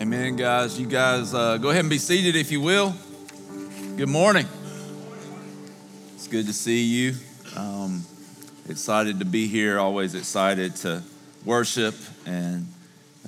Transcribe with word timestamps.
Amen, 0.00 0.36
guys. 0.36 0.78
You 0.78 0.86
guys 0.86 1.34
uh, 1.34 1.56
go 1.56 1.70
ahead 1.70 1.80
and 1.80 1.90
be 1.90 1.98
seated 1.98 2.36
if 2.36 2.52
you 2.52 2.60
will. 2.60 2.94
Good 3.96 4.08
morning. 4.08 4.46
It's 6.14 6.28
good 6.28 6.46
to 6.46 6.52
see 6.52 6.84
you. 6.84 7.14
Um, 7.56 8.04
excited 8.68 9.18
to 9.18 9.24
be 9.24 9.48
here, 9.48 9.80
always 9.80 10.14
excited 10.14 10.76
to 10.76 11.02
worship 11.44 11.96
and 12.26 12.68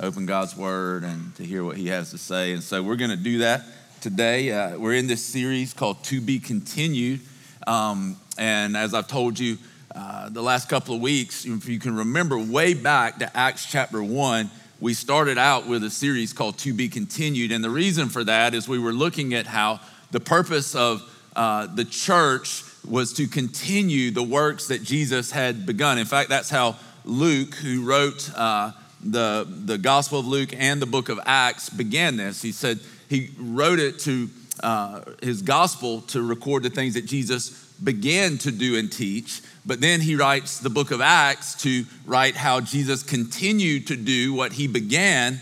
open 0.00 0.26
God's 0.26 0.56
Word 0.56 1.02
and 1.02 1.34
to 1.34 1.44
hear 1.44 1.64
what 1.64 1.76
He 1.76 1.88
has 1.88 2.12
to 2.12 2.18
say. 2.18 2.52
And 2.52 2.62
so 2.62 2.84
we're 2.84 2.94
going 2.94 3.10
to 3.10 3.16
do 3.16 3.38
that 3.38 3.62
today. 4.00 4.52
Uh, 4.52 4.78
we're 4.78 4.94
in 4.94 5.08
this 5.08 5.24
series 5.26 5.74
called 5.74 6.04
To 6.04 6.20
Be 6.20 6.38
Continued. 6.38 7.18
Um, 7.66 8.16
and 8.38 8.76
as 8.76 8.94
I've 8.94 9.08
told 9.08 9.40
you 9.40 9.58
uh, 9.92 10.28
the 10.28 10.42
last 10.42 10.68
couple 10.68 10.94
of 10.94 11.00
weeks, 11.00 11.44
if 11.44 11.68
you 11.68 11.80
can 11.80 11.96
remember 11.96 12.38
way 12.38 12.74
back 12.74 13.18
to 13.18 13.36
Acts 13.36 13.66
chapter 13.66 14.00
1, 14.00 14.52
we 14.80 14.94
started 14.94 15.36
out 15.36 15.66
with 15.66 15.84
a 15.84 15.90
series 15.90 16.32
called 16.32 16.56
To 16.58 16.72
Be 16.72 16.88
Continued. 16.88 17.52
And 17.52 17.62
the 17.62 17.70
reason 17.70 18.08
for 18.08 18.24
that 18.24 18.54
is 18.54 18.66
we 18.66 18.78
were 18.78 18.94
looking 18.94 19.34
at 19.34 19.46
how 19.46 19.80
the 20.10 20.20
purpose 20.20 20.74
of 20.74 21.02
uh, 21.36 21.66
the 21.66 21.84
church 21.84 22.64
was 22.88 23.12
to 23.12 23.26
continue 23.26 24.10
the 24.10 24.22
works 24.22 24.68
that 24.68 24.82
Jesus 24.82 25.30
had 25.30 25.66
begun. 25.66 25.98
In 25.98 26.06
fact, 26.06 26.30
that's 26.30 26.48
how 26.48 26.76
Luke, 27.04 27.54
who 27.56 27.84
wrote 27.84 28.30
uh, 28.34 28.72
the, 29.04 29.46
the 29.46 29.76
Gospel 29.76 30.20
of 30.20 30.26
Luke 30.26 30.54
and 30.56 30.80
the 30.80 30.86
book 30.86 31.10
of 31.10 31.20
Acts, 31.26 31.68
began 31.68 32.16
this. 32.16 32.40
He 32.40 32.52
said 32.52 32.80
he 33.08 33.30
wrote 33.38 33.80
it 33.80 33.98
to 34.00 34.30
uh, 34.62 35.02
his 35.22 35.42
gospel 35.42 36.00
to 36.02 36.22
record 36.22 36.62
the 36.62 36.70
things 36.70 36.94
that 36.94 37.06
Jesus 37.06 37.50
began 37.82 38.38
to 38.38 38.50
do 38.50 38.78
and 38.78 38.90
teach. 38.90 39.42
But 39.66 39.80
then 39.80 40.00
he 40.00 40.16
writes 40.16 40.58
the 40.58 40.70
book 40.70 40.90
of 40.90 41.00
Acts 41.00 41.54
to 41.62 41.84
write 42.06 42.36
how 42.36 42.60
Jesus 42.60 43.02
continued 43.02 43.86
to 43.88 43.96
do 43.96 44.32
what 44.32 44.52
he 44.52 44.66
began 44.66 45.40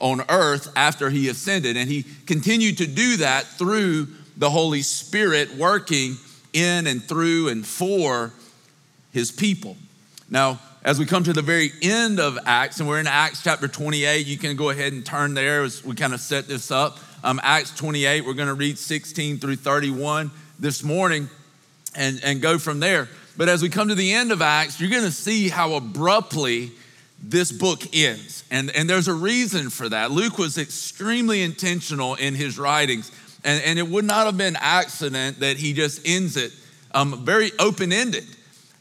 on 0.00 0.22
earth 0.28 0.72
after 0.76 1.10
he 1.10 1.28
ascended. 1.28 1.76
And 1.76 1.90
he 1.90 2.04
continued 2.26 2.78
to 2.78 2.86
do 2.86 3.18
that 3.18 3.44
through 3.44 4.08
the 4.36 4.50
Holy 4.50 4.82
Spirit 4.82 5.54
working 5.56 6.16
in 6.52 6.86
and 6.86 7.02
through 7.02 7.48
and 7.48 7.66
for 7.66 8.32
his 9.12 9.30
people. 9.30 9.76
Now, 10.30 10.60
as 10.84 10.98
we 10.98 11.06
come 11.06 11.24
to 11.24 11.32
the 11.32 11.42
very 11.42 11.72
end 11.82 12.20
of 12.20 12.38
Acts, 12.46 12.80
and 12.80 12.88
we're 12.88 13.00
in 13.00 13.06
Acts 13.06 13.42
chapter 13.42 13.68
28, 13.68 14.26
you 14.26 14.38
can 14.38 14.56
go 14.56 14.70
ahead 14.70 14.92
and 14.92 15.04
turn 15.04 15.34
there 15.34 15.62
as 15.62 15.84
we 15.84 15.94
kind 15.94 16.14
of 16.14 16.20
set 16.20 16.46
this 16.46 16.70
up. 16.70 16.98
Um, 17.24 17.40
Acts 17.42 17.74
28, 17.76 18.24
we're 18.24 18.34
going 18.34 18.48
to 18.48 18.54
read 18.54 18.78
16 18.78 19.38
through 19.38 19.56
31 19.56 20.30
this 20.58 20.82
morning 20.84 21.28
and, 21.94 22.20
and 22.22 22.40
go 22.40 22.58
from 22.58 22.80
there. 22.80 23.08
But 23.38 23.48
as 23.48 23.62
we 23.62 23.68
come 23.68 23.88
to 23.88 23.94
the 23.94 24.12
end 24.12 24.32
of 24.32 24.42
Acts, 24.42 24.80
you're 24.80 24.90
going 24.90 25.04
to 25.04 25.12
see 25.12 25.48
how 25.48 25.74
abruptly 25.74 26.72
this 27.22 27.52
book 27.52 27.82
ends. 27.94 28.42
And, 28.50 28.70
and 28.74 28.90
there's 28.90 29.06
a 29.06 29.14
reason 29.14 29.70
for 29.70 29.88
that. 29.88 30.10
Luke 30.10 30.38
was 30.38 30.58
extremely 30.58 31.42
intentional 31.42 32.16
in 32.16 32.34
his 32.34 32.58
writings, 32.58 33.12
and, 33.44 33.62
and 33.62 33.78
it 33.78 33.88
would 33.88 34.04
not 34.04 34.26
have 34.26 34.36
been 34.36 34.56
accident 34.56 35.38
that 35.38 35.56
he 35.56 35.72
just 35.72 36.06
ends 36.06 36.36
it 36.36 36.52
um, 36.92 37.24
very 37.24 37.52
open 37.60 37.92
ended. 37.92 38.24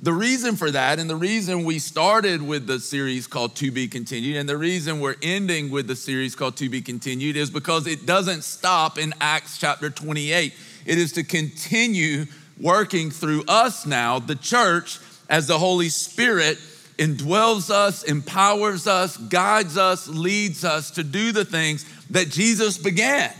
The 0.01 0.13
reason 0.13 0.55
for 0.55 0.71
that, 0.71 0.97
and 0.97 1.09
the 1.09 1.15
reason 1.15 1.63
we 1.63 1.77
started 1.77 2.41
with 2.41 2.65
the 2.65 2.79
series 2.79 3.27
called 3.27 3.55
To 3.57 3.71
Be 3.71 3.87
Continued, 3.87 4.37
and 4.37 4.49
the 4.49 4.57
reason 4.57 4.99
we're 4.99 5.15
ending 5.21 5.69
with 5.69 5.87
the 5.87 5.95
series 5.95 6.35
called 6.35 6.55
To 6.57 6.69
Be 6.69 6.81
Continued 6.81 7.35
is 7.35 7.51
because 7.51 7.85
it 7.85 8.07
doesn't 8.07 8.43
stop 8.43 8.97
in 8.97 9.13
Acts 9.21 9.57
chapter 9.57 9.89
28. 9.89 10.53
It 10.85 10.97
is 10.97 11.13
to 11.13 11.23
continue 11.23 12.25
working 12.59 13.11
through 13.11 13.43
us 13.47 13.85
now, 13.85 14.19
the 14.19 14.35
church, 14.35 14.99
as 15.29 15.47
the 15.47 15.57
Holy 15.57 15.89
Spirit 15.89 16.57
indwells 16.97 17.69
us, 17.69 18.03
empowers 18.03 18.87
us, 18.87 19.17
guides 19.17 19.77
us, 19.77 20.07
leads 20.07 20.65
us 20.65 20.91
to 20.91 21.03
do 21.03 21.31
the 21.31 21.45
things 21.45 21.85
that 22.09 22.29
Jesus 22.29 22.77
began. 22.77 23.31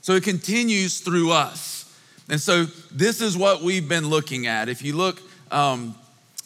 So 0.00 0.14
it 0.14 0.22
continues 0.22 1.00
through 1.00 1.32
us. 1.32 1.78
And 2.28 2.40
so 2.40 2.64
this 2.92 3.20
is 3.20 3.36
what 3.36 3.62
we've 3.62 3.88
been 3.88 4.08
looking 4.08 4.46
at. 4.46 4.68
If 4.68 4.82
you 4.82 4.94
look 4.94 5.20
um, 5.50 5.94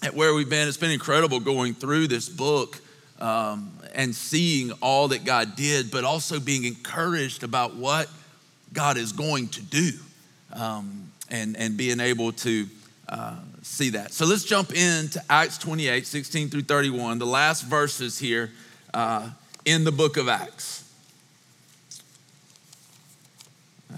at 0.03 0.15
where 0.15 0.33
we've 0.33 0.49
been, 0.49 0.69
it's 0.69 0.77
been 0.77 0.91
incredible 0.91 1.41
going 1.41 1.75
through 1.75 2.06
this 2.09 2.28
book 2.28 2.81
um, 3.21 3.72
and 3.95 4.15
seeing 4.15 4.72
all 4.81 5.09
that 5.09 5.25
God 5.25 5.55
did, 5.55 5.91
but 5.91 6.05
also 6.05 6.41
being 6.41 6.65
encouraged 6.65 7.43
about 7.43 7.75
what 7.77 8.09
God 8.72 8.97
is 8.97 9.12
going 9.12 9.49
to 9.49 9.62
do. 9.62 9.91
Um, 10.53 11.02
and, 11.32 11.56
and 11.56 11.76
being 11.76 11.98
able 11.98 12.31
to 12.31 12.66
uh, 13.09 13.37
see 13.62 13.91
that. 13.91 14.12
So 14.12 14.26
let's 14.26 14.44
jump 14.44 14.72
into 14.72 15.20
Acts 15.28 15.59
28, 15.59 16.06
16 16.06 16.50
through 16.50 16.62
31, 16.62 17.19
the 17.19 17.26
last 17.26 17.62
verses 17.62 18.19
here 18.19 18.50
uh, 18.94 19.31
in 19.65 19.82
the 19.82 19.91
book 19.91 20.16
of 20.19 20.28
Acts. 20.28 20.84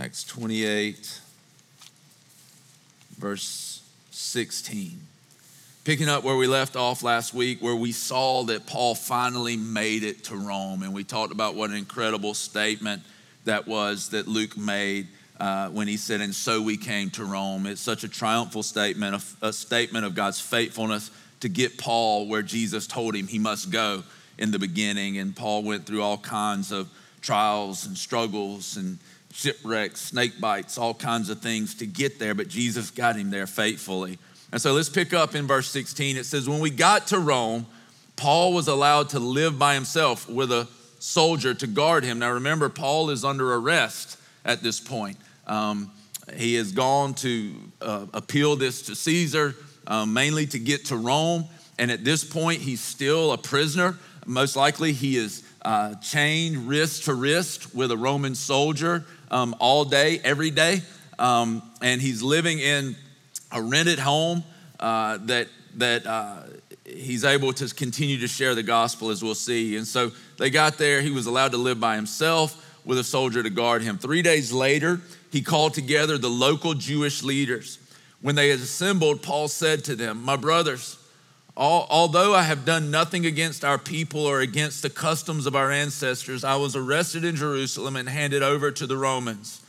Acts 0.00 0.24
28, 0.24 1.20
verse 3.18 3.82
16. 4.10 4.98
Picking 5.84 6.08
up 6.08 6.24
where 6.24 6.36
we 6.36 6.46
left 6.46 6.76
off 6.76 7.02
last 7.02 7.34
week, 7.34 7.60
where 7.60 7.76
we 7.76 7.92
saw 7.92 8.44
that 8.44 8.66
Paul 8.66 8.94
finally 8.94 9.56
made 9.56 10.02
it 10.02 10.24
to 10.24 10.36
Rome, 10.36 10.82
and 10.82 10.94
we 10.94 11.04
talked 11.04 11.32
about 11.32 11.54
what 11.54 11.70
an 11.70 11.76
incredible 11.76 12.32
statement 12.32 13.02
that 13.44 13.66
was 13.66 14.10
that 14.10 14.26
Luke 14.26 14.56
made 14.56 15.08
uh, 15.38 15.68
when 15.68 15.88
he 15.88 15.96
said, 15.96 16.20
And 16.20 16.34
so 16.34 16.62
we 16.62 16.76
came 16.76 17.10
to 17.10 17.24
Rome. 17.24 17.66
It's 17.66 17.80
such 17.80 18.04
a 18.04 18.08
triumphal 18.08 18.62
statement, 18.62 19.22
a, 19.42 19.48
a 19.48 19.52
statement 19.52 20.04
of 20.04 20.14
God's 20.14 20.40
faithfulness 20.40 21.10
to 21.40 21.48
get 21.48 21.76
Paul 21.76 22.28
where 22.28 22.42
Jesus 22.42 22.86
told 22.86 23.14
him 23.14 23.26
he 23.26 23.38
must 23.38 23.70
go 23.70 24.02
in 24.38 24.50
the 24.50 24.58
beginning. 24.58 25.18
And 25.18 25.34
Paul 25.34 25.62
went 25.62 25.86
through 25.86 26.02
all 26.02 26.18
kinds 26.18 26.72
of 26.72 26.88
trials 27.20 27.86
and 27.86 27.96
struggles 27.96 28.76
and 28.76 28.98
shipwrecks, 29.32 30.00
snake 30.00 30.40
bites, 30.40 30.78
all 30.78 30.94
kinds 30.94 31.28
of 31.28 31.40
things 31.40 31.74
to 31.76 31.86
get 31.86 32.18
there, 32.18 32.34
but 32.34 32.48
Jesus 32.48 32.90
got 32.90 33.16
him 33.16 33.30
there 33.30 33.46
faithfully. 33.46 34.18
And 34.52 34.62
so 34.62 34.72
let's 34.72 34.88
pick 34.88 35.12
up 35.12 35.34
in 35.34 35.48
verse 35.48 35.68
16. 35.70 36.16
It 36.16 36.26
says, 36.26 36.48
When 36.48 36.60
we 36.60 36.70
got 36.70 37.08
to 37.08 37.18
Rome, 37.18 37.66
Paul 38.14 38.52
was 38.52 38.68
allowed 38.68 39.08
to 39.10 39.18
live 39.18 39.58
by 39.58 39.74
himself 39.74 40.28
with 40.28 40.52
a 40.52 40.68
soldier 41.00 41.52
to 41.54 41.66
guard 41.66 42.04
him. 42.04 42.20
Now 42.20 42.30
remember, 42.30 42.68
Paul 42.68 43.10
is 43.10 43.24
under 43.24 43.52
arrest 43.52 44.16
at 44.44 44.62
this 44.62 44.80
point. 44.80 45.16
Um, 45.46 45.90
he 46.36 46.54
has 46.54 46.72
gone 46.72 47.14
to 47.14 47.54
uh, 47.80 48.06
appeal 48.14 48.56
this 48.56 48.82
to 48.82 48.94
Caesar, 48.94 49.54
uh, 49.86 50.06
mainly 50.06 50.46
to 50.46 50.58
get 50.58 50.86
to 50.86 50.96
Rome. 50.96 51.44
And 51.78 51.90
at 51.90 52.04
this 52.04 52.24
point, 52.24 52.60
he's 52.60 52.80
still 52.80 53.32
a 53.32 53.38
prisoner. 53.38 53.98
Most 54.26 54.56
likely, 54.56 54.92
he 54.92 55.16
is 55.16 55.42
uh, 55.62 55.94
chained 55.96 56.68
wrist 56.68 57.04
to 57.04 57.14
wrist 57.14 57.74
with 57.74 57.90
a 57.90 57.96
Roman 57.96 58.34
soldier 58.34 59.04
um, 59.30 59.54
all 59.58 59.84
day, 59.84 60.20
every 60.24 60.50
day. 60.50 60.82
Um, 61.18 61.62
and 61.82 62.00
he's 62.00 62.22
living 62.22 62.58
in 62.58 62.96
a 63.52 63.60
rented 63.60 63.98
home 63.98 64.44
uh, 64.80 65.18
that, 65.22 65.48
that 65.76 66.06
uh, 66.06 66.42
he's 66.84 67.24
able 67.24 67.52
to 67.52 67.72
continue 67.74 68.18
to 68.20 68.28
share 68.28 68.54
the 68.54 68.62
gospel, 68.62 69.10
as 69.10 69.22
we'll 69.22 69.34
see. 69.34 69.76
And 69.76 69.86
so 69.86 70.10
they 70.38 70.50
got 70.50 70.78
there. 70.78 71.02
He 71.02 71.10
was 71.10 71.26
allowed 71.26 71.52
to 71.52 71.58
live 71.58 71.78
by 71.78 71.96
himself 71.96 72.63
with 72.84 72.98
a 72.98 73.04
soldier 73.04 73.42
to 73.42 73.50
guard 73.50 73.82
him. 73.82 73.98
Three 73.98 74.22
days 74.22 74.52
later, 74.52 75.00
he 75.30 75.42
called 75.42 75.74
together 75.74 76.18
the 76.18 76.30
local 76.30 76.74
Jewish 76.74 77.22
leaders. 77.22 77.78
When 78.20 78.34
they 78.34 78.48
had 78.48 78.60
assembled, 78.60 79.22
Paul 79.22 79.48
said 79.48 79.84
to 79.84 79.96
them, 79.96 80.22
My 80.22 80.36
brothers, 80.36 80.98
although 81.56 82.34
I 82.34 82.42
have 82.42 82.64
done 82.64 82.90
nothing 82.90 83.26
against 83.26 83.64
our 83.64 83.78
people 83.78 84.24
or 84.24 84.40
against 84.40 84.82
the 84.82 84.90
customs 84.90 85.46
of 85.46 85.54
our 85.54 85.70
ancestors, 85.70 86.44
I 86.44 86.56
was 86.56 86.74
arrested 86.74 87.24
in 87.24 87.36
Jerusalem 87.36 87.96
and 87.96 88.08
handed 88.08 88.42
over 88.42 88.70
to 88.70 88.86
the 88.86 88.96
Romans. 88.96 89.60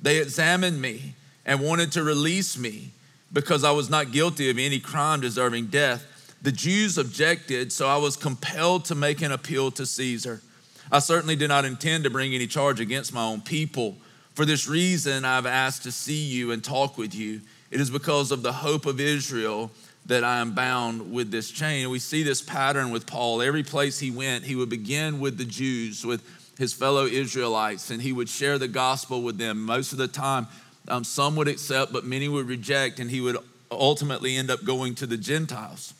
They 0.00 0.18
examined 0.18 0.80
me 0.80 1.14
and 1.44 1.60
wanted 1.60 1.92
to 1.92 2.02
release 2.02 2.58
me 2.58 2.90
because 3.32 3.64
I 3.64 3.70
was 3.70 3.90
not 3.90 4.12
guilty 4.12 4.50
of 4.50 4.58
any 4.58 4.78
crime 4.78 5.20
deserving 5.20 5.66
death. 5.66 6.04
The 6.42 6.52
Jews 6.52 6.98
objected, 6.98 7.72
so 7.72 7.88
I 7.88 7.96
was 7.96 8.16
compelled 8.16 8.84
to 8.86 8.94
make 8.94 9.22
an 9.22 9.32
appeal 9.32 9.70
to 9.72 9.86
Caesar. 9.86 10.42
I 10.90 11.00
certainly 11.00 11.36
do 11.36 11.48
not 11.48 11.64
intend 11.64 12.04
to 12.04 12.10
bring 12.10 12.34
any 12.34 12.46
charge 12.46 12.80
against 12.80 13.12
my 13.12 13.24
own 13.24 13.40
people. 13.40 13.96
For 14.34 14.44
this 14.44 14.68
reason, 14.68 15.24
I've 15.24 15.46
asked 15.46 15.82
to 15.84 15.92
see 15.92 16.22
you 16.22 16.52
and 16.52 16.62
talk 16.62 16.98
with 16.98 17.14
you. 17.14 17.40
It 17.70 17.80
is 17.80 17.90
because 17.90 18.30
of 18.30 18.42
the 18.42 18.52
hope 18.52 18.86
of 18.86 19.00
Israel 19.00 19.70
that 20.06 20.22
I 20.22 20.38
am 20.38 20.52
bound 20.52 21.12
with 21.12 21.30
this 21.30 21.50
chain. 21.50 21.90
We 21.90 21.98
see 21.98 22.22
this 22.22 22.40
pattern 22.40 22.90
with 22.90 23.06
Paul. 23.06 23.42
Every 23.42 23.64
place 23.64 23.98
he 23.98 24.10
went, 24.10 24.44
he 24.44 24.54
would 24.54 24.68
begin 24.68 25.18
with 25.18 25.36
the 25.36 25.44
Jews, 25.44 26.06
with 26.06 26.22
his 26.58 26.72
fellow 26.72 27.06
Israelites, 27.06 27.90
and 27.90 28.00
he 28.00 28.12
would 28.12 28.28
share 28.28 28.58
the 28.58 28.68
gospel 28.68 29.22
with 29.22 29.36
them. 29.36 29.60
Most 29.62 29.92
of 29.92 29.98
the 29.98 30.08
time, 30.08 30.46
um, 30.88 31.02
some 31.02 31.34
would 31.36 31.48
accept, 31.48 31.92
but 31.92 32.04
many 32.04 32.28
would 32.28 32.46
reject, 32.46 33.00
and 33.00 33.10
he 33.10 33.20
would 33.20 33.36
ultimately 33.70 34.36
end 34.36 34.50
up 34.50 34.64
going 34.64 34.94
to 34.96 35.06
the 35.06 35.16
Gentiles. 35.16 35.92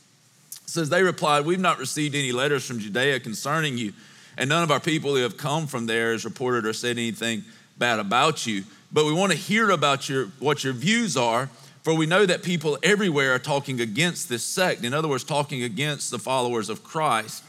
Says 0.66 0.88
they 0.88 1.02
replied, 1.02 1.44
We've 1.44 1.58
not 1.58 1.78
received 1.78 2.14
any 2.14 2.32
letters 2.32 2.64
from 2.64 2.78
Judea 2.78 3.20
concerning 3.20 3.76
you 3.76 3.92
and 4.36 4.48
none 4.48 4.62
of 4.62 4.70
our 4.70 4.80
people 4.80 5.14
who 5.14 5.22
have 5.22 5.36
come 5.36 5.66
from 5.66 5.86
there 5.86 6.12
has 6.12 6.24
reported 6.24 6.66
or 6.66 6.72
said 6.72 6.98
anything 6.98 7.44
bad 7.78 7.98
about 7.98 8.46
you. 8.46 8.64
But 8.92 9.04
we 9.04 9.12
want 9.12 9.32
to 9.32 9.38
hear 9.38 9.70
about 9.70 10.08
your, 10.08 10.26
what 10.38 10.64
your 10.64 10.72
views 10.72 11.16
are, 11.16 11.48
for 11.82 11.94
we 11.94 12.06
know 12.06 12.26
that 12.26 12.42
people 12.42 12.78
everywhere 12.82 13.34
are 13.34 13.38
talking 13.38 13.80
against 13.80 14.28
this 14.28 14.44
sect. 14.44 14.84
In 14.84 14.92
other 14.92 15.08
words, 15.08 15.24
talking 15.24 15.62
against 15.62 16.10
the 16.10 16.18
followers 16.18 16.68
of 16.68 16.82
Christ. 16.82 17.44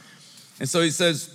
And 0.60 0.70
so 0.70 0.82
he 0.82 0.92
says, 0.92 1.34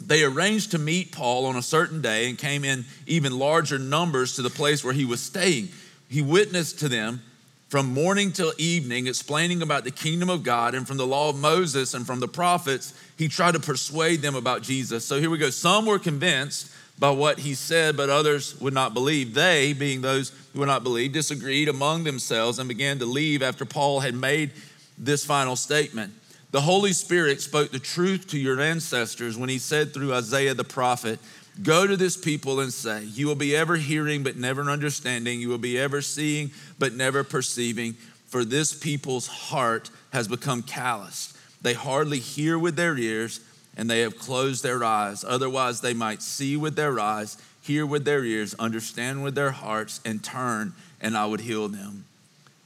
they 0.00 0.24
arranged 0.24 0.72
to 0.72 0.78
meet 0.78 1.12
Paul 1.12 1.46
on 1.46 1.56
a 1.56 1.62
certain 1.62 2.02
day 2.02 2.28
and 2.28 2.36
came 2.36 2.64
in 2.64 2.84
even 3.06 3.38
larger 3.38 3.78
numbers 3.78 4.36
to 4.36 4.42
the 4.42 4.50
place 4.50 4.84
where 4.84 4.92
he 4.92 5.04
was 5.04 5.22
staying. 5.22 5.70
He 6.08 6.22
witnessed 6.22 6.78
to 6.80 6.88
them 6.88 7.22
from 7.68 7.86
morning 7.86 8.30
till 8.30 8.52
evening, 8.58 9.06
explaining 9.08 9.60
about 9.60 9.84
the 9.84 9.90
kingdom 9.90 10.30
of 10.30 10.42
God 10.42 10.74
and 10.74 10.86
from 10.86 10.96
the 10.96 11.06
law 11.06 11.30
of 11.30 11.36
Moses 11.36 11.94
and 11.94 12.06
from 12.06 12.20
the 12.20 12.28
prophets. 12.28 12.94
He 13.18 13.28
tried 13.28 13.54
to 13.54 13.60
persuade 13.60 14.22
them 14.22 14.36
about 14.36 14.62
Jesus. 14.62 15.04
So 15.04 15.18
here 15.18 15.30
we 15.30 15.38
go. 15.38 15.50
Some 15.50 15.84
were 15.86 15.98
convinced 15.98 16.70
by 16.98 17.10
what 17.10 17.40
he 17.40 17.54
said, 17.54 17.96
but 17.96 18.08
others 18.08 18.58
would 18.60 18.72
not 18.72 18.94
believe. 18.94 19.34
They, 19.34 19.72
being 19.72 20.00
those 20.00 20.32
who 20.52 20.60
would 20.60 20.68
not 20.68 20.82
believe, 20.82 21.12
disagreed 21.12 21.68
among 21.68 22.04
themselves 22.04 22.58
and 22.58 22.68
began 22.68 22.98
to 23.00 23.06
leave 23.06 23.42
after 23.42 23.64
Paul 23.64 24.00
had 24.00 24.14
made 24.14 24.52
this 24.96 25.24
final 25.24 25.56
statement. 25.56 26.14
The 26.52 26.60
Holy 26.60 26.92
Spirit 26.92 27.40
spoke 27.40 27.70
the 27.70 27.78
truth 27.78 28.28
to 28.28 28.38
your 28.38 28.60
ancestors 28.60 29.36
when 29.36 29.48
he 29.48 29.58
said 29.58 29.92
through 29.92 30.14
Isaiah 30.14 30.54
the 30.54 30.64
prophet, 30.64 31.18
Go 31.62 31.86
to 31.86 31.96
this 31.96 32.16
people 32.16 32.60
and 32.60 32.72
say, 32.72 33.04
You 33.04 33.26
will 33.26 33.34
be 33.34 33.56
ever 33.56 33.76
hearing, 33.76 34.22
but 34.22 34.36
never 34.36 34.62
understanding. 34.70 35.40
You 35.40 35.48
will 35.48 35.58
be 35.58 35.78
ever 35.78 36.02
seeing, 36.02 36.50
but 36.78 36.92
never 36.92 37.24
perceiving. 37.24 37.94
For 38.26 38.44
this 38.44 38.74
people's 38.74 39.26
heart 39.26 39.90
has 40.12 40.28
become 40.28 40.62
calloused. 40.62 41.36
They 41.62 41.72
hardly 41.72 42.18
hear 42.18 42.58
with 42.58 42.76
their 42.76 42.98
ears, 42.98 43.40
and 43.76 43.88
they 43.88 44.00
have 44.00 44.18
closed 44.18 44.62
their 44.62 44.84
eyes. 44.84 45.24
Otherwise, 45.26 45.80
they 45.80 45.94
might 45.94 46.22
see 46.22 46.56
with 46.56 46.76
their 46.76 47.00
eyes, 47.00 47.38
hear 47.62 47.86
with 47.86 48.04
their 48.04 48.24
ears, 48.24 48.54
understand 48.58 49.22
with 49.24 49.34
their 49.34 49.52
hearts, 49.52 50.00
and 50.04 50.22
turn, 50.22 50.74
and 51.00 51.16
I 51.16 51.26
would 51.26 51.40
heal 51.40 51.68
them. 51.68 52.04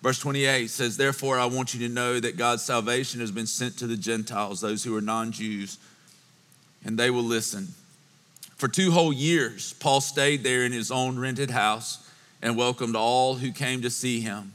Verse 0.03 0.19
28 0.19 0.71
says, 0.71 0.97
Therefore, 0.97 1.39
I 1.39 1.45
want 1.45 1.75
you 1.75 1.87
to 1.87 1.93
know 1.93 2.19
that 2.21 2.37
God's 2.37 2.63
salvation 2.63 3.21
has 3.21 3.31
been 3.31 3.47
sent 3.47 3.79
to 3.79 3.87
the 3.87 3.97
Gentiles, 3.97 4.61
those 4.61 4.83
who 4.83 4.97
are 4.97 5.03
non 5.03 5.33
Jews, 5.33 5.79
and 6.85 6.99
they 6.99 7.11
will 7.11 7.23
listen. 7.23 7.69
For 8.57 8.69
two 8.69 8.91
whole 8.91 9.13
years, 9.13 9.75
Paul 9.75 10.01
stayed 10.01 10.43
there 10.43 10.65
in 10.65 10.73
his 10.73 10.91
own 10.91 11.19
rented 11.19 11.51
house 11.51 12.07
and 12.43 12.57
welcomed 12.57 12.97
all 12.97 13.37
who 13.37 13.53
came 13.53 13.83
to 13.83 13.91
see 13.91 14.21
him. 14.21 14.53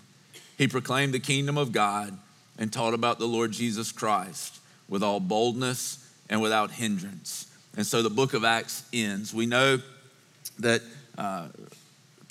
He 0.57 0.67
proclaimed 0.67 1.13
the 1.13 1.19
kingdom 1.19 1.57
of 1.57 1.71
God 1.71 2.17
and 2.57 2.71
taught 2.71 2.93
about 2.93 3.19
the 3.19 3.27
Lord 3.27 3.51
Jesus 3.51 3.91
Christ 3.91 4.59
with 4.87 5.03
all 5.03 5.19
boldness 5.19 6.07
and 6.29 6.41
without 6.41 6.71
hindrance. 6.71 7.47
And 7.75 7.85
so 7.85 8.01
the 8.01 8.09
book 8.09 8.33
of 8.33 8.43
Acts 8.43 8.83
ends. 8.93 9.33
We 9.33 9.45
know 9.45 9.79
that 10.59 10.81
uh, 11.17 11.47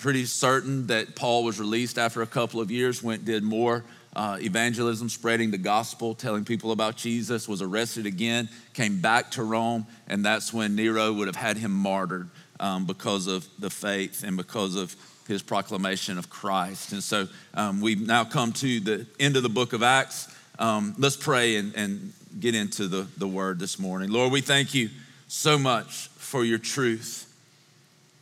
pretty 0.05 0.27
certain 0.27 0.89
that 0.89 1.17
Paul 1.17 1.45
was 1.45 1.59
released 1.59 1.97
after 1.97 2.21
a 2.21 2.27
couple 2.27 2.61
of 2.61 2.71
years, 2.71 3.03
went 3.03 3.25
did 3.25 3.43
more 3.43 3.83
uh, 4.15 4.37
evangelism, 4.39 5.09
spreading 5.09 5.51
the 5.51 5.57
gospel, 5.57 6.15
telling 6.15 6.45
people 6.45 6.73
about 6.73 6.95
Jesus, 6.95 7.49
was 7.49 7.63
arrested 7.63 8.05
again, 8.05 8.51
came 8.75 9.01
back 9.01 9.31
to 9.31 9.43
Rome, 9.43 9.87
and 10.07 10.23
that's 10.23 10.53
when 10.53 10.77
Nero 10.77 11.11
would 11.15 11.27
have 11.27 11.37
had 11.37 11.57
him 11.57 11.71
martyred 11.71 12.29
um, 12.61 12.85
because 12.85 13.27
of 13.27 13.49
the 13.59 13.71
faith 13.71 14.23
and 14.23 14.37
because 14.37 14.77
of 14.77 14.95
his 15.27 15.43
proclamation 15.43 16.19
of 16.19 16.29
Christ. 16.29 16.93
And 16.93 17.03
so 17.03 17.27
um, 17.55 17.81
we've 17.81 18.07
now 18.07 18.25
come 18.25 18.53
to 18.53 18.81
the 18.81 19.07
end 19.19 19.39
of 19.39 19.43
the 19.43 19.49
book 19.49 19.73
of 19.73 19.83
Acts. 19.83 20.29
Um, 20.59 20.95
let's 20.99 21.17
pray 21.17 21.57
and, 21.57 21.75
and 21.75 22.13
get 22.39 22.55
into 22.55 22.89
the, 22.89 23.07
the 23.17 23.27
word 23.27 23.59
this 23.59 23.79
morning. 23.79 24.11
Lord, 24.11 24.33
we 24.33 24.43
thank 24.43 24.75
you 24.75 24.91
so 25.29 25.57
much 25.57 26.09
for 26.09 26.45
your 26.45 26.59
truth. 26.59 27.34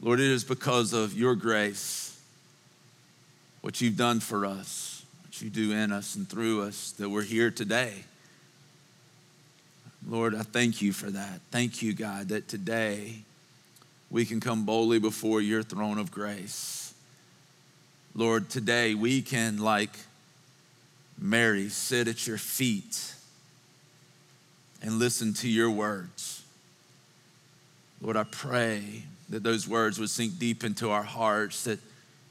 Lord, 0.03 0.21
it 0.21 0.31
is 0.31 0.45
because 0.45 0.93
of 0.93 1.15
your 1.15 1.35
grace, 1.35 2.21
what 3.63 3.81
you've 3.81 3.97
done 3.97 4.21
for 4.21 4.45
us 4.45 4.93
what 5.33 5.41
you 5.41 5.49
do 5.49 5.73
in 5.73 5.93
us 5.93 6.15
and 6.15 6.29
through 6.29 6.61
us 6.61 6.93
that 6.99 7.09
we're 7.09 7.23
here 7.23 7.51
today. 7.51 8.05
Lord, 10.07 10.35
I 10.35 10.43
thank 10.43 10.83
you 10.83 10.93
for 10.93 11.11
that. 11.11 11.41
Thank 11.51 11.81
you, 11.81 11.95
God, 11.95 12.29
that 12.29 12.49
today 12.49 13.15
we 14.11 14.27
can 14.27 14.41
come 14.41 14.67
boldly 14.67 14.99
before 14.99 15.41
your 15.41 15.63
throne 15.63 15.97
of 15.97 16.13
grace. 16.13 16.93
Lord, 18.15 18.51
today 18.51 18.95
we 18.95 19.23
can, 19.23 19.57
like 19.57 19.97
Mary, 21.19 21.71
sit 21.71 22.07
at 22.07 22.27
your 22.27 22.37
feet 22.37 23.15
and 24.83 24.99
listen 24.99 25.33
to 25.33 25.49
your 25.49 25.71
words. 25.71 26.43
Lord, 28.03 28.19
I 28.19 28.25
pray 28.25 29.05
that 29.33 29.43
those 29.43 29.67
words 29.67 29.99
would 29.99 30.11
sink 30.11 30.39
deep 30.39 30.63
into 30.63 30.91
our 30.91 31.03
hearts, 31.03 31.65
that 31.65 31.79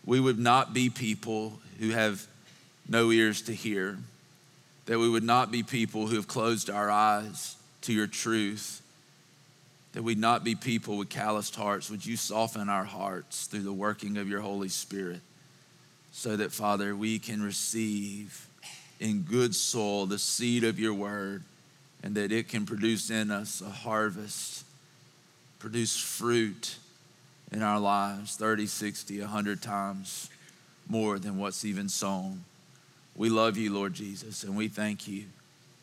we 0.06 0.19
would 0.19 0.38
not 0.38 0.71
be 0.71 0.88
people 0.88 1.59
who 1.80 1.89
have 1.89 2.27
no 2.88 3.12
ears 3.12 3.42
to 3.42 3.53
hear, 3.53 3.98
that 4.86 5.00
we 5.00 5.09
would 5.09 5.24
not 5.24 5.51
be 5.51 5.63
people 5.63 6.06
who 6.06 6.15
have 6.15 6.27
closed 6.27 6.69
our 6.69 6.92
eyes 6.92 7.56
to 7.81 7.92
your 7.92 8.06
truth, 8.06 8.83
that 9.94 10.03
we'd 10.03 10.19
not 10.19 10.44
be 10.44 10.53
people 10.53 10.95
with 10.95 11.09
calloused 11.09 11.56
hearts. 11.56 11.89
Would 11.89 12.06
you 12.06 12.15
soften 12.15 12.69
our 12.69 12.83
hearts 12.83 13.48
through 13.48 13.63
the 13.63 13.74
working 13.74 14.18
of 14.18 14.30
your 14.30 14.42
Holy 14.42 14.69
Spirit 14.69 15.21
so 16.12 16.38
that, 16.38 16.51
Father, 16.51 16.95
we 16.95 17.18
can 17.18 17.42
receive 17.42 18.45
in 19.00 19.24
good 19.24 19.56
soil 19.56 20.06
the 20.06 20.19
seed 20.19 20.63
of 20.63 20.77
your 20.77 20.94
word 20.94 21.42
and 22.03 22.13
that 22.13 22.31
it 22.31 22.48
can 22.48 22.68
produce 22.68 23.09
in 23.09 23.31
us 23.31 23.59
a 23.59 23.69
harvest, 23.71 24.65
produce 25.57 25.98
fruit 25.98 26.77
in 27.51 27.62
our 27.62 27.80
lives 27.80 28.36
30, 28.36 28.65
60, 28.65 29.19
100 29.21 29.62
times 29.62 30.30
more 30.88 31.19
than 31.19 31.38
what's 31.38 31.65
even 31.65 31.89
sown. 31.89 32.44
We 33.15 33.30
love 33.30 33.57
you, 33.57 33.74
Lord 33.74 33.94
Jesus, 33.94 34.44
and 34.44 34.56
we 34.56 34.68
thank 34.68 35.07
you. 35.07 35.25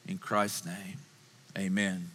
In 0.07 0.17
Christ's 0.17 0.65
name, 0.65 0.97
amen. 1.57 2.09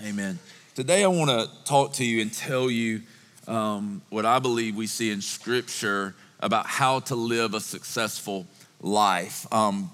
Amen. 0.00 0.38
Today, 0.76 1.02
I 1.02 1.08
want 1.08 1.28
to 1.30 1.48
talk 1.64 1.94
to 1.94 2.04
you 2.04 2.22
and 2.22 2.32
tell 2.32 2.70
you 2.70 3.02
um, 3.48 4.00
what 4.10 4.24
I 4.24 4.38
believe 4.38 4.76
we 4.76 4.86
see 4.86 5.10
in 5.10 5.20
Scripture 5.20 6.14
about 6.38 6.66
how 6.66 7.00
to 7.00 7.16
live 7.16 7.54
a 7.54 7.60
successful 7.60 8.46
life. 8.80 9.52
Um, 9.52 9.90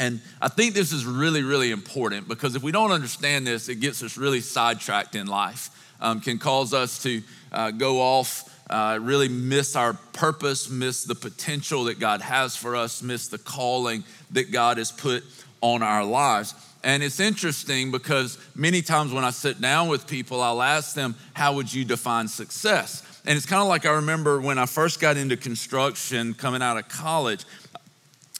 and 0.00 0.20
I 0.40 0.48
think 0.48 0.74
this 0.74 0.90
is 0.92 1.04
really, 1.04 1.44
really 1.44 1.70
important 1.70 2.26
because 2.26 2.56
if 2.56 2.62
we 2.62 2.72
don't 2.72 2.90
understand 2.90 3.46
this, 3.46 3.68
it 3.68 3.76
gets 3.76 4.02
us 4.02 4.16
really 4.16 4.40
sidetracked 4.40 5.14
in 5.14 5.28
life, 5.28 5.70
um, 6.00 6.20
can 6.20 6.38
cause 6.38 6.74
us 6.74 7.00
to 7.04 7.22
uh, 7.52 7.70
go 7.70 8.00
off 8.00 8.50
uh, 8.70 9.00
really 9.02 9.28
miss 9.28 9.74
our 9.74 9.94
purpose, 10.12 10.70
miss 10.70 11.02
the 11.02 11.14
potential 11.14 11.84
that 11.84 11.98
God 11.98 12.22
has 12.22 12.54
for 12.54 12.76
us, 12.76 13.02
miss 13.02 13.26
the 13.26 13.38
calling 13.38 14.04
that 14.30 14.52
God 14.52 14.78
has 14.78 14.92
put 14.92 15.24
on 15.60 15.82
our 15.82 16.04
lives. 16.04 16.54
And 16.84 17.02
it's 17.02 17.18
interesting 17.18 17.90
because 17.90 18.38
many 18.54 18.80
times 18.80 19.12
when 19.12 19.24
I 19.24 19.30
sit 19.30 19.60
down 19.60 19.88
with 19.88 20.06
people, 20.06 20.40
I'll 20.40 20.62
ask 20.62 20.94
them, 20.94 21.16
How 21.34 21.54
would 21.54 21.72
you 21.74 21.84
define 21.84 22.28
success? 22.28 23.02
And 23.26 23.36
it's 23.36 23.44
kind 23.44 23.60
of 23.60 23.68
like 23.68 23.84
I 23.84 23.96
remember 23.96 24.40
when 24.40 24.56
I 24.56 24.66
first 24.66 25.00
got 25.00 25.16
into 25.16 25.36
construction 25.36 26.32
coming 26.32 26.62
out 26.62 26.78
of 26.78 26.88
college. 26.88 27.44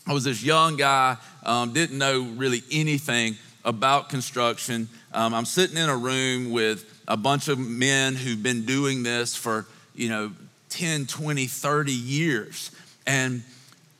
I 0.06 0.12
was 0.12 0.24
this 0.24 0.42
young 0.42 0.76
guy, 0.76 1.16
um, 1.44 1.72
didn't 1.72 1.98
know 1.98 2.22
really 2.22 2.62
anything 2.70 3.36
about 3.64 4.08
construction. 4.08 4.88
Um, 5.12 5.34
I'm 5.34 5.44
sitting 5.44 5.76
in 5.76 5.88
a 5.88 5.96
room 5.96 6.50
with 6.50 7.02
a 7.06 7.16
bunch 7.16 7.48
of 7.48 7.58
men 7.58 8.14
who've 8.14 8.42
been 8.42 8.64
doing 8.64 9.02
this 9.02 9.36
for 9.36 9.66
you 9.94 10.08
know, 10.08 10.32
10, 10.70 11.06
20, 11.06 11.46
30 11.46 11.92
years. 11.92 12.70
And 13.06 13.42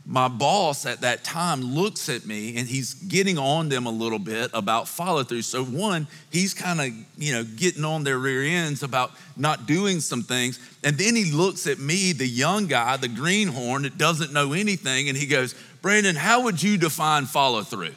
my 0.07 0.28
boss 0.28 0.87
at 0.87 1.02
that 1.02 1.23
time 1.23 1.61
looks 1.61 2.09
at 2.09 2.25
me 2.25 2.57
and 2.57 2.66
he's 2.66 2.95
getting 2.95 3.38
on 3.38 3.69
them 3.69 3.87
a 3.87 3.90
little 3.90 4.19
bit 4.19 4.50
about 4.54 4.88
follow 4.88 5.23
through. 5.23 5.42
So, 5.42 5.62
one, 5.62 6.09
he's 6.30 6.54
kind 6.54 6.80
of, 6.80 6.88
you 7.19 7.33
know, 7.33 7.45
getting 7.45 7.85
on 7.85 8.02
their 8.02 8.19
rear 8.19 8.42
ends 8.42 8.83
about 8.83 9.12
not 9.37 9.66
doing 9.66 10.00
some 10.00 10.23
things. 10.23 10.59
And 10.83 10.97
then 10.97 11.14
he 11.14 11.30
looks 11.30 11.66
at 11.66 11.78
me, 11.78 12.12
the 12.12 12.26
young 12.26 12.66
guy, 12.66 12.97
the 12.97 13.09
greenhorn 13.09 13.83
that 13.83 13.99
doesn't 13.99 14.33
know 14.33 14.52
anything, 14.52 15.09
and 15.09 15.19
he 15.19 15.26
goes, 15.26 15.54
Brandon, 15.82 16.16
how 16.16 16.44
would 16.44 16.62
you 16.62 16.76
define 16.76 17.26
follow 17.26 17.62
through? 17.62 17.94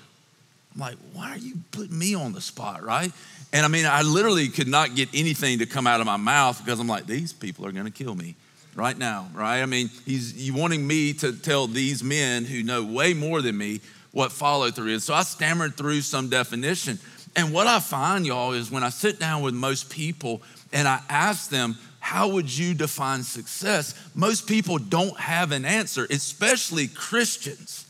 I'm 0.74 0.80
like, 0.80 0.98
why 1.14 1.32
are 1.32 1.38
you 1.38 1.56
putting 1.72 1.98
me 1.98 2.16
on 2.16 2.34
the 2.34 2.42
spot, 2.42 2.84
right? 2.84 3.12
And 3.52 3.66
I 3.66 3.70
mean, 3.70 3.86
I 3.86 4.02
literally 4.02 4.48
could 4.48 4.68
not 4.68 4.96
get 4.96 5.10
anything 5.14 5.60
to 5.60 5.66
come 5.66 5.86
out 5.86 6.00
of 6.00 6.08
my 6.08 6.18
mouth 6.18 6.64
because 6.64 6.80
I'm 6.80 6.88
like, 6.88 7.06
these 7.06 7.34
people 7.34 7.66
are 7.66 7.72
going 7.72 7.86
to 7.86 7.92
kill 7.92 8.16
me 8.16 8.36
right 8.76 8.98
now, 8.98 9.28
right? 9.34 9.62
I 9.62 9.66
mean, 9.68 9.90
he's 10.06 10.34
you 10.36 10.56
wanting 10.56 10.86
me 10.86 11.14
to 11.14 11.34
tell 11.34 11.68
these 11.68 12.04
men 12.04 12.46
who 12.46 12.64
know 12.64 12.84
way 12.84 13.14
more 13.14 13.42
than 13.42 13.58
me 13.58 13.82
what 14.12 14.32
follow 14.32 14.72
through 14.72 14.90
is. 14.90 15.04
So 15.04 15.14
I 15.14 15.24
stammered 15.24 15.76
through 15.76 16.02
some 16.02 16.30
definition. 16.30 16.98
And 17.36 17.54
what 17.54 17.68
I 17.68 17.80
find, 17.80 18.26
y'all, 18.26 18.54
is 18.54 18.72
when 18.72 18.84
I 18.84 18.90
sit 18.90 19.20
down 19.20 19.42
with 19.42 19.54
most 19.54 19.92
people 19.92 20.42
and 20.72 20.88
I 20.88 21.02
ask 21.10 21.50
them, 21.50 21.78
how 22.04 22.28
would 22.28 22.56
you 22.56 22.74
define 22.74 23.24
success? 23.24 23.96
Most 24.14 24.46
people 24.46 24.78
don't 24.78 25.18
have 25.18 25.54
an 25.54 25.64
answer, 25.64 26.06
especially 26.10 26.90
Christians. 26.90 27.86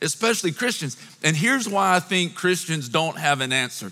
Especially 0.00 0.52
Christians. 0.52 0.96
And 1.24 1.36
here's 1.36 1.68
why 1.68 1.96
I 1.96 1.98
think 1.98 2.36
Christians 2.36 2.88
don't 2.88 3.18
have 3.18 3.40
an 3.40 3.52
answer 3.52 3.90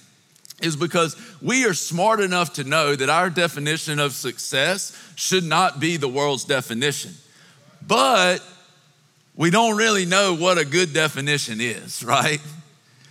is 0.63 0.77
because 0.77 1.17
we 1.43 1.67
are 1.67 1.75
smart 1.75 2.21
enough 2.21 2.53
to 2.55 2.65
know 2.65 2.95
that 2.95 3.11
our 3.11 3.29
definition 3.29 3.99
of 3.99 4.13
success 4.13 4.97
should 5.17 5.43
not 5.43 5.81
be 5.81 5.97
the 5.97 6.09
world's 6.09 6.45
definition. 6.45 7.13
But 7.85 8.39
we 9.35 9.51
don't 9.51 9.77
really 9.77 10.07
know 10.07 10.37
what 10.37 10.59
a 10.59 10.65
good 10.65 10.93
definition 10.93 11.61
is, 11.61 12.05
right? 12.05 12.41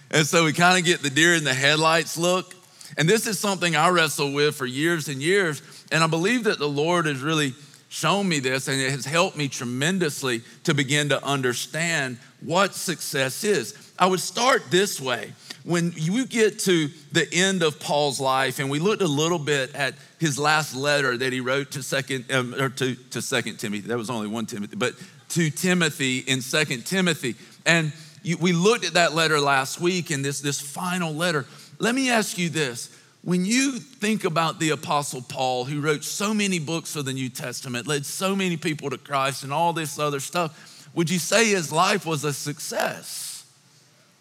And 0.10 0.26
so 0.26 0.46
we 0.46 0.54
kind 0.54 0.80
of 0.80 0.86
get 0.86 1.02
the 1.02 1.10
deer 1.10 1.36
in 1.36 1.44
the 1.44 1.54
headlights 1.54 2.18
look. 2.18 2.56
And 2.98 3.10
this 3.10 3.28
is 3.28 3.40
something 3.40 3.76
I 3.76 3.90
wrestle 3.90 4.32
with 4.32 4.56
for 4.56 4.66
years 4.66 5.10
and 5.10 5.22
years. 5.22 5.62
And 5.92 6.04
I 6.04 6.08
believe 6.08 6.46
that 6.46 6.60
the 6.60 6.70
Lord 6.70 7.06
has 7.06 7.22
really 7.22 7.54
shown 7.90 8.28
me 8.28 8.40
this 8.40 8.68
and 8.68 8.80
it 8.82 8.92
has 8.92 9.06
helped 9.06 9.38
me 9.38 9.48
tremendously 9.48 10.42
to 10.64 10.74
begin 10.74 11.10
to 11.10 11.24
understand 11.24 12.18
what 12.42 12.74
success 12.74 13.44
is. 13.44 13.94
I 13.98 14.08
would 14.08 14.20
start 14.20 14.64
this 14.70 15.00
way. 15.00 15.34
When 15.64 15.94
you 15.96 16.26
get 16.28 16.60
to 16.60 16.90
the 17.12 17.28
end 17.32 17.64
of 17.64 17.80
Paul's 17.80 18.20
life, 18.20 18.60
and 18.60 18.70
we 18.70 18.78
looked 18.78 19.02
a 19.02 19.08
little 19.08 19.40
bit 19.40 19.74
at 19.74 19.96
his 20.20 20.38
last 20.38 20.76
letter 20.76 21.18
that 21.18 21.34
he 21.34 21.40
wrote 21.40 21.72
to 21.72 21.82
second 21.82 22.32
um, 22.32 22.54
or 22.54 22.70
to, 22.70 22.96
to 22.96 23.22
second 23.22 23.58
Timothy. 23.58 23.88
That 23.88 23.98
was 23.98 24.12
only 24.12 24.28
one 24.28 24.46
Timothy, 24.46 24.76
but 24.76 24.94
to 25.30 25.50
Timothy 25.50 26.20
in 26.20 26.42
Second 26.42 26.86
Timothy. 26.86 27.36
And 27.66 27.94
you, 28.22 28.38
we 28.38 28.54
looked 28.54 28.86
at 28.86 28.94
that 28.94 29.16
letter 29.16 29.40
last 29.40 29.80
week 29.80 30.12
in 30.12 30.22
this, 30.22 30.40
this 30.40 30.62
final 30.62 31.14
letter. 31.14 31.46
Let 31.80 31.96
me 31.96 32.10
ask 32.10 32.38
you 32.38 32.50
this. 32.50 32.95
When 33.26 33.44
you 33.44 33.80
think 33.80 34.24
about 34.24 34.60
the 34.60 34.70
Apostle 34.70 35.24
Paul, 35.24 35.66
who 35.66 35.82
wrote 35.82 36.04
so 36.04 36.32
many 36.32 36.60
books 36.60 36.96
of 36.96 37.06
the 37.06 37.14
New 37.14 37.28
Testament, 37.28 37.88
led 37.88 38.06
so 38.06 38.36
many 38.36 38.56
people 38.56 38.92
to 38.92 39.00
Christ, 39.00 39.44
and 39.44 39.52
all 39.52 39.74
this 39.74 39.98
other 39.98 40.20
stuff, 40.20 40.88
would 40.94 41.10
you 41.10 41.18
say 41.18 41.50
his 41.50 41.72
life 41.72 42.06
was 42.06 42.24
a 42.24 42.32
success? 42.32 43.44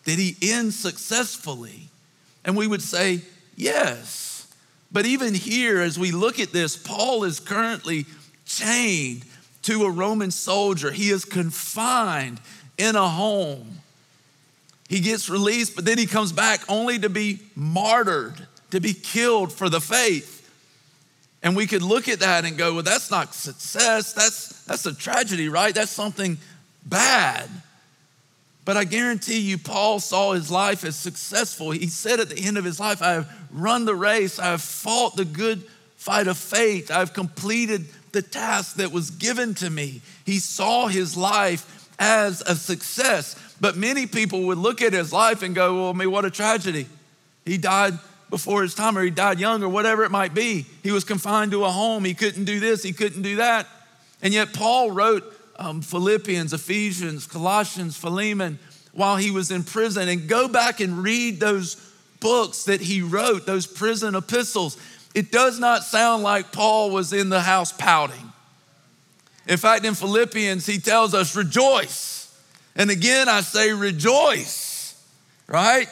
Did 0.07 0.19
he 0.19 0.37
end 0.41 0.73
successfully? 0.73 1.91
And 2.47 2.57
we 2.57 2.67
would 2.67 2.81
say, 2.81 3.21
yes. 3.57 4.51
But 4.91 5.05
even 5.05 5.35
here, 5.35 5.83
as 5.83 5.99
we 5.99 6.11
look 6.11 6.41
at 6.41 6.53
this, 6.53 6.75
Paul 6.75 7.25
is 7.25 7.41
currently 7.41 8.07
chained 8.47 9.27
to 9.65 9.85
a 9.85 9.91
Roman 9.91 10.31
soldier. 10.31 10.91
He 10.91 11.11
is 11.11 11.27
confined 11.27 12.41
in 12.79 12.97
a 12.97 13.09
home. 13.09 13.81
He 14.89 15.01
gets 15.01 15.29
released, 15.29 15.77
but 15.77 15.85
then 15.85 15.99
he 15.99 16.07
comes 16.07 16.33
back 16.33 16.61
only 16.71 16.99
to 17.01 17.11
be 17.11 17.41
martyred, 17.55 18.47
to 18.75 18.81
be 18.81 18.93
killed 18.93 19.53
for 19.53 19.69
the 19.69 19.81
faith. 19.81 20.51
And 21.45 21.55
we 21.55 21.69
could 21.69 21.83
look 21.83 22.09
at 22.09 22.19
that 22.19 22.45
and 22.45 22.59
go, 22.59 22.75
well, 22.75 22.83
that's 22.83 23.09
not 23.09 23.33
success. 23.33 24.13
That's, 24.13 24.65
that's 24.65 24.85
a 24.85 24.93
tragedy, 24.93 25.49
right? 25.49 25.73
That's 25.73 25.93
something 25.93 26.39
bad. 26.85 27.49
But 28.65 28.77
I 28.77 28.83
guarantee 28.83 29.39
you, 29.39 29.59
Paul 29.59 30.01
saw 30.01 30.33
his 30.33 30.51
life 30.51 30.83
as 30.83 30.97
successful. 30.97 31.71
He 31.71 31.87
said 31.87 32.19
at 32.19 32.31
the 32.31 32.45
end 32.45 32.59
of 32.59 32.65
his 32.65 32.81
life, 32.81 33.01
I 33.01 33.13
have 33.13 33.33
run 33.53 33.85
the 33.85 33.95
race, 33.95 34.41
I 34.41 34.47
have 34.47 34.63
fought 34.63 35.15
the 35.15 35.25
good 35.25 35.63
fight 35.97 36.27
of 36.27 36.37
faith, 36.37 36.91
I've 36.91 37.13
completed 37.13 37.85
the 38.11 38.23
task 38.23 38.75
that 38.77 38.91
was 38.91 39.11
given 39.11 39.55
to 39.55 39.71
me. 39.71 40.01
He 40.27 40.41
saw 40.41 40.89
his 40.89 41.17
life 41.17 41.89
as 42.01 42.41
a 42.41 42.57
success. 42.57 43.37
But 43.61 43.77
many 43.77 44.09
people 44.09 44.43
would 44.47 44.59
look 44.59 44.83
at 44.83 44.93
his 44.93 45.13
life 45.13 45.43
and 45.43 45.55
go, 45.55 45.77
Well, 45.77 45.91
I 45.91 45.93
mean, 45.93 46.11
what 46.11 46.25
a 46.25 46.31
tragedy. 46.31 46.87
He 47.45 47.57
died 47.57 48.01
before 48.35 48.63
his 48.63 48.75
time, 48.75 48.99
or 48.99 49.03
he 49.05 49.11
died 49.11 49.39
young, 49.39 49.63
or 49.63 49.69
whatever 49.69 50.03
it 50.03 50.11
might 50.11 50.35
be. 50.35 50.67
He 50.83 50.91
was 50.91 51.05
confined 51.05 51.53
to 51.53 51.65
a 51.65 51.71
home. 51.71 52.05
He 52.05 52.15
couldn't 52.15 52.47
do 52.47 52.59
this, 52.59 52.83
he 52.83 52.93
couldn't 52.93 53.23
do 53.23 53.37
that. 53.37 53.69
And 54.23 54.35
yet, 54.35 54.53
Paul 54.53 54.91
wrote 54.91 55.23
um, 55.57 55.83
Philippians, 55.83 56.53
Ephesians, 56.53 57.27
Colossians, 57.29 57.97
Philemon 57.97 58.59
while 58.93 59.17
he 59.17 59.31
was 59.31 59.53
in 59.53 59.63
prison. 59.63 60.09
And 60.09 60.29
go 60.29 60.49
back 60.49 60.81
and 60.81 61.05
read 61.05 61.39
those 61.39 61.77
books 62.19 62.65
that 62.65 62.81
he 62.81 63.03
wrote, 63.03 63.47
those 63.47 63.69
prison 63.69 64.17
epistles. 64.17 64.79
It 65.15 65.31
does 65.31 65.61
not 65.61 65.85
sound 65.85 66.25
like 66.25 66.51
Paul 66.51 66.91
was 66.91 67.13
in 67.13 67.29
the 67.29 67.41
house 67.41 67.71
pouting. 67.71 68.33
In 69.47 69.59
fact, 69.59 69.85
in 69.85 69.95
Philippians, 69.95 70.67
he 70.67 70.79
tells 70.79 71.15
us, 71.15 71.37
rejoice. 71.37 72.37
And 72.75 72.91
again, 72.91 73.29
I 73.29 73.43
say 73.43 73.73
rejoice, 73.73 75.01
right? 75.47 75.87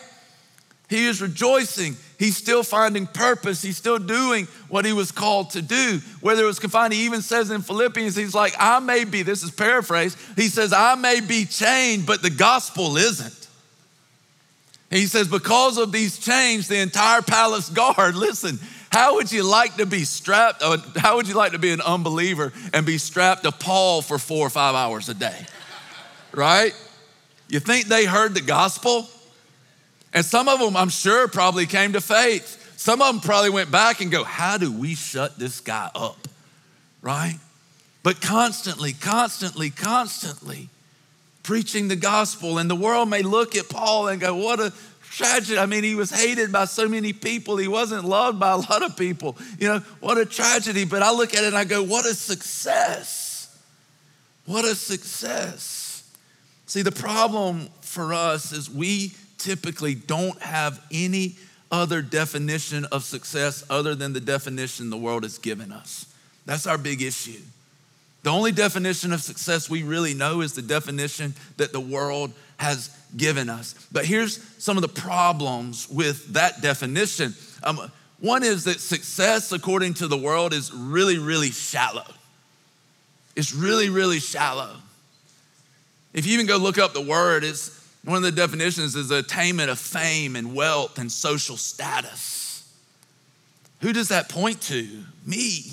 He 0.93 1.07
is 1.07 1.23
rejoicing. 1.23 1.97
He's 2.19 2.37
still 2.37 2.63
finding 2.63 3.07
purpose. 3.07 3.63
He's 3.63 3.79
still 3.79 3.99
doing 3.99 4.47
what 4.69 4.85
he 4.85 4.93
was 4.93 5.11
called 5.11 5.49
to 5.53 5.63
do. 5.63 6.01
Whether 6.21 6.43
it 6.43 6.47
was 6.47 6.59
confined, 6.59 6.93
he 6.93 7.07
even 7.07 7.23
says 7.23 7.51
in 7.51 7.63
Philippians, 7.63 8.15
he's 8.15 8.35
like, 8.35 8.53
I 8.59 8.79
may 8.79 9.05
be, 9.05 9.23
this 9.23 9.43
is 9.43 9.51
paraphrase, 9.51 10.19
he 10.37 10.49
says, 10.49 10.75
I 10.75 10.95
may 10.97 11.21
be 11.21 11.47
chained, 11.47 12.05
but 12.05 12.21
the 12.21 12.29
gospel 12.29 12.99
isn't. 12.99 13.49
He 14.91 15.07
says, 15.07 15.29
because 15.29 15.79
of 15.79 15.93
these 15.93 16.19
chains, 16.19 16.69
the 16.69 16.79
entire 16.79 17.23
palace 17.23 17.71
guard, 17.71 18.15
listen, 18.15 18.61
how 18.91 19.15
would 19.15 19.33
you 19.33 19.45
like 19.45 19.77
to 19.77 19.87
be 19.87 20.05
strapped? 20.05 20.63
Uh, 20.63 20.77
how 20.97 21.17
would 21.17 21.27
you 21.27 21.35
like 21.35 21.53
to 21.53 21.59
be 21.59 21.73
an 21.73 21.81
unbeliever 21.81 22.53
and 22.75 22.85
be 22.85 22.99
strapped 22.99 23.45
to 23.45 23.51
Paul 23.51 24.03
for 24.03 24.19
four 24.19 24.47
or 24.47 24.51
five 24.51 24.75
hours 24.75 25.09
a 25.09 25.15
day? 25.15 25.47
Right? 26.35 26.75
You 27.49 27.61
think 27.61 27.85
they 27.85 28.07
heard 28.07 28.33
the 28.33 28.41
gospel? 28.41 29.07
And 30.15 30.25
some 30.25 30.49
of 30.49 30.61
them, 30.61 30.77
I'm 30.77 30.89
sure, 30.89 31.29
probably 31.29 31.67
came 31.67 31.95
to 31.95 32.01
faith. 32.01 32.75
Some 32.77 33.01
of 33.01 33.15
them 33.15 33.21
probably 33.21 33.51
went 33.51 33.71
back 33.71 34.01
and 34.01 34.11
go, 34.11 34.25
How 34.25 34.59
do 34.59 34.73
we 34.73 34.95
shut 34.95 35.39
this 35.39 35.61
guy 35.61 35.91
up? 35.95 36.29
Right? 37.01 37.39
But 38.03 38.21
constantly, 38.21 38.93
constantly, 38.93 39.71
constantly 39.71 40.69
preaching 41.43 41.89
the 41.89 41.97
gospel. 41.97 42.59
And 42.59 42.69
the 42.69 42.77
world 42.77 43.09
may 43.09 43.23
look 43.23 43.57
at 43.57 43.69
Paul 43.69 44.09
and 44.09 44.21
go, 44.21 44.35
What 44.35 44.61
a 44.61 44.73
tragedy. 45.13 45.59
I 45.59 45.67
mean, 45.67 45.85
he 45.85 45.95
was 45.95 46.11
hated 46.11 46.51
by 46.51 46.65
so 46.65 46.89
many 46.89 47.13
people. 47.13 47.57
He 47.57 47.69
wasn't 47.69 48.05
loved 48.05 48.41
by 48.41 48.53
a 48.53 48.57
lot 48.57 48.83
of 48.83 48.97
people. 48.97 49.37
You 49.59 49.69
know, 49.69 49.79
what 50.01 50.19
a 50.19 50.25
tragedy. 50.25 50.85
But 50.85 51.03
I 51.03 51.13
look 51.13 51.35
at 51.35 51.45
it 51.45 51.49
and 51.49 51.57
I 51.57 51.65
go, 51.65 51.83
what 51.83 52.07
a 52.07 52.15
success. 52.15 53.57
What 54.47 54.65
a 54.65 54.75
success. 54.75 56.11
See, 56.67 56.83
the 56.83 56.93
problem 56.93 57.69
for 57.83 58.15
us 58.15 58.53
is 58.53 58.71
we 58.71 59.13
typically 59.43 59.95
don't 59.95 60.41
have 60.41 60.81
any 60.91 61.37
other 61.71 62.03
definition 62.03 62.85
of 62.87 63.03
success 63.03 63.65
other 63.71 63.95
than 63.95 64.13
the 64.13 64.21
definition 64.21 64.91
the 64.91 64.97
world 64.97 65.23
has 65.23 65.39
given 65.39 65.73
us. 65.73 66.07
That's 66.45 66.67
our 66.67 66.79
big 66.79 67.03
issue. 67.03 67.41
The 68.23 68.31
only 68.31 68.53
definition 68.53 69.13
of 69.13 69.21
success 69.21 69.69
we 69.69 69.83
really 69.83 70.15
know 70.15 70.43
is 70.43 70.53
the 70.53 70.63
definition 70.63 71.35
that 71.57 71.73
the 71.73 71.81
world 71.81 72.33
has 72.59 72.97
given 73.17 73.49
us. 73.49 73.75
But 73.91 74.05
here's 74.05 74.41
some 74.59 74.77
of 74.77 74.83
the 74.83 75.01
problems 75.01 75.89
with 75.89 76.35
that 76.35 76.61
definition. 76.63 77.35
Um, 77.65 77.91
one 78.21 78.45
is 78.45 78.65
that 78.65 78.79
success, 78.79 79.51
according 79.51 79.95
to 79.95 80.07
the 80.07 80.17
world, 80.17 80.53
is 80.53 80.73
really, 80.73 81.19
really 81.19 81.51
shallow. 81.51 82.07
It's 83.35 83.53
really, 83.53 83.89
really 83.89 84.21
shallow. 84.21 84.77
If 86.13 86.27
you 86.27 86.35
even 86.35 86.47
go 86.47 86.59
look 86.59 86.79
up 86.79 86.93
the 86.93 87.01
word, 87.01 87.43
it's 87.43 87.82
one 88.05 88.17
of 88.17 88.23
the 88.23 88.33
definitions 88.33 88.97
is 88.97 89.09
the 89.09 89.19
attainment 89.19 89.71
of 89.71 89.79
fame 89.79 90.35
and 90.35 90.55
wealth 90.55 90.99
and 90.99 91.11
social 91.11 91.57
status. 91.57 92.69
Who 93.81 93.93
does 93.93 94.09
that 94.09 94.29
point 94.29 94.61
to? 94.63 95.05
Me. 95.25 95.65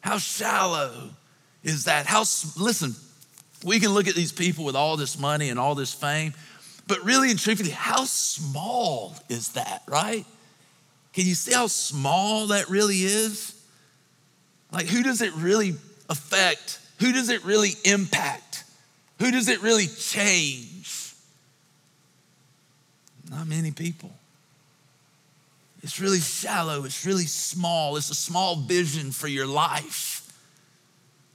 How 0.00 0.18
shallow 0.18 1.10
is 1.62 1.84
that? 1.84 2.06
How, 2.06 2.20
listen, 2.20 2.94
we 3.64 3.78
can 3.78 3.90
look 3.90 4.08
at 4.08 4.14
these 4.14 4.32
people 4.32 4.64
with 4.64 4.74
all 4.74 4.96
this 4.96 5.18
money 5.18 5.48
and 5.48 5.58
all 5.58 5.74
this 5.74 5.94
fame, 5.94 6.34
but 6.88 7.04
really 7.04 7.30
and 7.30 7.38
truthfully, 7.38 7.70
how 7.70 8.04
small 8.04 9.14
is 9.28 9.52
that, 9.52 9.82
right? 9.86 10.24
Can 11.12 11.26
you 11.26 11.34
see 11.34 11.52
how 11.52 11.68
small 11.68 12.48
that 12.48 12.68
really 12.68 13.02
is? 13.02 13.54
Like, 14.72 14.86
who 14.86 15.02
does 15.02 15.20
it 15.22 15.32
really 15.34 15.74
affect? 16.08 16.80
Who 16.98 17.12
does 17.12 17.28
it 17.28 17.44
really 17.44 17.72
impact? 17.84 18.64
Who 19.18 19.30
does 19.30 19.48
it 19.48 19.62
really 19.62 19.86
change? 19.86 21.01
Not 23.32 23.48
many 23.48 23.72
people. 23.72 24.12
It's 25.82 25.98
really 25.98 26.20
shallow, 26.20 26.84
it's 26.84 27.04
really 27.04 27.26
small, 27.26 27.96
it's 27.96 28.10
a 28.10 28.14
small 28.14 28.54
vision 28.54 29.10
for 29.10 29.26
your 29.26 29.46
life 29.46 30.32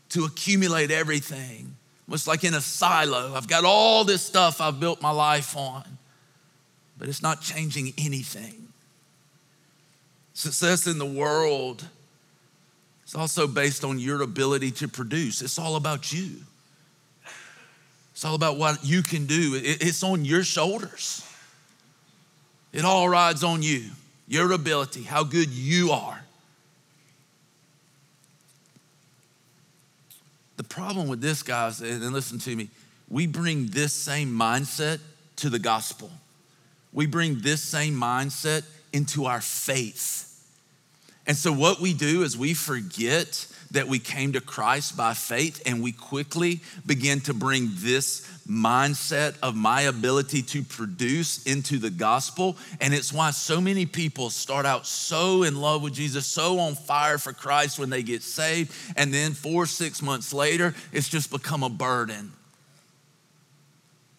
to 0.10 0.24
accumulate 0.24 0.89
everything 0.89 1.75
it's 2.16 2.27
like 2.27 2.44
in 2.44 2.54
a 2.54 2.62
silo. 2.62 3.34
I've 3.36 3.48
got 3.48 3.66
all 3.66 4.04
this 4.04 4.22
stuff 4.22 4.62
I've 4.62 4.80
built 4.80 5.01
my 5.01 5.12
life 5.12 5.58
on, 5.58 5.84
but 6.98 7.10
it's 7.10 7.22
not 7.22 7.42
changing 7.42 7.94
anything. 7.98 8.70
Success 10.34 10.88
in 10.88 11.00
the 11.00 11.06
world 11.06 11.86
is 13.06 13.16
also 13.16 13.48
based 13.48 13.84
on 13.84 14.00
your 14.00 14.22
ability 14.22 14.72
to 14.72 14.88
produce. 14.88 15.42
It's 15.42 15.60
all 15.60 15.75
about 15.75 16.13
you. 16.13 16.38
It's 18.13 18.24
all 18.24 18.36
about 18.36 18.58
what 18.58 18.84
you 18.86 19.04
can 19.04 19.25
do. 19.25 19.60
It's 19.62 20.01
on 20.01 20.25
your 20.25 20.44
shoulders. 20.44 21.27
It 22.78 22.86
all 22.86 23.10
rides 23.10 23.44
on 23.44 23.64
you, 23.64 23.86
your 24.28 24.52
ability, 24.52 25.02
how 25.02 25.24
good 25.24 25.50
you 25.50 25.90
are. 25.90 26.22
The 30.58 30.64
problem 30.64 31.08
with 31.08 31.20
this, 31.20 31.42
guys, 31.42 31.82
and 31.82 32.14
listen 32.14 32.38
to 32.38 32.56
me, 32.56 32.70
we 33.10 33.26
bring 33.26 33.66
this 33.70 33.94
same 33.94 34.30
mindset 34.30 35.00
to 35.38 35.50
the 35.50 35.58
gospel. 35.58 36.12
We 36.94 37.08
bring 37.08 37.40
this 37.40 37.64
same 37.64 37.96
mindset 37.96 38.64
into 38.94 39.26
our 39.26 39.42
faith. 39.42 40.48
And 41.26 41.36
so, 41.36 41.52
what 41.52 41.80
we 41.80 41.96
do 41.96 42.22
is 42.22 42.38
we 42.38 42.54
forget 42.54 43.48
that 43.72 43.88
we 43.88 44.00
came 44.00 44.34
to 44.34 44.42
Christ 44.42 44.96
by 44.96 45.14
faith 45.14 45.62
and 45.66 45.82
we 45.82 45.92
quickly 45.92 46.62
begin 46.86 47.22
to 47.22 47.34
bring 47.34 47.70
this 47.76 48.22
mindset 48.48 49.36
of 49.44 49.56
my 49.56 49.82
ability 49.82 50.42
to 50.42 50.64
produce 50.64 51.46
into 51.46 51.78
the 51.78 51.90
gospel. 51.90 52.58
And 52.80 52.94
it's 52.94 53.12
why 53.12 53.32
so 53.32 53.60
many 53.60 53.86
people 53.86 54.30
start 54.30 54.66
out 54.66 54.86
so 54.86 55.44
in 55.44 55.60
love 55.60 55.82
with 55.82 55.94
Jesus, 55.94 56.26
so 56.26 56.60
on 56.60 56.76
fire 56.76 57.18
for 57.18 57.34
Christ 57.34 57.78
when 57.78 57.90
they 57.90 58.04
get 58.04 58.24
saved. 58.24 58.74
And 58.96 59.14
then 59.14 59.34
four, 59.34 59.66
six 59.66 60.02
months 60.02 60.34
later, 60.34 60.74
it's 60.94 61.10
just 61.10 61.30
become 61.30 61.64
a 61.64 61.70
burden. 61.70 62.32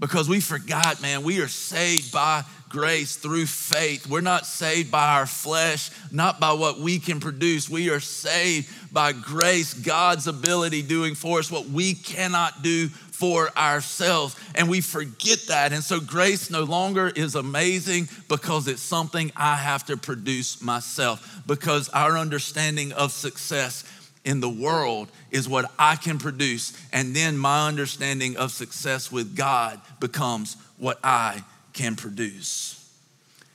Because 0.00 0.28
we 0.28 0.40
forgot, 0.40 1.02
man, 1.02 1.24
we 1.24 1.40
are 1.40 1.48
saved 1.48 2.12
by 2.12 2.44
grace 2.68 3.16
through 3.16 3.46
faith. 3.46 4.06
We're 4.06 4.20
not 4.20 4.46
saved 4.46 4.90
by 4.90 5.14
our 5.14 5.26
flesh, 5.26 5.90
not 6.12 6.38
by 6.38 6.52
what 6.52 6.78
we 6.78 6.98
can 6.98 7.18
produce. 7.18 7.68
We 7.68 7.90
are 7.90 8.00
saved 8.00 8.68
by 8.92 9.12
grace, 9.12 9.74
God's 9.74 10.26
ability 10.26 10.82
doing 10.82 11.14
for 11.14 11.40
us 11.40 11.50
what 11.50 11.66
we 11.66 11.94
cannot 11.94 12.62
do 12.62 12.88
for 12.88 13.50
ourselves. 13.58 14.36
And 14.54 14.68
we 14.68 14.80
forget 14.80 15.40
that. 15.48 15.72
And 15.72 15.82
so 15.82 15.98
grace 15.98 16.50
no 16.50 16.62
longer 16.62 17.08
is 17.08 17.34
amazing 17.34 18.08
because 18.28 18.68
it's 18.68 18.82
something 18.82 19.32
I 19.34 19.56
have 19.56 19.86
to 19.86 19.96
produce 19.96 20.62
myself, 20.62 21.42
because 21.46 21.88
our 21.88 22.16
understanding 22.16 22.92
of 22.92 23.10
success 23.10 23.82
in 24.28 24.40
the 24.40 24.48
world 24.48 25.08
is 25.30 25.48
what 25.48 25.72
I 25.78 25.96
can 25.96 26.18
produce. 26.18 26.78
And 26.92 27.16
then 27.16 27.38
my 27.38 27.66
understanding 27.66 28.36
of 28.36 28.52
success 28.52 29.10
with 29.10 29.34
God 29.34 29.80
becomes 30.00 30.58
what 30.76 30.98
I 31.02 31.42
can 31.72 31.96
produce. 31.96 32.74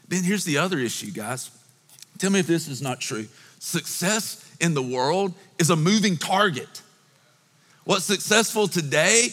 Then 0.08 0.24
here's 0.24 0.46
the 0.46 0.58
other 0.58 0.80
issue, 0.80 1.12
guys. 1.12 1.52
Tell 2.18 2.32
me 2.32 2.40
if 2.40 2.48
this 2.48 2.68
is 2.68 2.82
not 2.82 3.00
true. 3.00 3.28
Success 3.60 4.44
in 4.60 4.74
the 4.74 4.82
world 4.82 5.36
is 5.60 5.70
a 5.70 5.76
moving 5.76 6.18
target. 6.18 6.82
What's 7.84 8.06
successful 8.06 8.68
today 8.68 9.30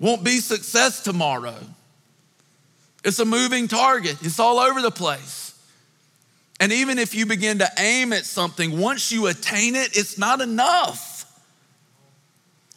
won't 0.00 0.24
be 0.24 0.38
success 0.38 1.02
tomorrow. 1.02 1.58
It's 3.04 3.18
a 3.18 3.26
moving 3.26 3.68
target, 3.68 4.16
it's 4.22 4.40
all 4.40 4.58
over 4.58 4.80
the 4.80 4.90
place. 4.90 5.51
And 6.62 6.72
even 6.72 7.00
if 7.00 7.12
you 7.12 7.26
begin 7.26 7.58
to 7.58 7.68
aim 7.76 8.12
at 8.12 8.24
something, 8.24 8.78
once 8.78 9.10
you 9.10 9.26
attain 9.26 9.74
it, 9.74 9.98
it's 9.98 10.16
not 10.16 10.40
enough. 10.40 11.28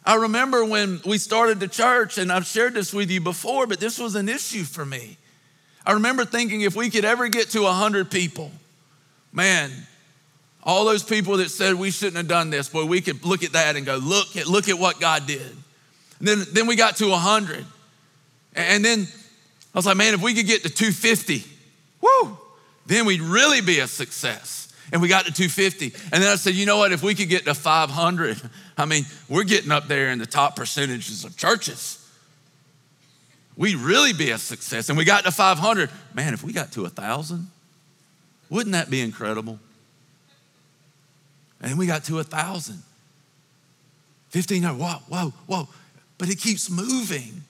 I 0.04 0.16
remember 0.16 0.64
when 0.64 1.00
we 1.06 1.18
started 1.18 1.60
the 1.60 1.68
church, 1.68 2.18
and 2.18 2.32
I've 2.32 2.46
shared 2.46 2.74
this 2.74 2.92
with 2.92 3.12
you 3.12 3.20
before, 3.20 3.68
but 3.68 3.78
this 3.78 4.00
was 4.00 4.16
an 4.16 4.28
issue 4.28 4.64
for 4.64 4.84
me. 4.84 5.18
I 5.86 5.92
remember 5.92 6.24
thinking 6.24 6.62
if 6.62 6.74
we 6.74 6.90
could 6.90 7.04
ever 7.04 7.28
get 7.28 7.50
to 7.50 7.62
100 7.62 8.10
people, 8.10 8.50
man, 9.32 9.70
all 10.64 10.84
those 10.84 11.04
people 11.04 11.36
that 11.36 11.52
said 11.52 11.76
we 11.76 11.92
shouldn't 11.92 12.16
have 12.16 12.26
done 12.26 12.50
this, 12.50 12.68
boy, 12.68 12.86
we 12.86 13.00
could 13.00 13.24
look 13.24 13.44
at 13.44 13.52
that 13.52 13.76
and 13.76 13.86
go, 13.86 13.98
look 13.98 14.36
at, 14.36 14.48
look 14.48 14.68
at 14.68 14.80
what 14.80 14.98
God 14.98 15.28
did. 15.28 15.56
And 16.18 16.26
then, 16.26 16.42
then 16.52 16.66
we 16.66 16.74
got 16.74 16.96
to 16.96 17.08
100. 17.08 17.64
And 18.56 18.84
then 18.84 19.06
I 19.72 19.78
was 19.78 19.86
like, 19.86 19.96
man, 19.96 20.12
if 20.12 20.22
we 20.22 20.34
could 20.34 20.48
get 20.48 20.64
to 20.64 20.70
250, 20.70 21.44
whoo, 22.00 22.36
then 22.86 23.06
we'd 23.06 23.20
really 23.20 23.60
be 23.60 23.80
a 23.80 23.86
success. 23.86 24.72
And 24.92 25.02
we 25.02 25.08
got 25.08 25.26
to 25.26 25.32
250. 25.32 25.92
And 26.12 26.22
then 26.22 26.30
I 26.30 26.36
said, 26.36 26.54
you 26.54 26.64
know 26.64 26.78
what, 26.78 26.92
if 26.92 27.02
we 27.02 27.14
could 27.14 27.28
get 27.28 27.44
to 27.46 27.54
500, 27.54 28.40
I 28.78 28.84
mean, 28.84 29.04
we're 29.28 29.44
getting 29.44 29.72
up 29.72 29.88
there 29.88 30.10
in 30.10 30.18
the 30.18 30.26
top 30.26 30.56
percentages 30.56 31.24
of 31.24 31.36
churches 31.36 32.06
we'd 33.56 33.76
really 33.76 34.12
be 34.12 34.30
a 34.30 34.38
success. 34.38 34.88
And 34.88 34.98
we 34.98 35.04
got 35.04 35.24
to 35.24 35.32
500. 35.32 35.90
Man, 36.14 36.34
if 36.34 36.42
we 36.42 36.52
got 36.52 36.72
to 36.72 36.82
1,000, 36.82 37.46
wouldn't 38.50 38.72
that 38.72 38.90
be 38.90 39.00
incredible? 39.00 39.58
And 41.60 41.78
we 41.78 41.86
got 41.86 42.04
to 42.04 42.16
1,000. 42.16 42.82
1,500, 44.32 44.78
whoa, 44.78 44.98
whoa, 45.08 45.32
whoa. 45.46 45.68
But 46.18 46.28
it 46.28 46.38
keeps 46.38 46.70
moving. 46.70 47.42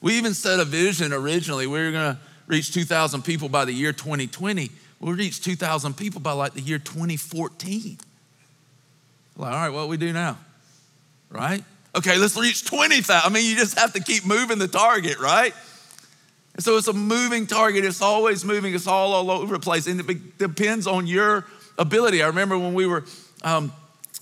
We 0.00 0.14
even 0.14 0.34
set 0.34 0.60
a 0.60 0.64
vision 0.64 1.12
originally. 1.12 1.66
We 1.66 1.78
were 1.78 1.92
going 1.92 2.14
to 2.14 2.20
reach 2.48 2.72
2,000 2.72 3.22
people 3.22 3.48
by 3.48 3.64
the 3.64 3.72
year 3.72 3.92
2020. 3.92 4.70
We'll 5.00 5.14
reach 5.14 5.40
2,000 5.42 5.96
people 5.96 6.20
by 6.20 6.32
like 6.32 6.54
the 6.54 6.60
year 6.60 6.78
2014. 6.78 7.98
Like, 9.36 9.52
all 9.52 9.56
right, 9.56 9.68
what 9.68 9.82
do 9.82 9.88
we 9.88 9.96
do 9.96 10.12
now? 10.12 10.36
Right? 11.30 11.62
Okay, 11.94 12.18
let's 12.18 12.36
reach 12.36 12.64
20,000. 12.64 13.22
I 13.24 13.32
mean, 13.32 13.48
you 13.48 13.56
just 13.56 13.78
have 13.78 13.92
to 13.92 14.00
keep 14.02 14.26
moving 14.26 14.58
the 14.58 14.66
target, 14.66 15.20
right? 15.20 15.54
And 16.54 16.64
so 16.64 16.76
it's 16.76 16.88
a 16.88 16.92
moving 16.92 17.46
target. 17.46 17.84
It's 17.84 18.02
always 18.02 18.44
moving. 18.44 18.74
It's 18.74 18.88
all, 18.88 19.12
all 19.12 19.30
over 19.30 19.54
the 19.54 19.60
place. 19.60 19.86
And 19.86 20.00
it 20.00 20.38
depends 20.38 20.88
on 20.88 21.06
your 21.06 21.46
ability. 21.78 22.22
I 22.22 22.26
remember 22.26 22.58
when 22.58 22.74
we 22.74 22.86
were 22.86 23.04
um, 23.42 23.72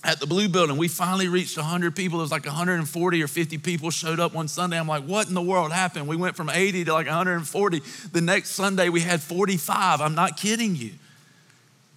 at 0.07 0.21
the 0.21 0.25
Blue 0.25 0.47
Building, 0.47 0.77
we 0.77 0.87
finally 0.87 1.27
reached 1.27 1.57
100 1.57 1.93
people. 1.93 2.19
It 2.19 2.21
was 2.21 2.31
like 2.31 2.45
140 2.45 3.21
or 3.21 3.27
50 3.27 3.57
people 3.57 3.91
showed 3.91 4.21
up 4.21 4.33
one 4.33 4.47
Sunday. 4.47 4.79
I'm 4.79 4.87
like, 4.87 5.03
what 5.03 5.27
in 5.27 5.33
the 5.33 5.41
world 5.41 5.73
happened? 5.73 6.07
We 6.07 6.15
went 6.15 6.37
from 6.37 6.49
80 6.49 6.85
to 6.85 6.93
like 6.93 7.07
140. 7.07 7.81
The 8.13 8.21
next 8.21 8.51
Sunday, 8.51 8.87
we 8.87 9.01
had 9.01 9.21
45. 9.21 9.99
I'm 9.99 10.15
not 10.15 10.37
kidding 10.37 10.77
you. 10.77 10.91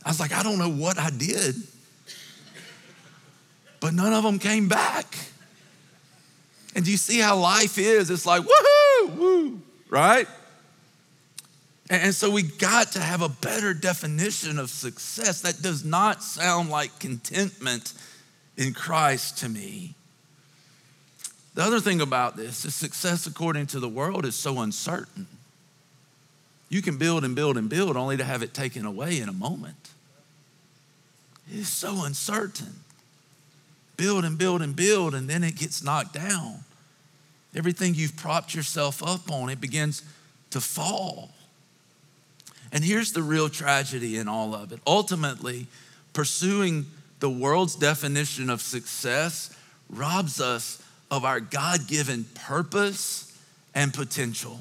I 0.05 0.09
was 0.09 0.19
like, 0.19 0.33
I 0.33 0.43
don't 0.43 0.59
know 0.59 0.69
what 0.69 0.99
I 0.99 1.11
did. 1.11 1.55
But 3.79 3.95
none 3.95 4.13
of 4.13 4.25
them 4.25 4.41
came 4.41 4.67
back. 4.67 5.17
And 6.75 6.85
do 6.85 6.91
you 6.91 6.97
see 6.97 7.21
how 7.21 7.37
life 7.37 7.79
is? 7.79 8.11
It's 8.11 8.27
like, 8.27 8.43
woohoo, 8.43 9.17
woo, 9.17 9.61
right? 9.89 10.27
And 11.91 12.15
so 12.15 12.31
we 12.31 12.45
got 12.45 12.93
to 12.93 13.01
have 13.01 13.21
a 13.21 13.29
better 13.29 13.75
definition 13.75 14.61
of 14.61 14.71
success. 14.71 15.41
That 15.41 15.61
does 15.61 15.85
not 15.85 16.23
sound 16.23 16.71
like 16.71 16.97
contentment 17.01 17.93
in 18.57 18.73
Christ 18.73 19.39
to 19.39 19.49
me. 19.49 19.95
The 21.55 21.63
other 21.63 21.81
thing 21.81 22.01
about 22.01 22.37
this 22.37 22.65
is 22.65 22.77
success 22.77 23.27
according 23.27 23.67
to 23.69 23.81
the 23.81 23.89
world 23.89 24.25
is 24.25 24.37
so 24.37 24.61
uncertain. 24.61 25.27
You 26.69 26.81
can 26.81 26.97
build 26.97 27.25
and 27.25 27.35
build 27.35 27.57
and 27.57 27.69
build 27.69 27.97
only 27.97 28.17
to 28.17 28.25
have 28.25 28.45
it 28.45 28.55
taken 28.55 28.87
away 28.87 29.19
in 29.19 29.29
a 29.29 29.33
moment. 29.33 29.91
It's 31.51 31.69
so 31.69 32.05
uncertain 32.05 32.85
build 33.97 34.25
and 34.25 34.39
build 34.39 34.63
and 34.63 34.75
build, 34.75 35.15
and 35.15 35.29
then 35.29 35.45
it 35.45 35.57
gets 35.57 35.85
knocked 35.85 36.15
down. 36.15 36.61
Everything 37.55 37.95
you've 37.95 38.17
propped 38.17 38.55
yourself 38.55 39.03
up 39.03 39.31
on, 39.31 39.51
it 39.51 39.61
begins 39.61 40.03
to 40.49 40.59
fall. 40.59 41.29
And 42.73 42.85
here's 42.85 43.13
the 43.13 43.23
real 43.23 43.49
tragedy 43.49 44.17
in 44.17 44.29
all 44.29 44.55
of 44.55 44.73
it. 44.73 44.81
Ultimately, 44.87 45.67
pursuing 46.13 46.87
the 47.19 47.31
world's 47.31 47.75
definition 47.75 48.49
of 48.49 48.61
success 48.61 49.55
robs 49.89 50.41
us 50.41 50.83
of 51.11 51.25
our 51.25 51.41
God 51.41 51.89
given 51.89 52.25
purpose 52.35 53.37
and 53.75 53.93
potential. 53.93 54.61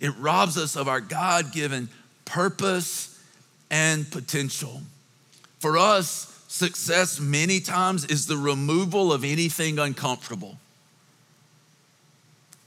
It 0.00 0.12
robs 0.18 0.58
us 0.58 0.76
of 0.76 0.88
our 0.88 1.00
God 1.00 1.52
given 1.52 1.88
purpose 2.24 3.18
and 3.70 4.10
potential. 4.10 4.82
For 5.60 5.78
us, 5.78 6.34
Success, 6.54 7.18
many 7.18 7.58
times, 7.58 8.04
is 8.04 8.28
the 8.28 8.36
removal 8.36 9.12
of 9.12 9.24
anything 9.24 9.80
uncomfortable. 9.80 10.56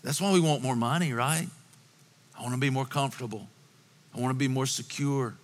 That's 0.04 0.20
why 0.20 0.34
we 0.34 0.42
want 0.42 0.62
more 0.62 0.76
money, 0.76 1.14
right? 1.14 1.48
I 2.38 2.42
want 2.42 2.54
to 2.54 2.60
be 2.60 2.70
more 2.70 2.84
comfortable. 2.84 3.48
I 4.16 4.20
want 4.20 4.32
to 4.32 4.38
be 4.38 4.48
more 4.48 4.66
secure. 4.66 5.36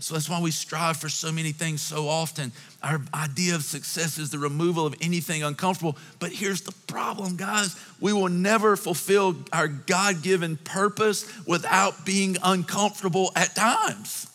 So 0.00 0.14
that's 0.14 0.30
why 0.30 0.40
we 0.40 0.50
strive 0.50 0.96
for 0.96 1.10
so 1.10 1.30
many 1.30 1.52
things 1.52 1.82
so 1.82 2.08
often. 2.08 2.52
Our 2.82 3.02
idea 3.12 3.54
of 3.54 3.62
success 3.62 4.18
is 4.18 4.30
the 4.30 4.38
removal 4.38 4.86
of 4.86 4.94
anything 5.02 5.42
uncomfortable. 5.42 5.98
But 6.18 6.32
here's 6.32 6.62
the 6.62 6.72
problem, 6.86 7.36
guys 7.36 7.76
we 8.00 8.12
will 8.12 8.30
never 8.30 8.76
fulfill 8.76 9.36
our 9.52 9.68
God 9.68 10.22
given 10.22 10.56
purpose 10.56 11.30
without 11.46 12.06
being 12.06 12.38
uncomfortable 12.42 13.30
at 13.36 13.54
times. 13.54 14.26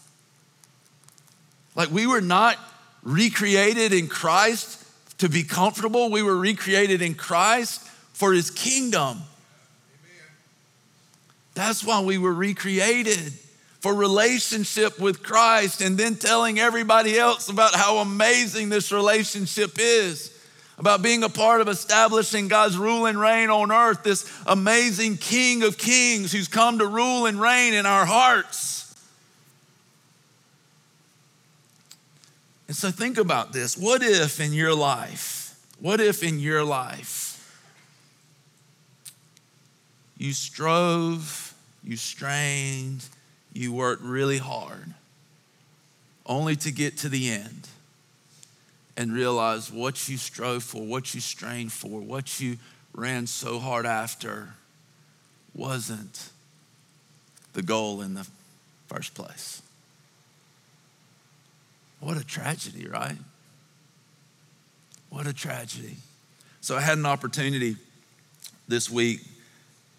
Like 1.76 1.89
we 1.89 2.06
were 2.06 2.21
not 2.21 2.58
recreated 3.02 3.91
in 3.91 4.08
Christ 4.08 4.84
to 5.17 5.30
be 5.30 5.43
comfortable, 5.43 6.12
we 6.12 6.21
were 6.21 6.38
recreated 6.38 7.02
in 7.02 7.15
Christ 7.15 7.82
for 8.13 8.34
his 8.34 8.52
kingdom. 8.52 9.21
That's 11.56 11.84
why 11.84 12.02
we 12.02 12.18
were 12.18 12.34
recreated 12.34 13.34
for 13.80 13.94
relationship 13.94 15.00
with 15.00 15.24
Christ 15.24 15.82
and 15.82 15.98
then 15.98 16.15
telling 16.15 16.60
everybody 16.60 17.18
else 17.18 17.50
about 17.50 17.74
how 17.74 17.98
amazing 17.98 18.70
this 18.70 18.91
relationship 18.91 19.78
is. 19.80 20.32
About 20.78 21.02
being 21.02 21.24
a 21.24 21.30
part 21.30 21.62
of 21.62 21.70
establishing 21.70 22.50
God's 22.50 22.78
rule 22.78 23.06
and 23.06 23.18
reign 23.18 23.50
on 23.50 23.72
earth, 23.72 24.04
this 24.04 24.30
amazing 24.46 25.15
King 25.15 25.63
of 25.63 25.78
Kings 25.78 26.34
who's 26.34 26.50
come 26.50 26.80
to 26.80 26.86
rule 26.86 27.28
and 27.28 27.39
reign 27.39 27.74
in 27.74 27.86
our 27.86 28.06
hearts. 28.06 28.94
And 32.68 32.76
so 32.76 32.91
think 32.91 33.18
about 33.18 33.54
this. 33.54 33.78
What 33.78 34.04
if 34.04 34.41
in 34.41 34.52
your 34.52 34.74
life, 34.74 35.58
what 35.80 36.02
if 36.02 36.24
in 36.24 36.39
your 36.39 36.65
life 36.65 37.26
you 40.18 40.34
strove, 40.34 41.44
you 41.86 41.95
strained, 41.95 43.06
you 43.54 43.71
worked 43.71 44.02
really 44.02 44.39
hard, 44.39 44.93
only 46.26 46.56
to 46.58 46.71
get 46.71 46.98
to 46.98 47.10
the 47.10 47.30
end 47.30 47.67
and 48.98 49.13
realize 49.13 49.71
what 49.71 50.10
you 50.10 50.17
strove 50.17 50.63
for, 50.63 50.82
what 50.82 51.13
you 51.13 51.21
strained 51.21 51.71
for, 51.71 52.02
what 52.02 52.39
you 52.39 52.58
ran 52.93 53.28
so 53.28 53.60
hard 53.60 53.86
after 53.86 54.54
wasn't 55.54 56.30
the 57.54 57.62
goal 57.62 58.02
in 58.02 58.15
the 58.15 58.28
first 58.88 59.13
place. 59.13 59.62
What 62.00 62.17
a 62.17 62.26
tragedy, 62.26 62.88
right? 62.88 63.17
What 65.10 65.28
a 65.28 65.34
tragedy. 65.34 65.98
So 66.62 66.76
I 66.76 66.82
had 66.82 66.98
an 66.98 67.06
opportunity 67.06 67.78
this 68.67 68.89
week 68.89 69.21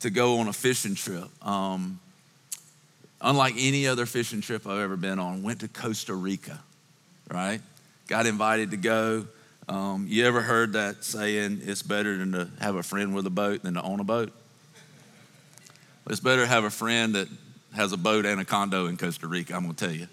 to 0.01 0.11
go 0.11 0.39
on 0.39 0.49
a 0.49 0.53
fishing 0.53 0.95
trip. 0.95 1.29
Um, 1.47 2.01
unlike 3.21 3.55
any 3.59 3.87
other 3.87 4.07
fishing 4.07 4.41
trip 4.41 4.67
I've 4.67 4.81
ever 4.81 4.97
been 4.97 5.19
on, 5.19 5.43
went 5.43 5.61
to 5.61 5.69
Costa 5.69 6.15
Rica, 6.15 6.61
right? 7.31 7.61
Got 8.09 8.27
invited 8.27 8.71
to 8.73 8.77
go. 8.77 9.27
Um, 9.69 10.07
you 10.09 10.25
ever 10.27 10.43
heard 10.43 10.75
that 10.75 11.03
saying, 11.03 11.61
it's 11.65 11.83
better 11.83 12.17
than 12.17 12.33
to 12.33 12.49
have 12.61 12.77
a 12.77 12.83
friend 12.83 13.15
with 13.15 13.27
a 13.27 13.31
boat 13.31 13.63
than 13.63 13.75
to 13.75 13.83
own 13.83 14.01
a 14.01 14.05
boat? 14.05 14.33
It's 16.09 16.21
better 16.21 16.43
to 16.43 16.47
have 16.47 16.63
a 16.63 16.71
friend 16.71 17.17
that 17.17 17.27
has 17.75 17.93
a 17.93 17.97
boat 17.97 18.25
and 18.27 18.41
a 18.41 18.45
condo 18.45 18.87
in 18.87 18.97
Costa 18.97 19.27
Rica, 19.27 19.55
I'm 19.55 19.63
gonna 19.63 19.75
tell 19.75 19.93
you. 19.93 20.07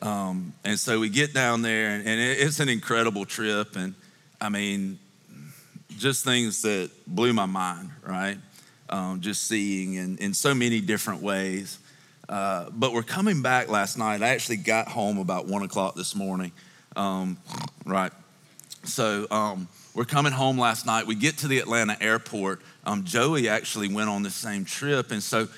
Um, 0.00 0.52
and 0.64 0.78
so 0.78 0.98
we 0.98 1.08
get 1.08 1.32
down 1.32 1.62
there, 1.62 1.90
and, 1.90 2.06
and 2.08 2.20
it's 2.20 2.58
an 2.58 2.68
incredible 2.68 3.24
trip. 3.24 3.76
And 3.76 3.94
I 4.40 4.48
mean, 4.48 4.98
just 5.98 6.24
things 6.24 6.62
that 6.62 6.90
blew 7.06 7.32
my 7.32 7.46
mind, 7.46 7.90
right? 8.04 8.36
Um, 8.92 9.22
just 9.22 9.44
seeing 9.44 9.94
in, 9.94 10.18
in 10.18 10.34
so 10.34 10.54
many 10.54 10.82
different 10.82 11.22
ways. 11.22 11.78
Uh, 12.28 12.68
but 12.70 12.92
we're 12.92 13.02
coming 13.02 13.40
back 13.40 13.68
last 13.68 13.96
night. 13.96 14.22
I 14.22 14.28
actually 14.28 14.58
got 14.58 14.86
home 14.86 15.16
about 15.16 15.46
one 15.46 15.62
o'clock 15.62 15.94
this 15.94 16.14
morning, 16.14 16.52
um, 16.94 17.38
right? 17.86 18.12
So 18.84 19.26
um, 19.30 19.66
we're 19.94 20.04
coming 20.04 20.32
home 20.32 20.58
last 20.58 20.84
night. 20.84 21.06
We 21.06 21.14
get 21.14 21.38
to 21.38 21.48
the 21.48 21.58
Atlanta 21.58 21.96
airport. 22.02 22.60
Um, 22.84 23.04
Joey 23.04 23.48
actually 23.48 23.88
went 23.92 24.10
on 24.10 24.22
the 24.22 24.30
same 24.30 24.66
trip, 24.66 25.10
and 25.10 25.22
so 25.22 25.48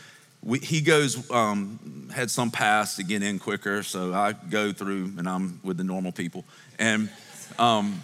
we, 0.40 0.60
he 0.60 0.80
goes 0.80 1.28
um, 1.30 2.08
had 2.14 2.30
some 2.30 2.52
pass 2.52 2.94
to 2.96 3.02
get 3.02 3.24
in 3.24 3.40
quicker. 3.40 3.82
So 3.82 4.14
I 4.14 4.32
go 4.32 4.72
through, 4.72 5.12
and 5.18 5.28
I'm 5.28 5.58
with 5.64 5.76
the 5.76 5.84
normal 5.84 6.12
people, 6.12 6.44
and 6.78 7.10
um, 7.58 8.00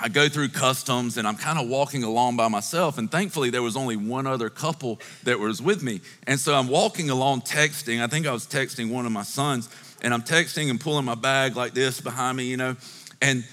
I 0.00 0.08
go 0.08 0.28
through 0.28 0.50
customs, 0.50 1.16
and 1.16 1.26
I'm 1.26 1.36
kind 1.36 1.58
of 1.58 1.68
walking 1.68 2.04
along 2.04 2.36
by 2.36 2.48
myself. 2.48 2.98
And 2.98 3.10
thankfully, 3.10 3.50
there 3.50 3.62
was 3.62 3.76
only 3.76 3.96
one 3.96 4.26
other 4.26 4.48
couple 4.48 5.00
that 5.24 5.38
was 5.38 5.60
with 5.60 5.82
me, 5.82 6.00
and 6.26 6.38
so 6.38 6.54
I'm 6.54 6.68
walking 6.68 7.10
along 7.10 7.42
texting. 7.42 8.02
I 8.02 8.06
think 8.06 8.26
I 8.26 8.32
was 8.32 8.46
texting 8.46 8.90
one 8.90 9.06
of 9.06 9.12
my 9.12 9.24
sons, 9.24 9.68
and 10.02 10.14
I'm 10.14 10.22
texting 10.22 10.70
and 10.70 10.80
pulling 10.80 11.04
my 11.04 11.16
bag 11.16 11.56
like 11.56 11.74
this 11.74 12.00
behind 12.00 12.36
me, 12.36 12.44
you 12.44 12.56
know, 12.56 12.76
and 13.20 13.44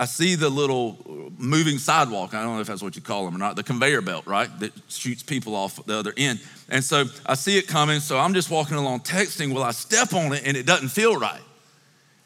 I 0.00 0.06
see 0.06 0.34
the 0.34 0.48
little 0.48 1.30
moving 1.36 1.76
sidewalk. 1.76 2.32
I 2.32 2.42
don't 2.42 2.54
know 2.54 2.60
if 2.62 2.68
that's 2.68 2.82
what 2.82 2.96
you 2.96 3.02
call 3.02 3.26
them 3.26 3.36
or 3.36 3.38
not, 3.38 3.54
the 3.54 3.62
conveyor 3.62 4.00
belt, 4.00 4.26
right? 4.26 4.48
That 4.60 4.72
shoots 4.88 5.22
people 5.22 5.54
off 5.54 5.84
the 5.84 5.94
other 5.94 6.14
end. 6.16 6.40
And 6.70 6.82
so 6.82 7.04
I 7.26 7.34
see 7.34 7.58
it 7.58 7.68
coming. 7.68 8.00
So 8.00 8.18
I'm 8.18 8.32
just 8.32 8.50
walking 8.50 8.78
along 8.78 9.00
texting. 9.00 9.52
Well, 9.52 9.62
I 9.62 9.72
step 9.72 10.14
on 10.14 10.32
it 10.32 10.44
and 10.46 10.56
it 10.56 10.64
doesn't 10.64 10.88
feel 10.88 11.18
right. 11.18 11.42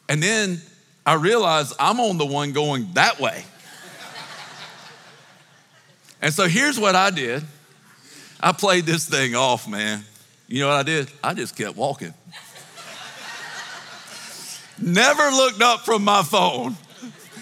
And 0.07 0.23
then 0.23 0.61
I 1.05 1.15
realize 1.15 1.73
I'm 1.77 1.99
on 1.99 2.17
the 2.17 2.25
one 2.25 2.53
going 2.53 2.87
that 2.93 3.19
way. 3.19 3.43
And 6.25 6.33
so 6.33 6.49
here's 6.49 6.77
what 6.77 6.95
I 6.95 7.11
did 7.11 7.43
I 8.41 8.51
played 8.51 8.85
this 8.85 9.07
thing 9.07 9.33
off, 9.33 9.67
man. 9.67 10.03
You 10.49 10.59
know 10.59 10.67
what 10.67 10.77
I 10.77 10.83
did? 10.83 11.09
I 11.23 11.33
just 11.33 11.55
kept 11.55 11.77
walking. 11.77 12.13
Never 14.81 15.29
looked 15.31 15.61
up 15.61 15.85
from 15.85 16.03
my 16.03 16.21
phone 16.21 16.75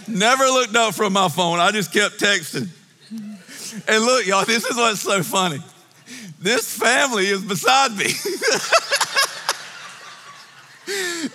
Never 0.08 0.44
looked 0.46 0.76
up 0.76 0.94
from 0.94 1.14
my 1.14 1.30
phone. 1.30 1.60
I 1.60 1.72
just 1.72 1.94
kept 1.94 2.20
texting. 2.20 2.70
And 3.88 4.04
look, 4.04 4.26
y'all, 4.26 4.46
this 4.46 4.66
is 4.66 4.76
what's 4.76 5.02
so 5.02 5.24
funny. 5.24 5.60
This 6.40 6.78
family 6.78 7.28
is 7.28 7.42
beside 7.42 7.96
me. 7.96 8.06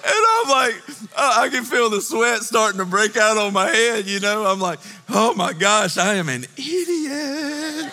and 0.09 0.27
I'm 0.27 0.51
like, 0.51 0.75
I 1.17 1.49
can 1.51 1.65
feel 1.65 1.91
the 1.91 2.01
sweat 2.01 2.41
starting 2.41 2.79
to 2.79 2.87
break 2.87 3.17
out 3.17 3.37
on 3.37 3.53
my 3.53 3.69
head, 3.69 4.07
you 4.07 4.21
know? 4.21 4.47
I'm 4.47 4.61
like, 4.61 4.79
oh 5.11 5.35
my 5.35 5.53
gosh, 5.53 5.99
I 5.99 6.15
am 6.15 6.29
an 6.31 6.47
idiot. 6.57 7.93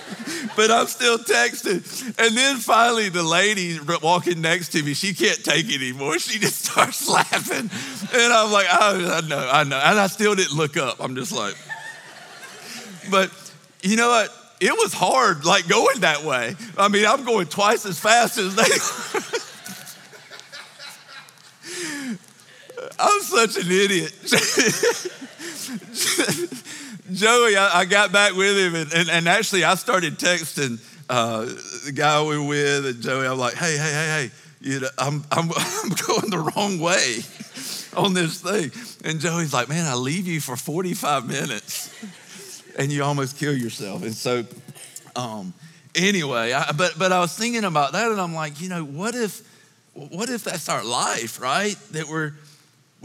but 0.56 0.72
I'm 0.72 0.88
still 0.88 1.18
texting. 1.18 1.84
And 2.18 2.38
then 2.38 2.58
finally, 2.58 3.10
the 3.10 3.24
lady 3.24 3.78
walking 4.02 4.40
next 4.42 4.70
to 4.70 4.84
me, 4.84 4.94
she 4.94 5.14
can't 5.14 5.44
take 5.44 5.68
it 5.68 5.76
anymore. 5.76 6.18
She 6.20 6.40
just 6.40 6.66
starts 6.66 7.10
laughing. 7.10 7.70
And 8.14 8.34
I'm 8.34 8.52
like, 8.52 8.68
I 8.70 9.22
know, 9.28 9.50
I 9.52 9.64
know. 9.66 9.82
And 9.84 10.00
I 10.00 10.08
still 10.08 10.36
didn't 10.36 10.56
look 10.56 10.78
up. 10.78 10.98
I'm 11.02 11.16
just 11.16 11.34
like, 11.34 11.56
but 13.12 13.30
you 13.82 13.98
know 13.98 14.08
what? 14.08 14.30
It 14.62 14.72
was 14.72 14.94
hard, 14.94 15.44
like 15.44 15.68
going 15.68 16.00
that 16.00 16.24
way. 16.24 16.56
I 16.78 16.88
mean, 16.88 17.06
I'm 17.06 17.26
going 17.26 17.48
twice 17.48 17.86
as 17.86 18.00
fast 18.00 18.38
as 18.38 18.56
they 18.56 18.64
I'm 23.00 23.22
such 23.22 23.58
an 23.58 23.72
idiot. 23.72 24.14
Joey, 27.12 27.56
I, 27.56 27.82
I, 27.82 27.86
got 27.86 28.12
back 28.12 28.34
with 28.34 28.58
him, 28.58 28.76
and, 28.76 28.92
and, 28.94 29.10
and 29.10 29.28
actually, 29.28 29.64
I 29.64 29.76
started 29.76 30.18
texting 30.18 30.82
uh, 31.10 31.46
the 31.86 31.92
guy 31.94 32.24
we 32.24 32.38
were 32.38 32.46
with, 32.46 32.86
and 32.86 33.02
Joey, 33.02 33.28
I'm 33.28 33.38
like, 33.38 33.54
hey, 33.54 33.78
hey, 33.78 33.92
hey, 33.92 34.08
hey, 34.08 34.32
you 34.60 34.80
know, 34.80 34.88
I'm, 34.98 35.24
I'm, 35.32 35.52
I'm 35.56 35.90
going 35.90 36.30
the 36.30 36.52
wrong 36.56 36.80
way 36.80 37.22
on 37.96 38.14
this 38.14 38.42
thing. 38.42 38.72
And 39.04 39.20
Joey's 39.20 39.54
like, 39.54 39.70
man, 39.70 39.86
I 39.86 39.94
leave 39.94 40.28
you 40.28 40.42
for 40.42 40.56
45 40.56 41.28
minutes, 41.28 41.94
and 42.78 42.92
you 42.92 43.04
almost 43.04 43.38
kill 43.38 43.56
yourself. 43.56 44.02
And 44.04 44.14
so, 44.14 44.44
um, 45.16 45.54
anyway, 45.94 46.54
I, 46.54 46.72
but, 46.72 46.98
but 46.98 47.12
I 47.12 47.20
was 47.20 47.38
thinking 47.38 47.66
about 47.66 47.92
that, 47.92 48.10
and 48.10 48.20
I'm 48.20 48.34
like, 48.34 48.60
you 48.60 48.70
know, 48.70 48.84
what 48.84 49.14
if, 49.14 49.42
what 49.94 50.30
if 50.30 50.44
that's 50.44 50.70
our 50.70 50.84
life, 50.84 51.40
right? 51.40 51.76
That 51.92 52.08
we're, 52.08 52.34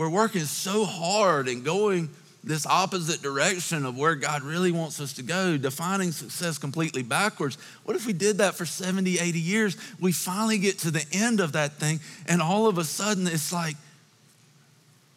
we're 0.01 0.09
working 0.09 0.47
so 0.47 0.87
hard 0.87 1.47
and 1.47 1.63
going 1.63 2.09
this 2.43 2.65
opposite 2.65 3.21
direction 3.21 3.85
of 3.85 3.99
where 3.99 4.15
God 4.15 4.41
really 4.41 4.73
wants 4.73 4.99
us 4.99 5.13
to 5.13 5.23
go, 5.23 5.59
defining 5.59 6.11
success 6.11 6.57
completely 6.57 7.03
backwards. 7.03 7.59
What 7.85 7.99
if 7.99 8.07
we 8.07 8.15
did 8.15 8.39
that 8.39 8.55
for 8.55 8.65
70, 8.65 9.19
80 9.19 9.39
years? 9.39 9.77
We 10.01 10.13
finally 10.13 10.57
get 10.57 10.79
to 10.79 10.91
the 10.91 11.05
end 11.13 11.39
of 11.41 11.53
that 11.53 11.75
thing, 11.75 12.01
and 12.27 12.41
all 12.41 12.67
of 12.67 12.79
a 12.79 12.85
sudden 12.85 13.27
it's 13.27 13.53
like, 13.53 13.77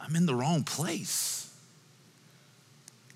I'm 0.02 0.18
in 0.18 0.26
the 0.26 0.36
wrong 0.36 0.66
place. 0.66 1.50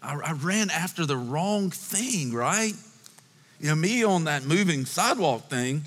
I, 0.02 0.18
I 0.24 0.32
ran 0.32 0.70
after 0.70 1.06
the 1.06 1.18
wrong 1.18 1.70
thing, 1.70 2.34
right? 2.34 2.76
You 3.60 3.68
know, 3.68 3.76
me 3.76 4.06
on 4.06 4.24
that 4.24 4.46
moving 4.46 4.86
sidewalk 4.86 5.50
thing, 5.50 5.84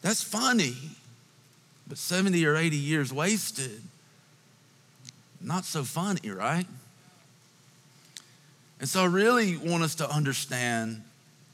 that's 0.00 0.22
funny, 0.22 0.74
but 1.86 1.98
70 1.98 2.46
or 2.46 2.56
80 2.56 2.78
years 2.78 3.12
wasted 3.12 3.82
not 5.44 5.64
so 5.64 5.84
funny, 5.84 6.30
right? 6.30 6.66
And 8.80 8.88
so 8.88 9.02
I 9.02 9.06
really 9.06 9.56
want 9.56 9.82
us 9.82 9.94
to 9.96 10.10
understand 10.10 11.02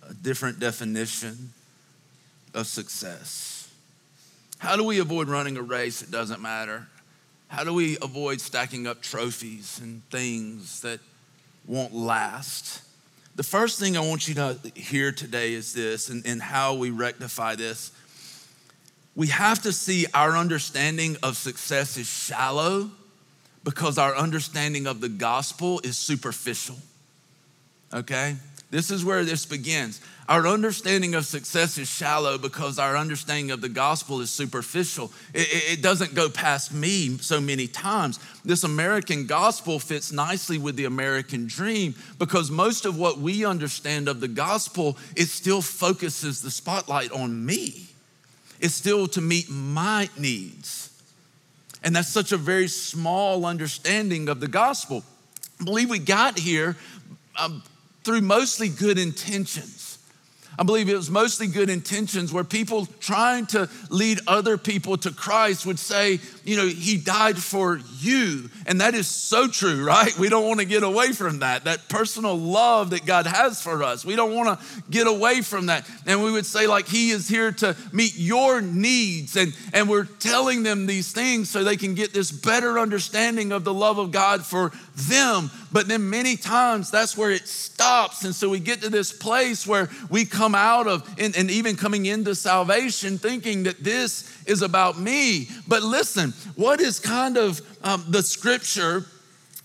a 0.08 0.14
different 0.14 0.58
definition 0.58 1.52
of 2.54 2.66
success. 2.66 3.68
How 4.58 4.76
do 4.76 4.84
we 4.84 4.98
avoid 4.98 5.28
running 5.28 5.56
a 5.56 5.62
race 5.62 6.00
that 6.00 6.10
doesn't 6.10 6.40
matter? 6.40 6.86
How 7.48 7.64
do 7.64 7.72
we 7.72 7.96
avoid 8.00 8.40
stacking 8.40 8.86
up 8.86 9.02
trophies 9.02 9.80
and 9.82 10.02
things 10.10 10.80
that 10.82 11.00
won't 11.66 11.94
last? 11.94 12.82
The 13.36 13.42
first 13.42 13.80
thing 13.80 13.96
I 13.96 14.00
want 14.00 14.28
you 14.28 14.34
to 14.34 14.58
hear 14.74 15.12
today 15.12 15.54
is 15.54 15.72
this, 15.72 16.10
and, 16.10 16.24
and 16.26 16.42
how 16.42 16.74
we 16.74 16.90
rectify 16.90 17.54
this. 17.54 17.90
We 19.16 19.28
have 19.28 19.62
to 19.62 19.72
see 19.72 20.06
our 20.14 20.36
understanding 20.36 21.16
of 21.22 21.36
success 21.36 21.96
is 21.96 22.06
shallow 22.06 22.90
because 23.64 23.98
our 23.98 24.16
understanding 24.16 24.86
of 24.86 25.00
the 25.00 25.08
gospel 25.08 25.80
is 25.84 25.96
superficial. 25.96 26.76
Okay? 27.92 28.36
This 28.70 28.90
is 28.90 29.04
where 29.04 29.24
this 29.24 29.46
begins. 29.46 30.00
Our 30.28 30.46
understanding 30.46 31.16
of 31.16 31.26
success 31.26 31.76
is 31.76 31.88
shallow 31.88 32.38
because 32.38 32.78
our 32.78 32.96
understanding 32.96 33.50
of 33.50 33.60
the 33.60 33.68
gospel 33.68 34.20
is 34.20 34.30
superficial. 34.30 35.10
It, 35.34 35.78
it, 35.78 35.82
doesn't 35.82 36.14
go 36.14 36.30
past 36.30 36.72
me 36.72 37.18
so 37.18 37.40
many 37.40 37.66
times. 37.66 38.20
This 38.44 38.62
American 38.62 39.26
gospel 39.26 39.80
fits 39.80 40.12
nicely 40.12 40.56
with 40.56 40.76
the 40.76 40.84
American 40.84 41.48
dream 41.48 41.96
because 42.20 42.48
most 42.48 42.86
of 42.86 42.96
what 42.96 43.18
we 43.18 43.44
understand 43.44 44.06
of 44.06 44.20
the 44.20 44.28
gospel, 44.28 44.96
it 45.16 45.26
still 45.26 45.62
focuses 45.62 46.42
the 46.42 46.50
spotlight 46.52 47.10
on 47.10 47.44
me. 47.44 47.88
It's 48.60 48.74
still 48.74 49.08
to 49.08 49.20
meet 49.20 49.50
my 49.50 50.08
needs. 50.16 50.89
And 51.82 51.96
that's 51.96 52.08
such 52.08 52.32
a 52.32 52.36
very 52.36 52.68
small 52.68 53.46
understanding 53.46 54.28
of 54.28 54.40
the 54.40 54.48
gospel. 54.48 55.02
I 55.60 55.64
believe 55.64 55.90
we 55.90 55.98
got 55.98 56.38
here 56.38 56.76
um, 57.38 57.62
through 58.04 58.20
mostly 58.20 58.68
good 58.68 58.98
intentions. 58.98 59.89
I 60.58 60.62
believe 60.62 60.88
it 60.88 60.96
was 60.96 61.10
mostly 61.10 61.46
good 61.46 61.70
intentions 61.70 62.32
where 62.32 62.44
people 62.44 62.86
trying 62.98 63.46
to 63.46 63.68
lead 63.88 64.20
other 64.26 64.58
people 64.58 64.96
to 64.98 65.10
Christ 65.10 65.64
would 65.64 65.78
say, 65.78 66.20
you 66.44 66.56
know, 66.56 66.66
he 66.66 66.98
died 66.98 67.38
for 67.38 67.80
you. 67.98 68.50
And 68.66 68.80
that 68.80 68.94
is 68.94 69.06
so 69.06 69.48
true, 69.48 69.84
right? 69.84 70.16
We 70.18 70.28
don't 70.28 70.46
want 70.46 70.60
to 70.60 70.66
get 70.66 70.82
away 70.82 71.12
from 71.12 71.38
that, 71.38 71.64
that 71.64 71.88
personal 71.88 72.36
love 72.36 72.90
that 72.90 73.06
God 73.06 73.26
has 73.26 73.62
for 73.62 73.82
us. 73.82 74.04
We 74.04 74.16
don't 74.16 74.34
want 74.34 74.58
to 74.58 74.82
get 74.90 75.06
away 75.06 75.40
from 75.40 75.66
that. 75.66 75.88
And 76.06 76.22
we 76.22 76.32
would 76.32 76.46
say, 76.46 76.66
like, 76.66 76.86
he 76.86 77.10
is 77.10 77.28
here 77.28 77.52
to 77.52 77.76
meet 77.92 78.16
your 78.16 78.60
needs. 78.60 79.36
And, 79.36 79.56
and 79.72 79.88
we're 79.88 80.04
telling 80.04 80.62
them 80.62 80.86
these 80.86 81.12
things 81.12 81.48
so 81.48 81.64
they 81.64 81.76
can 81.76 81.94
get 81.94 82.12
this 82.12 82.30
better 82.30 82.78
understanding 82.78 83.52
of 83.52 83.64
the 83.64 83.74
love 83.74 83.98
of 83.98 84.10
God 84.10 84.44
for 84.44 84.72
them. 84.94 85.50
But 85.72 85.88
then 85.88 86.10
many 86.10 86.36
times 86.36 86.90
that's 86.90 87.16
where 87.16 87.30
it 87.30 87.46
stops. 87.46 88.24
And 88.24 88.34
so 88.34 88.48
we 88.48 88.58
get 88.58 88.82
to 88.82 88.90
this 88.90 89.12
place 89.12 89.66
where 89.66 89.88
we 90.10 90.24
come 90.24 90.54
out 90.54 90.86
of, 90.86 91.08
and, 91.18 91.36
and 91.36 91.50
even 91.50 91.76
coming 91.76 92.06
into 92.06 92.34
salvation, 92.34 93.18
thinking 93.18 93.64
that 93.64 93.82
this 93.82 94.30
is 94.46 94.62
about 94.62 94.98
me. 94.98 95.48
But 95.68 95.82
listen, 95.82 96.32
what 96.56 96.80
is 96.80 96.98
kind 96.98 97.36
of 97.36 97.60
um, 97.82 98.04
the 98.08 98.22
scripture? 98.22 99.04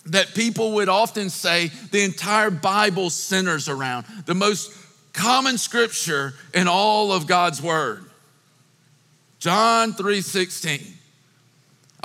That 0.10 0.36
people 0.36 0.74
would 0.74 0.88
often 0.88 1.32
say 1.32 1.72
the 1.90 2.04
entire 2.04 2.52
Bible 2.52 3.10
centers 3.10 3.68
around, 3.68 4.06
the 4.28 4.36
most 4.36 4.72
common 5.14 5.58
scripture 5.58 6.36
in 6.54 6.68
all 6.68 7.12
of 7.12 7.26
God's 7.26 7.60
word. 7.60 8.06
John 9.40 9.94
3:16. 9.94 10.95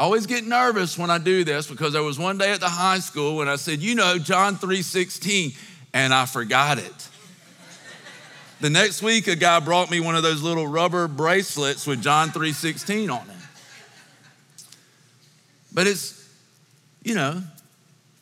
I 0.00 0.04
always 0.04 0.24
get 0.24 0.46
nervous 0.46 0.96
when 0.96 1.10
I 1.10 1.18
do 1.18 1.44
this 1.44 1.66
because 1.66 1.92
there 1.92 2.02
was 2.02 2.18
one 2.18 2.38
day 2.38 2.52
at 2.52 2.60
the 2.60 2.70
high 2.70 3.00
school 3.00 3.36
when 3.36 3.48
I 3.48 3.56
said, 3.56 3.80
you 3.80 3.94
know, 3.94 4.16
John 4.16 4.56
3:16, 4.56 5.54
and 5.92 6.14
I 6.14 6.24
forgot 6.24 6.78
it. 6.78 7.08
the 8.62 8.70
next 8.70 9.02
week, 9.02 9.28
a 9.28 9.36
guy 9.36 9.60
brought 9.60 9.90
me 9.90 10.00
one 10.00 10.16
of 10.16 10.22
those 10.22 10.40
little 10.40 10.66
rubber 10.66 11.06
bracelets 11.06 11.86
with 11.86 12.02
John 12.02 12.30
3:16 12.30 13.10
on 13.10 13.28
it. 13.28 13.36
But 15.70 15.86
it's, 15.86 16.26
you 17.02 17.14
know, 17.14 17.42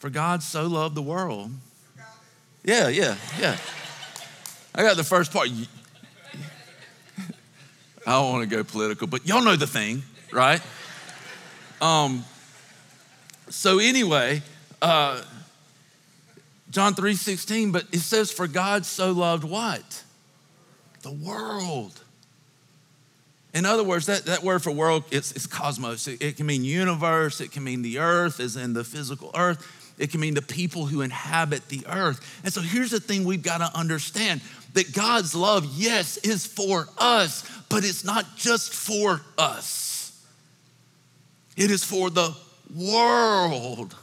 for 0.01 0.11
God 0.11 0.43
so 0.43 0.67
loved 0.67 0.97
the 0.97 1.03
world. 1.03 1.53
Yeah, 2.65 2.89
yeah, 2.89 3.15
yeah. 3.39 3.57
I 4.75 4.83
got 4.83 4.97
the 4.97 5.05
first 5.05 5.33
part. 5.33 5.49
I 8.05 8.11
don't 8.11 8.33
want 8.33 8.51
to 8.51 8.57
go 8.57 8.65
political, 8.65 9.07
but 9.07 9.29
y'all 9.29 9.45
know 9.45 9.55
the 9.55 9.69
thing, 9.69 10.03
right? 10.33 10.61
Um, 11.81 12.25
so 13.49 13.79
anyway, 13.79 14.43
uh, 14.83 15.23
John 16.71 16.95
3:16, 16.95 17.73
but 17.73 17.87
it 17.93 18.01
says, 18.01 18.31
For 18.31 18.47
God 18.47 18.85
so 18.85 19.13
loved 19.13 19.45
what? 19.45 20.03
The 21.03 21.13
world. 21.13 22.01
In 23.55 23.65
other 23.65 23.83
words, 23.83 24.07
that, 24.07 24.27
that 24.27 24.43
word 24.43 24.63
for 24.63 24.71
world, 24.71 25.05
it's, 25.11 25.33
it's 25.33 25.47
cosmos. 25.47 26.07
It, 26.07 26.23
it 26.23 26.37
can 26.37 26.47
mean 26.47 26.65
universe, 26.65 27.41
it 27.41 27.51
can 27.51 27.65
mean 27.65 27.83
the 27.83 27.99
earth, 27.99 28.41
as 28.41 28.57
in 28.57 28.75
the 28.75 28.85
physical 28.85 29.31
earth. 29.35 29.67
It 29.99 30.11
can 30.11 30.21
mean 30.21 30.35
the 30.35 30.43
people 30.43 30.87
who 30.87 31.01
inhabit 31.01 31.69
the 31.69 31.85
earth. 31.89 32.41
And 32.45 32.53
so 32.53 32.61
here's 32.61 32.91
the 32.91 33.01
thing 33.01 33.25
we've 33.25 33.43
got 33.43 33.59
to 33.59 33.77
understand 33.77 34.43
that 34.75 34.93
God's 34.93 35.35
love, 35.35 35.67
yes, 35.77 36.19
is 36.19 36.47
for 36.47 36.89
us, 36.99 37.49
but 37.69 37.85
it's 37.85 38.05
not 38.05 38.37
just 38.37 38.73
for 38.73 39.23
us. 39.37 39.98
It 41.59 41.73
is 41.73 41.83
for 41.83 42.09
the 42.09 42.33
world. 42.73 43.97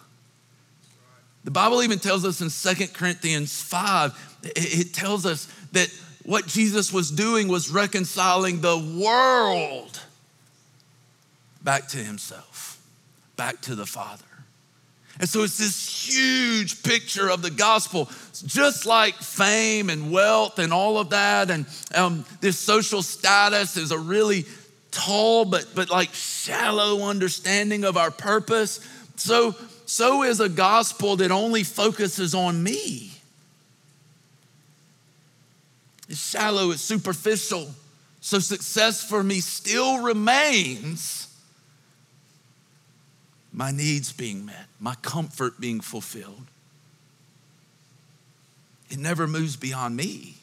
The 1.46 1.52
Bible 1.52 1.82
even 1.84 2.00
tells 2.00 2.26
us 2.26 2.42
in 2.42 2.50
Second 2.50 2.94
Corinthians 2.94 3.62
5, 3.62 4.40
it 4.44 4.94
tells 4.94 5.26
us 5.26 5.48
that 5.72 5.90
what 6.26 6.48
Jesus 6.48 6.92
was 6.92 7.10
doing 7.10 7.48
was 7.48 7.70
reconciling 7.70 8.60
the 8.60 8.78
world 8.78 10.02
back 11.64 11.88
to 11.90 11.98
himself, 11.98 12.84
back 13.38 13.62
to 13.62 13.76
the 13.76 13.86
Father. 13.86 14.26
And 15.22 15.30
so 15.30 15.44
it's 15.44 15.58
this 15.58 16.14
huge 16.14 16.84
picture 16.84 17.30
of 17.30 17.42
the 17.42 17.52
gospel, 17.52 18.10
just 18.46 18.86
like 18.86 19.16
fame 19.16 19.90
and 19.90 20.12
wealth 20.12 20.60
and 20.60 20.74
all 20.74 20.98
of 20.98 21.12
that, 21.12 21.50
and 21.50 21.66
um, 21.94 22.26
this 22.42 22.60
social 22.60 23.02
status 23.02 23.78
is 23.78 23.92
a 23.92 23.98
really 23.98 24.44
tall 24.96 25.46
but, 25.46 25.68
but 25.76 25.90
like 25.90 26.14
shallow 26.14 27.04
understanding 27.04 27.84
of 27.84 27.98
our 27.98 28.12
purpose. 28.12 28.80
So, 29.18 29.56
so 29.86 30.24
is 30.24 30.40
a 30.40 30.50
gospel 30.50 31.18
that 31.18 31.32
only 31.32 31.64
focuses 31.64 32.34
on 32.34 32.64
me. 32.64 33.12
It's 36.08 36.30
shallow, 36.30 36.72
it's 36.72 36.82
superficial. 36.82 37.68
So 38.22 38.40
success 38.40 39.04
for 39.04 39.22
me 39.22 39.40
still 39.40 40.02
remains 40.02 41.28
my 43.52 43.72
needs 43.72 44.12
being 44.12 44.46
met, 44.46 44.66
my 44.80 44.96
comfort 44.96 45.60
being 45.60 45.80
fulfilled. 45.80 46.46
It 48.90 48.98
never 48.98 49.28
moves 49.28 49.56
beyond 49.56 49.96
me. 49.96 50.36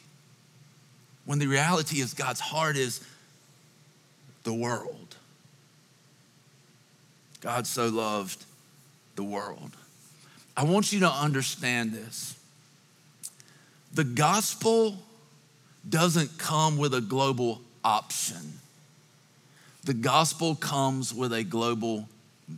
When 1.25 1.39
the 1.39 1.47
reality 1.47 2.01
is 2.01 2.13
God's 2.13 2.39
heart 2.39 2.75
is 2.75 3.01
the 4.43 4.53
world. 4.53 5.15
God 7.41 7.67
so 7.67 7.87
loved 7.87 8.45
the 9.15 9.23
world. 9.23 9.71
I 10.55 10.63
want 10.63 10.93
you 10.93 10.99
to 11.01 11.09
understand 11.09 11.91
this. 11.93 12.35
The 13.93 14.03
gospel 14.03 14.97
doesn't 15.87 16.37
come 16.37 16.77
with 16.77 16.93
a 16.93 17.01
global 17.01 17.61
option. 17.83 18.59
The 19.83 19.93
gospel 19.93 20.55
comes 20.55 21.13
with 21.13 21.33
a 21.33 21.43
global 21.43 22.07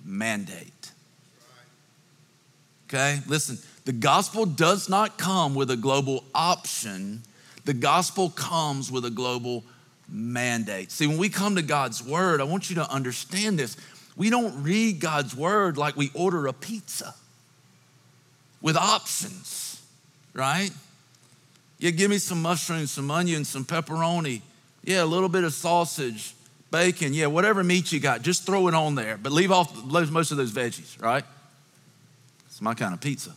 mandate. 0.05 0.91
Okay, 2.87 3.19
listen, 3.27 3.57
the 3.85 3.91
gospel 3.91 4.45
does 4.45 4.87
not 4.87 5.17
come 5.17 5.55
with 5.55 5.71
a 5.71 5.77
global 5.77 6.23
option, 6.35 7.23
the 7.65 7.73
gospel 7.73 8.29
comes 8.29 8.91
with 8.91 9.05
a 9.05 9.09
global 9.09 9.63
mandate. 10.07 10.91
See, 10.91 11.07
when 11.07 11.17
we 11.17 11.29
come 11.29 11.55
to 11.55 11.61
God's 11.61 12.03
word, 12.03 12.41
I 12.41 12.43
want 12.43 12.69
you 12.69 12.75
to 12.75 12.89
understand 12.89 13.59
this. 13.59 13.77
We 14.15 14.29
don't 14.29 14.63
read 14.63 14.99
God's 14.99 15.35
word 15.35 15.77
like 15.77 15.95
we 15.95 16.11
order 16.13 16.47
a 16.47 16.53
pizza 16.53 17.13
with 18.61 18.77
options, 18.77 19.81
right? 20.33 20.71
Yeah, 21.79 21.91
give 21.91 22.09
me 22.09 22.17
some 22.17 22.41
mushrooms, 22.41 22.91
some 22.91 23.11
onions, 23.11 23.49
some 23.49 23.65
pepperoni. 23.65 24.41
Yeah, 24.83 25.03
a 25.03 25.05
little 25.05 25.29
bit 25.29 25.43
of 25.43 25.53
sausage, 25.53 26.33
bacon. 26.71 27.13
Yeah, 27.13 27.27
whatever 27.27 27.63
meat 27.63 27.91
you 27.91 27.99
got, 27.99 28.21
just 28.21 28.45
throw 28.45 28.67
it 28.67 28.73
on 28.73 28.95
there. 28.95 29.17
But 29.17 29.31
leave 29.31 29.51
off 29.51 29.83
most 29.83 30.31
of 30.31 30.37
those 30.37 30.51
veggies, 30.51 31.01
right? 31.01 31.23
It's 32.47 32.61
my 32.61 32.73
kind 32.73 32.93
of 32.93 33.01
pizza. 33.01 33.35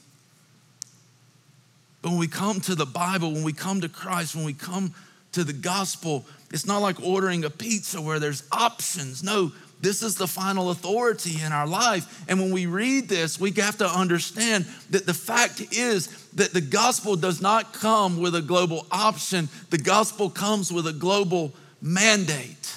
But 2.01 2.11
when 2.11 2.19
we 2.19 2.29
come 2.29 2.61
to 2.61 2.75
the 2.75 2.87
Bible, 2.87 3.33
when 3.33 3.43
we 3.43 3.53
come 3.53 3.81
to 3.81 3.89
Christ, 3.89 4.37
when 4.37 4.45
we 4.45 4.53
come 4.53 4.95
to 5.33 5.43
the 5.43 5.53
gospel, 5.53 6.25
it's 6.51 6.67
not 6.67 6.79
like 6.79 7.03
ordering 7.03 7.45
a 7.45 7.51
pizza 7.51 8.01
where 8.01 8.19
there's 8.19 8.43
options. 8.51 9.23
No, 9.23 9.53
this 9.81 10.03
is 10.03 10.17
the 10.17 10.27
final 10.27 10.71
authority 10.71 11.41
in 11.43 11.53
our 11.53 11.67
life. 11.67 12.25
And 12.29 12.41
when 12.41 12.51
we 12.51 12.67
read 12.67 13.09
this, 13.09 13.39
we 13.39 13.53
have 13.53 13.79
to 13.79 13.89
understand 13.89 14.67
that 14.91 15.07
the 15.07 15.15
fact 15.15 15.61
is 15.73 16.07
that 16.33 16.53
the 16.53 16.61
gospel 16.61 17.17
does 17.17 17.41
not 17.41 17.73
come 17.73 18.21
with 18.21 18.35
a 18.35 18.43
global 18.43 18.87
option, 18.91 19.49
the 19.71 19.79
gospel 19.79 20.31
comes 20.31 20.73
with 20.73 20.87
a 20.87 20.93
global 20.93 21.53
mandate. 21.81 22.77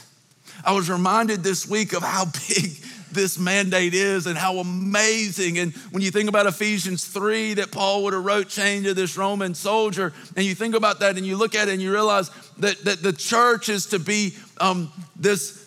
I 0.63 0.73
was 0.73 0.89
reminded 0.89 1.43
this 1.43 1.67
week 1.67 1.93
of 1.93 2.03
how 2.03 2.25
big 2.47 2.71
this 3.11 3.37
mandate 3.37 3.93
is 3.93 4.25
and 4.27 4.37
how 4.37 4.57
amazing. 4.57 5.57
And 5.57 5.73
when 5.91 6.01
you 6.01 6.11
think 6.11 6.29
about 6.29 6.45
Ephesians 6.45 7.05
3 7.05 7.55
that 7.55 7.71
Paul 7.71 8.03
would 8.03 8.13
have 8.13 8.23
wrote 8.23 8.47
chained 8.47 8.85
to 8.85 8.93
this 8.93 9.17
Roman 9.17 9.53
soldier, 9.53 10.13
and 10.35 10.45
you 10.45 10.55
think 10.55 10.75
about 10.75 10.99
that 10.99 11.17
and 11.17 11.25
you 11.25 11.35
look 11.35 11.55
at 11.55 11.67
it 11.67 11.73
and 11.73 11.81
you 11.81 11.91
realize 11.91 12.29
that, 12.61 12.83
that 12.85 13.03
the 13.03 13.13
church 13.13 13.69
is 13.69 13.87
to 13.87 13.99
be 13.99 14.35
um, 14.59 14.91
this 15.15 15.61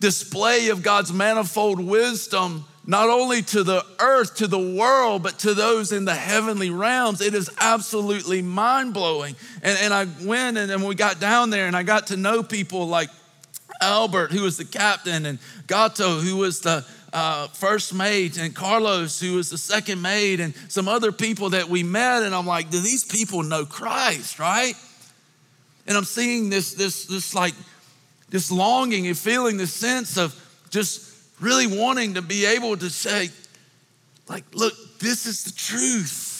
display 0.00 0.68
of 0.68 0.82
God's 0.82 1.12
manifold 1.12 1.80
wisdom, 1.80 2.64
not 2.84 3.08
only 3.08 3.42
to 3.42 3.62
the 3.62 3.84
earth, 4.00 4.36
to 4.36 4.46
the 4.46 4.58
world, 4.58 5.22
but 5.22 5.38
to 5.40 5.54
those 5.54 5.92
in 5.92 6.04
the 6.04 6.14
heavenly 6.14 6.70
realms. 6.70 7.20
It 7.20 7.34
is 7.34 7.48
absolutely 7.60 8.42
mind 8.42 8.94
blowing. 8.94 9.36
And, 9.62 9.78
and 9.80 9.94
I 9.94 10.06
went 10.26 10.58
and, 10.58 10.70
and 10.70 10.84
we 10.84 10.94
got 10.94 11.20
down 11.20 11.50
there 11.50 11.66
and 11.66 11.76
I 11.76 11.84
got 11.84 12.08
to 12.08 12.16
know 12.16 12.42
people 12.42 12.88
like 12.88 13.08
Albert, 13.80 14.32
who 14.32 14.42
was 14.42 14.56
the 14.56 14.64
captain, 14.64 15.26
and 15.26 15.38
Gato, 15.66 16.20
who 16.20 16.36
was 16.36 16.60
the 16.60 16.84
uh, 17.12 17.48
first 17.48 17.92
mate, 17.92 18.38
and 18.38 18.54
Carlos, 18.54 19.20
who 19.20 19.34
was 19.34 19.50
the 19.50 19.58
second 19.58 20.00
mate, 20.00 20.40
and 20.40 20.54
some 20.68 20.88
other 20.88 21.12
people 21.12 21.50
that 21.50 21.68
we 21.68 21.82
met. 21.82 22.22
And 22.22 22.34
I'm 22.34 22.46
like, 22.46 22.70
do 22.70 22.80
these 22.80 23.04
people 23.04 23.42
know 23.42 23.66
Christ, 23.66 24.38
right? 24.38 24.74
And 25.86 25.96
I'm 25.96 26.04
seeing 26.04 26.50
this, 26.50 26.74
this, 26.74 27.06
this 27.06 27.34
like, 27.34 27.54
this 28.30 28.50
longing 28.50 29.06
and 29.06 29.18
feeling 29.18 29.56
this 29.56 29.74
sense 29.74 30.16
of 30.16 30.34
just 30.70 31.14
really 31.40 31.66
wanting 31.66 32.14
to 32.14 32.22
be 32.22 32.46
able 32.46 32.76
to 32.76 32.88
say, 32.88 33.30
like, 34.28 34.44
look, 34.54 34.74
this 35.00 35.26
is 35.26 35.44
the 35.44 35.52
truth. 35.52 36.30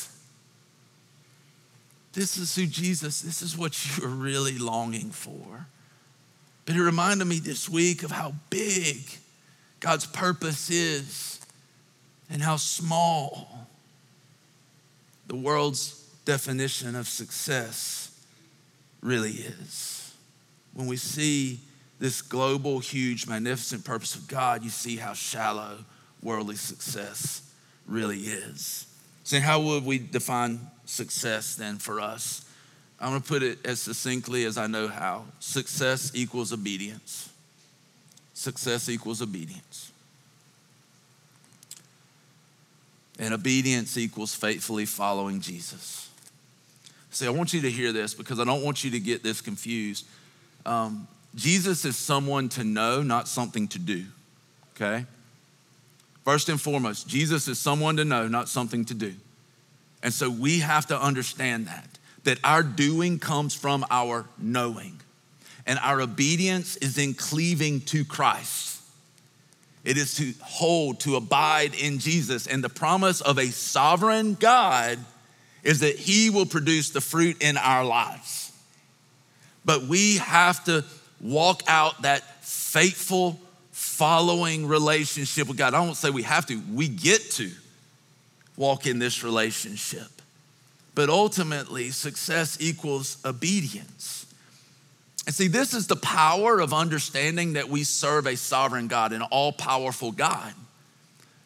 this 2.12 2.36
is 2.36 2.54
who 2.54 2.66
Jesus, 2.66 3.20
this 3.20 3.42
is 3.42 3.56
what 3.56 3.98
you're 3.98 4.08
really 4.08 4.58
longing 4.58 5.10
for. 5.10 5.66
But 6.64 6.76
it 6.76 6.82
reminded 6.82 7.26
me 7.26 7.40
this 7.40 7.68
week 7.68 8.02
of 8.02 8.10
how 8.10 8.34
big 8.48 9.02
God's 9.80 10.06
purpose 10.06 10.70
is 10.70 11.40
and 12.30 12.40
how 12.40 12.56
small 12.56 13.66
the 15.26 15.36
world's 15.36 15.94
definition 16.24 16.94
of 16.94 17.08
success 17.08 18.01
really 19.02 19.32
is. 19.32 20.14
When 20.72 20.86
we 20.86 20.96
see 20.96 21.60
this 21.98 22.22
global, 22.22 22.78
huge, 22.78 23.26
magnificent 23.26 23.84
purpose 23.84 24.14
of 24.14 24.26
God, 24.26 24.64
you 24.64 24.70
see 24.70 24.96
how 24.96 25.12
shallow 25.12 25.78
worldly 26.22 26.56
success 26.56 27.52
really 27.86 28.20
is. 28.20 28.86
So, 29.24 29.40
how 29.40 29.60
would 29.60 29.84
we 29.84 29.98
define 29.98 30.60
success 30.84 31.54
then 31.54 31.78
for 31.78 32.00
us? 32.00 32.44
I'm 33.00 33.10
going 33.10 33.22
to 33.22 33.28
put 33.28 33.42
it 33.42 33.58
as 33.66 33.80
succinctly 33.80 34.44
as 34.44 34.56
I 34.56 34.68
know 34.68 34.86
how 34.86 35.24
success 35.40 36.12
equals 36.14 36.52
obedience. 36.52 37.30
Success 38.32 38.88
equals 38.88 39.20
obedience. 39.20 39.90
And 43.18 43.34
obedience 43.34 43.96
equals 43.96 44.34
faithfully 44.34 44.86
following 44.86 45.40
Jesus. 45.40 46.08
See, 47.12 47.26
I 47.26 47.30
want 47.30 47.52
you 47.52 47.60
to 47.60 47.70
hear 47.70 47.92
this 47.92 48.14
because 48.14 48.40
I 48.40 48.44
don't 48.44 48.62
want 48.62 48.84
you 48.84 48.90
to 48.92 49.00
get 49.00 49.22
this 49.22 49.42
confused. 49.42 50.06
Um, 50.64 51.06
Jesus 51.34 51.84
is 51.84 51.96
someone 51.96 52.48
to 52.50 52.64
know, 52.64 53.02
not 53.02 53.28
something 53.28 53.68
to 53.68 53.78
do, 53.78 54.04
okay? 54.74 55.04
First 56.24 56.48
and 56.48 56.60
foremost, 56.60 57.06
Jesus 57.06 57.48
is 57.48 57.58
someone 57.58 57.96
to 57.98 58.04
know, 58.04 58.28
not 58.28 58.48
something 58.48 58.84
to 58.86 58.94
do. 58.94 59.14
And 60.02 60.12
so 60.12 60.30
we 60.30 60.60
have 60.60 60.86
to 60.86 61.00
understand 61.00 61.66
that, 61.66 61.98
that 62.24 62.38
our 62.44 62.62
doing 62.62 63.18
comes 63.18 63.54
from 63.54 63.84
our 63.90 64.26
knowing. 64.38 65.00
And 65.66 65.78
our 65.80 66.00
obedience 66.00 66.76
is 66.76 66.96
in 66.96 67.14
cleaving 67.14 67.82
to 67.82 68.04
Christ. 68.04 68.80
It 69.84 69.96
is 69.96 70.14
to 70.14 70.32
hold, 70.40 71.00
to 71.00 71.16
abide 71.16 71.74
in 71.74 71.98
Jesus. 71.98 72.46
And 72.46 72.64
the 72.64 72.68
promise 72.68 73.20
of 73.20 73.38
a 73.38 73.46
sovereign 73.46 74.34
God 74.34 74.98
is 75.62 75.80
that 75.80 75.96
He 75.96 76.30
will 76.30 76.46
produce 76.46 76.90
the 76.90 77.00
fruit 77.00 77.42
in 77.42 77.56
our 77.56 77.84
lives. 77.84 78.52
But 79.64 79.84
we 79.84 80.16
have 80.18 80.64
to 80.64 80.84
walk 81.20 81.62
out 81.68 82.02
that 82.02 82.44
faithful 82.44 83.38
following 83.70 84.66
relationship 84.66 85.48
with 85.48 85.56
God. 85.56 85.74
I 85.74 85.84
don't 85.84 85.94
say 85.94 86.10
we 86.10 86.22
have 86.22 86.46
to, 86.46 86.60
we 86.72 86.88
get 86.88 87.30
to 87.32 87.50
walk 88.56 88.86
in 88.86 88.98
this 88.98 89.22
relationship. 89.22 90.08
But 90.94 91.08
ultimately, 91.08 91.90
success 91.90 92.58
equals 92.60 93.16
obedience. 93.24 94.26
And 95.26 95.34
see, 95.34 95.46
this 95.46 95.72
is 95.72 95.86
the 95.86 95.96
power 95.96 96.60
of 96.60 96.74
understanding 96.74 97.52
that 97.52 97.68
we 97.68 97.84
serve 97.84 98.26
a 98.26 98.36
sovereign 98.36 98.88
God, 98.88 99.12
an 99.12 99.22
all 99.22 99.52
powerful 99.52 100.10
God. 100.10 100.52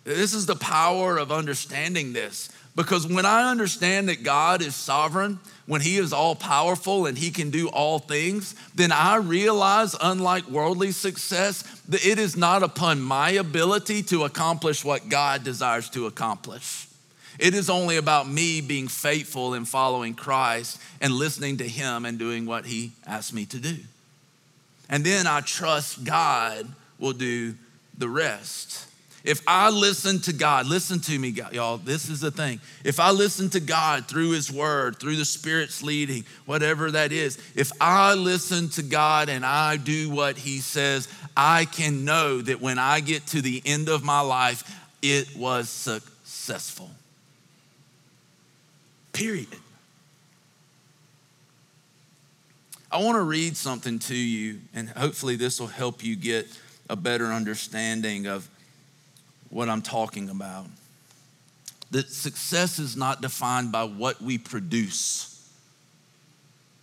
This 0.04 0.34
is 0.34 0.46
the 0.46 0.56
power 0.56 1.18
of 1.18 1.30
understanding 1.30 2.12
this. 2.12 2.48
Because 2.76 3.06
when 3.06 3.24
I 3.24 3.50
understand 3.50 4.10
that 4.10 4.22
God 4.22 4.60
is 4.60 4.76
sovereign, 4.76 5.40
when 5.64 5.80
He 5.80 5.96
is 5.96 6.12
all 6.12 6.34
powerful 6.36 7.06
and 7.06 7.16
He 7.16 7.30
can 7.30 7.50
do 7.50 7.68
all 7.68 7.98
things, 7.98 8.54
then 8.74 8.92
I 8.92 9.16
realize, 9.16 9.96
unlike 10.00 10.46
worldly 10.48 10.92
success, 10.92 11.62
that 11.88 12.06
it 12.06 12.18
is 12.18 12.36
not 12.36 12.62
upon 12.62 13.00
my 13.00 13.30
ability 13.30 14.02
to 14.04 14.24
accomplish 14.24 14.84
what 14.84 15.08
God 15.08 15.42
desires 15.42 15.88
to 15.90 16.06
accomplish. 16.06 16.86
It 17.38 17.54
is 17.54 17.70
only 17.70 17.96
about 17.96 18.28
me 18.28 18.60
being 18.60 18.88
faithful 18.88 19.54
in 19.54 19.64
following 19.64 20.14
Christ 20.14 20.78
and 21.00 21.14
listening 21.14 21.56
to 21.58 21.68
Him 21.68 22.04
and 22.04 22.18
doing 22.18 22.44
what 22.44 22.66
He 22.66 22.92
asked 23.06 23.32
me 23.32 23.46
to 23.46 23.58
do. 23.58 23.76
And 24.88 25.02
then 25.02 25.26
I 25.26 25.40
trust 25.40 26.04
God 26.04 26.66
will 26.98 27.12
do 27.12 27.54
the 27.96 28.08
rest. 28.08 28.86
If 29.26 29.42
I 29.44 29.70
listen 29.70 30.20
to 30.20 30.32
God, 30.32 30.68
listen 30.68 31.00
to 31.00 31.18
me, 31.18 31.30
y'all, 31.50 31.78
this 31.78 32.08
is 32.08 32.20
the 32.20 32.30
thing. 32.30 32.60
If 32.84 33.00
I 33.00 33.10
listen 33.10 33.50
to 33.50 33.60
God 33.60 34.06
through 34.06 34.30
His 34.30 34.52
Word, 34.52 35.00
through 35.00 35.16
the 35.16 35.24
Spirit's 35.24 35.82
leading, 35.82 36.24
whatever 36.46 36.92
that 36.92 37.10
is, 37.10 37.36
if 37.56 37.72
I 37.80 38.14
listen 38.14 38.68
to 38.70 38.84
God 38.84 39.28
and 39.28 39.44
I 39.44 39.78
do 39.78 40.10
what 40.10 40.38
He 40.38 40.60
says, 40.60 41.08
I 41.36 41.64
can 41.64 42.04
know 42.04 42.40
that 42.40 42.60
when 42.60 42.78
I 42.78 43.00
get 43.00 43.26
to 43.28 43.42
the 43.42 43.60
end 43.66 43.88
of 43.88 44.04
my 44.04 44.20
life, 44.20 44.62
it 45.02 45.36
was 45.36 45.68
successful. 45.68 46.90
Period. 49.12 49.48
I 52.92 53.02
want 53.02 53.16
to 53.16 53.22
read 53.22 53.56
something 53.56 53.98
to 53.98 54.14
you, 54.14 54.60
and 54.72 54.88
hopefully, 54.88 55.34
this 55.34 55.58
will 55.58 55.66
help 55.66 56.04
you 56.04 56.14
get 56.14 56.46
a 56.88 56.94
better 56.94 57.26
understanding 57.26 58.28
of 58.28 58.48
what 59.56 59.70
I'm 59.70 59.80
talking 59.80 60.28
about. 60.28 60.66
That 61.90 62.10
success 62.10 62.78
is 62.78 62.94
not 62.94 63.22
defined 63.22 63.72
by 63.72 63.84
what 63.84 64.20
we 64.20 64.36
produce, 64.36 65.50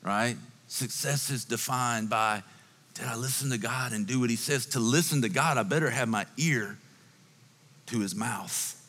right? 0.01 0.36
Success 0.67 1.29
is 1.29 1.45
defined 1.45 2.09
by 2.09 2.41
did 2.95 3.05
I 3.05 3.15
listen 3.15 3.51
to 3.51 3.59
God 3.59 3.91
and 3.91 4.07
do 4.07 4.19
what 4.19 4.31
He 4.31 4.36
says? 4.36 4.65
To 4.67 4.79
listen 4.79 5.21
to 5.21 5.29
God, 5.29 5.57
I 5.59 5.63
better 5.63 5.89
have 5.89 6.07
my 6.07 6.25
ear 6.38 6.77
to 7.88 7.99
His 7.99 8.15
mouth. 8.15 8.79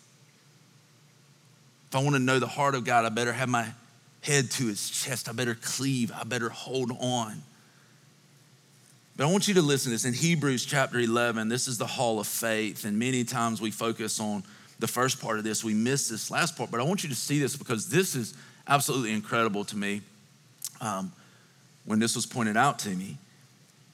If 1.89 1.97
I 1.97 2.03
want 2.03 2.17
to 2.17 2.21
know 2.21 2.39
the 2.39 2.47
heart 2.47 2.75
of 2.75 2.85
God, 2.85 3.05
I 3.05 3.11
better 3.11 3.35
have 3.35 3.51
my 3.51 3.67
head 4.23 4.51
to 4.53 4.67
His 4.67 4.89
chest. 4.89 5.29
I 5.29 5.33
better 5.33 5.55
cleave. 5.55 6.11
I 6.13 6.25
better 6.25 6.49
hold 6.49 6.91
on. 7.01 7.43
But 9.17 9.25
I 9.25 9.31
want 9.31 9.47
you 9.47 9.55
to 9.55 9.63
listen 9.63 9.91
to 9.91 9.95
this. 9.95 10.05
In 10.05 10.13
Hebrews 10.13 10.65
chapter 10.65 10.99
11, 10.99 11.49
this 11.49 11.69
is 11.69 11.79
the 11.79 11.87
hall 11.87 12.19
of 12.19 12.27
faith. 12.27 12.85
And 12.85 12.99
many 12.99 13.23
times 13.23 13.61
we 13.61 13.71
focus 13.71 14.19
on 14.19 14.43
the 14.81 14.89
first 14.89 15.21
part 15.21 15.39
of 15.39 15.45
this, 15.45 15.63
we 15.63 15.73
miss 15.73 16.09
this 16.09 16.33
last 16.33 16.57
part. 16.57 16.71
But 16.71 16.81
I 16.81 16.83
want 16.83 17.05
you 17.05 17.09
to 17.09 17.15
see 17.15 17.39
this 17.39 17.57
because 17.57 17.89
this 17.89 18.17
is 18.17 18.35
absolutely 18.67 19.13
incredible 19.13 19.65
to 19.67 19.77
me 19.77 20.03
um, 20.81 21.13
when 21.85 22.01
this 22.01 22.17
was 22.17 22.27
pointed 22.27 22.57
out 22.57 22.81
to 22.81 22.91
me. 22.91 23.17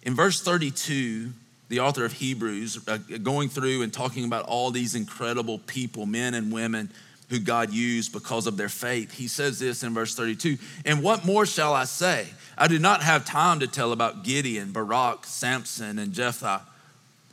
In 0.02 0.14
verse 0.14 0.40
32, 0.40 1.30
the 1.68 1.80
author 1.80 2.06
of 2.06 2.14
Hebrews, 2.14 2.88
uh, 2.88 2.96
going 3.22 3.50
through 3.50 3.82
and 3.82 3.92
talking 3.92 4.24
about 4.24 4.46
all 4.46 4.70
these 4.70 4.94
incredible 4.94 5.58
people, 5.58 6.06
men 6.06 6.32
and 6.32 6.50
women 6.50 6.90
who 7.30 7.38
God 7.38 7.72
used 7.72 8.12
because 8.12 8.46
of 8.46 8.56
their 8.56 8.68
faith. 8.68 9.12
He 9.12 9.28
says 9.28 9.58
this 9.58 9.82
in 9.82 9.94
verse 9.94 10.14
32 10.14 10.58
And 10.84 11.02
what 11.02 11.24
more 11.24 11.46
shall 11.46 11.72
I 11.72 11.84
say? 11.84 12.26
I 12.58 12.68
do 12.68 12.78
not 12.78 13.02
have 13.02 13.24
time 13.24 13.60
to 13.60 13.66
tell 13.66 13.92
about 13.92 14.24
Gideon, 14.24 14.72
Barak, 14.72 15.24
Samson, 15.24 15.98
and 15.98 16.12
Jephthah, 16.12 16.62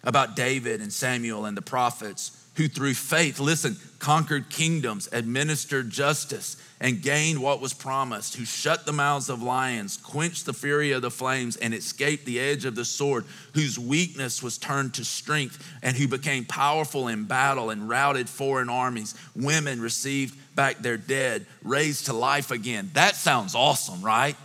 about 0.04 0.36
David 0.36 0.80
and 0.80 0.94
Samuel 0.94 1.46
and 1.46 1.58
the 1.58 1.62
prophets 1.62 2.47
who 2.58 2.68
through 2.68 2.96
faith, 2.96 3.40
listen, 3.40 3.78
conquered 4.00 4.50
kingdoms, 4.50 5.08
administered 5.12 5.92
justice, 5.92 6.58
and 6.80 7.04
gained 7.04 7.40
what 7.40 7.62
was 7.62 7.72
promised, 7.72 8.36
who 8.36 8.46
shut 8.46 8.84
the 8.84 8.92
mouths 8.92 9.30
of 9.30 9.44
lions, 9.44 9.96
quenched 9.98 10.48
the 10.48 10.54
fury 10.54 10.92
of 10.92 11.04
the 11.04 11.12
flames, 11.12 11.56
and 11.56 11.72
escaped 11.72 12.26
the 12.26 12.40
edge 12.40 12.66
of 12.66 12.74
the 12.74 12.84
sword, 12.84 13.26
whose 13.54 13.78
weakness 13.78 14.42
was 14.42 14.58
turned 14.58 14.96
to 14.96 15.06
strength, 15.06 15.64
and 15.84 15.96
who 15.96 16.08
became 16.08 16.46
powerful 16.46 17.08
in 17.08 17.26
battle 17.26 17.70
and 17.70 17.88
routed 17.88 18.28
foreign 18.28 18.70
armies. 18.70 19.14
Women 19.36 19.80
received 19.80 20.36
back 20.56 20.80
their 20.80 20.98
dead, 20.98 21.46
raised 21.62 22.08
to 22.08 22.14
life 22.14 22.50
again. 22.50 22.90
That 22.94 23.16
sounds 23.16 23.54
awesome, 23.54 24.02
right? 24.02 24.36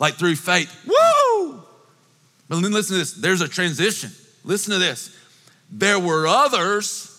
Like 0.00 0.14
through 0.14 0.34
faith, 0.36 0.74
woo! 0.84 1.62
But 2.48 2.60
then 2.60 2.72
listen 2.72 2.94
to 2.94 2.98
this 2.98 3.12
there's 3.12 3.42
a 3.42 3.48
transition. 3.48 4.10
Listen 4.42 4.72
to 4.72 4.80
this. 4.80 5.16
There 5.70 6.00
were 6.00 6.26
others 6.26 7.11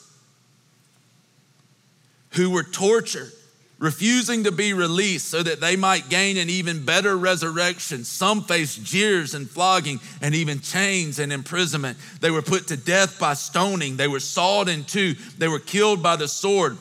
who 2.33 2.49
were 2.49 2.63
tortured, 2.63 3.31
refusing 3.79 4.43
to 4.45 4.51
be 4.51 4.73
released 4.73 5.27
so 5.27 5.43
that 5.43 5.59
they 5.59 5.75
might 5.75 6.09
gain 6.09 6.37
an 6.37 6.49
even 6.49 6.85
better 6.85 7.17
resurrection. 7.17 8.03
Some 8.03 8.43
faced 8.43 8.83
jeers 8.83 9.33
and 9.33 9.49
flogging 9.49 9.99
and 10.21 10.33
even 10.33 10.59
chains 10.59 11.19
and 11.19 11.33
imprisonment. 11.33 11.97
They 12.21 12.31
were 12.31 12.41
put 12.41 12.67
to 12.67 12.77
death 12.77 13.19
by 13.19 13.33
stoning. 13.33 13.97
They 13.97 14.07
were 14.07 14.19
sawed 14.19 14.69
in 14.69 14.83
two. 14.83 15.15
They 15.37 15.47
were 15.47 15.59
killed 15.59 16.01
by 16.01 16.15
the 16.15 16.27
sword. 16.27 16.77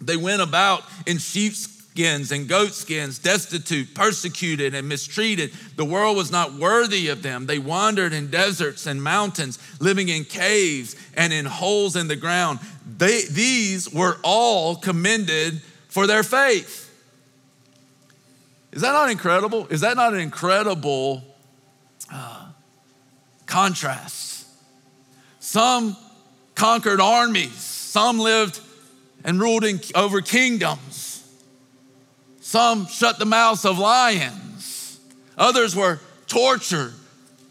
They 0.00 0.16
went 0.16 0.42
about 0.42 0.82
in 1.06 1.18
sheepskins 1.94 2.32
and 2.32 2.48
goat 2.48 2.72
skins, 2.72 3.18
destitute, 3.18 3.94
persecuted, 3.94 4.74
and 4.74 4.88
mistreated. 4.88 5.52
The 5.76 5.84
world 5.84 6.16
was 6.16 6.30
not 6.30 6.54
worthy 6.54 7.08
of 7.08 7.22
them. 7.22 7.46
They 7.46 7.58
wandered 7.58 8.12
in 8.12 8.30
deserts 8.30 8.86
and 8.86 9.02
mountains, 9.02 9.58
living 9.80 10.08
in 10.08 10.24
caves 10.24 10.96
and 11.14 11.32
in 11.32 11.46
holes 11.46 11.96
in 11.96 12.08
the 12.08 12.16
ground. 12.16 12.60
They, 12.98 13.22
these 13.30 13.92
were 13.92 14.18
all 14.22 14.76
commended 14.76 15.60
for 15.88 16.06
their 16.06 16.22
faith. 16.22 16.86
Is 18.72 18.82
that 18.82 18.92
not 18.92 19.10
incredible? 19.10 19.66
Is 19.68 19.80
that 19.80 19.96
not 19.96 20.14
an 20.14 20.20
incredible 20.20 21.24
uh, 22.12 22.46
contrast? 23.46 24.46
Some 25.40 25.96
conquered 26.54 27.00
armies, 27.00 27.54
some 27.54 28.20
lived 28.20 28.60
and 29.24 29.40
ruled 29.40 29.64
in, 29.64 29.80
over 29.96 30.20
kingdoms. 30.20 31.09
Some 32.50 32.88
shut 32.88 33.20
the 33.20 33.26
mouths 33.26 33.64
of 33.64 33.78
lions. 33.78 34.98
Others 35.38 35.76
were 35.76 36.00
tortured, 36.26 36.92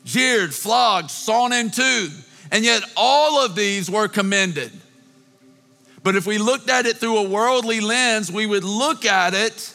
jeered, 0.03 0.53
flogged, 0.53 1.09
sawn 1.09 1.53
in 1.53 1.71
two. 1.71 2.09
And 2.51 2.65
yet 2.65 2.83
all 2.97 3.45
of 3.45 3.55
these 3.55 3.89
were 3.89 4.09
commended. 4.09 4.73
But 6.03 6.17
if 6.17 6.25
we 6.27 6.37
looked 6.37 6.69
at 6.69 6.85
it 6.85 6.97
through 6.97 7.17
a 7.17 7.29
worldly 7.29 7.79
lens, 7.79 8.29
we 8.29 8.45
would 8.45 8.65
look 8.65 9.05
at 9.05 9.33
it 9.33 9.73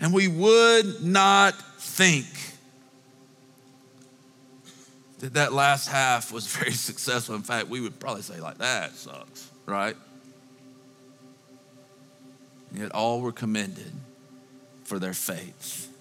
and 0.00 0.12
we 0.12 0.26
would 0.26 1.04
not 1.04 1.54
think 1.80 2.26
that 5.20 5.34
that 5.34 5.52
last 5.52 5.88
half 5.88 6.32
was 6.32 6.48
very 6.56 6.72
successful. 6.72 7.36
In 7.36 7.42
fact, 7.42 7.68
we 7.68 7.80
would 7.80 8.00
probably 8.00 8.22
say 8.22 8.40
like 8.40 8.58
that 8.58 8.92
sucks, 8.96 9.48
right? 9.66 9.94
And 12.70 12.80
yet 12.80 12.90
all 12.90 13.20
were 13.20 13.30
commended 13.30 13.92
for 14.86 14.98
their 14.98 15.12
faith. 15.12 15.92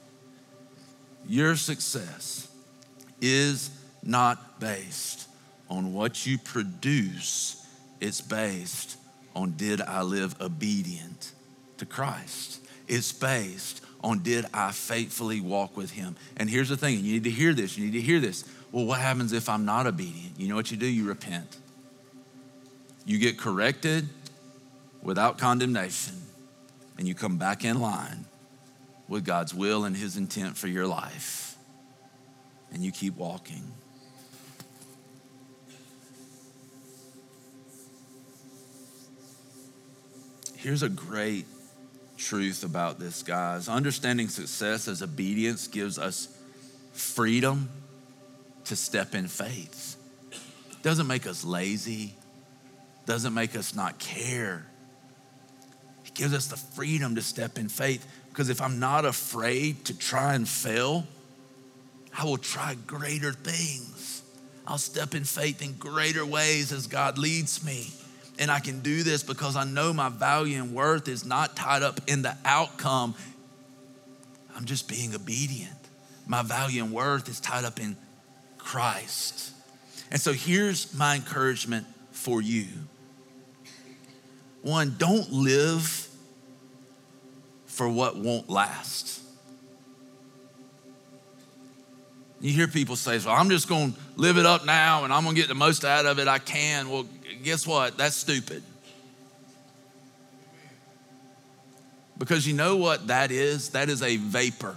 Your 1.28 1.56
success 1.56 2.48
is 3.20 3.72
not 4.04 4.60
based 4.60 5.28
on 5.70 5.94
what 5.94 6.26
you 6.26 6.38
produce, 6.38 7.66
it's 8.00 8.22
based 8.22 8.98
on 9.36 9.54
did 9.58 9.82
I 9.82 10.04
live 10.04 10.40
obedient 10.40 11.32
to 11.78 11.86
Christ? 11.86 12.62
It's 12.88 13.12
based 13.12 13.82
on 14.04 14.20
did 14.20 14.46
I 14.54 14.72
faithfully 14.72 15.42
walk 15.42 15.76
with 15.76 15.92
Him? 15.92 16.16
And 16.38 16.48
here's 16.48 16.70
the 16.70 16.78
thing 16.78 17.00
you 17.00 17.14
need 17.14 17.24
to 17.24 17.32
hear 17.32 17.54
this, 17.54 17.78
you 17.78 17.86
need 17.86 17.94
to 17.94 18.02
hear 18.02 18.20
this. 18.20 18.46
Well, 18.72 18.86
what 18.86 19.00
happens 19.00 19.34
if 19.34 19.50
I'm 19.50 19.66
not 19.66 19.88
obedient? 19.88 20.40
You 20.40 20.48
know 20.50 20.56
what 20.56 20.70
you 20.70 20.78
do? 20.78 20.86
You 20.86 21.08
repent. 21.08 21.58
You 23.06 23.18
get 23.18 23.40
corrected 23.40 24.10
without 25.02 25.38
condemnation, 25.38 26.16
and 26.98 27.08
you 27.08 27.16
come 27.16 27.38
back 27.38 27.66
in 27.66 27.80
line 27.80 28.26
with 29.08 29.26
God's 29.26 29.54
will 29.54 29.86
and 29.86 29.96
His 29.96 30.18
intent 30.18 30.58
for 30.58 30.68
your 30.68 30.88
life. 30.88 31.56
And 32.74 32.84
you 32.84 32.92
keep 32.92 33.16
walking. 33.16 33.64
Here's 40.56 40.82
a 40.82 40.90
great 40.90 41.46
truth 42.18 42.64
about 42.64 43.00
this, 43.00 43.22
guys. 43.22 43.70
Understanding 43.70 44.30
success 44.30 44.88
as 44.88 45.04
obedience 45.04 45.68
gives 45.68 46.00
us 46.00 46.36
freedom 46.92 47.70
to 48.66 48.76
step 48.76 49.14
in 49.14 49.28
faith. 49.28 49.96
Doesn't 50.82 51.08
make 51.08 51.28
us 51.28 51.44
lazy, 51.44 52.16
doesn't 53.06 53.34
make 53.34 53.56
us 53.56 53.76
not 53.76 54.00
care. 54.00 54.66
It 56.06 56.16
gives 56.16 56.34
us 56.34 56.48
the 56.48 56.58
freedom 56.58 57.16
to 57.16 57.22
step 57.22 57.58
in 57.60 57.70
faith 57.70 58.06
because 58.36 58.50
if 58.50 58.62
I'm 58.62 58.80
not 58.82 59.06
afraid 59.06 59.86
to 59.86 59.98
try 59.98 60.34
and 60.34 60.46
fail, 60.46 61.08
I 62.18 62.26
will 62.26 62.38
try 62.38 62.76
greater 62.86 63.32
things. 63.32 64.24
I'll 64.68 64.78
step 64.78 65.16
in 65.16 65.24
faith 65.24 65.62
in 65.62 65.72
greater 65.76 66.26
ways 66.26 66.74
as 66.74 66.86
God 66.86 67.18
leads 67.18 67.64
me. 67.64 67.94
And 68.38 68.52
I 68.52 68.60
can 68.60 68.82
do 68.82 69.04
this 69.04 69.24
because 69.24 69.56
I 69.56 69.64
know 69.64 69.94
my 69.94 70.10
value 70.10 70.62
and 70.62 70.74
worth 70.74 71.08
is 71.08 71.24
not 71.24 71.56
tied 71.56 71.82
up 71.82 72.02
in 72.08 72.24
the 72.24 72.36
outcome. 72.44 73.16
I'm 74.54 74.66
just 74.66 74.90
being 74.90 75.16
obedient. 75.16 75.72
My 76.28 76.42
value 76.42 76.84
and 76.84 76.92
worth 76.92 77.30
is 77.30 77.40
tied 77.40 77.64
up 77.64 77.80
in 77.80 77.96
Christ. 78.58 79.54
And 80.12 80.20
so 80.20 80.34
here's 80.34 80.94
my 80.94 81.16
encouragement 81.16 81.88
for 82.12 82.42
you 82.42 82.68
one, 84.62 84.96
don't 84.98 85.32
live 85.32 86.05
for 87.76 87.90
what 87.90 88.16
won't 88.16 88.50
last. 88.50 89.22
You 92.40 92.54
hear 92.54 92.68
people 92.68 92.96
say, 92.96 93.18
Well, 93.18 93.36
I'm 93.36 93.50
just 93.50 93.68
going 93.68 93.92
to 93.94 94.00
live 94.16 94.38
it 94.38 94.46
up 94.46 94.66
now 94.66 95.04
and 95.04 95.14
I'm 95.14 95.24
going 95.24 95.36
to 95.36 95.42
get 95.42 95.50
the 95.50 95.56
most 95.56 95.84
out 95.84 96.06
of 96.06 96.18
it 96.18 96.28
I 96.28 96.40
can. 96.40 96.90
Well, 96.90 97.06
guess 97.44 97.68
what? 97.68 97.98
That's 97.98 98.16
stupid. 98.16 98.64
Because 102.18 102.48
you 102.48 102.54
know 102.54 102.78
what 102.78 103.08
that 103.08 103.30
is? 103.30 103.72
That 103.72 103.90
is 103.90 104.02
a 104.02 104.16
vapor. 104.16 104.76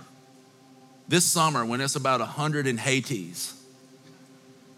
This 1.07 1.25
summer, 1.25 1.65
when 1.65 1.81
it's 1.81 1.95
about 1.95 2.19
100 2.19 2.67
in 2.67 2.79
Hades, 2.79 3.55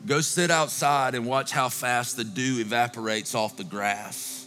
go 0.04 0.20
sit 0.20 0.50
outside 0.50 1.14
and 1.14 1.26
watch 1.26 1.52
how 1.52 1.70
fast 1.70 2.18
the 2.18 2.24
dew 2.24 2.60
evaporates 2.60 3.34
off 3.34 3.56
the 3.56 3.64
grass. 3.64 4.39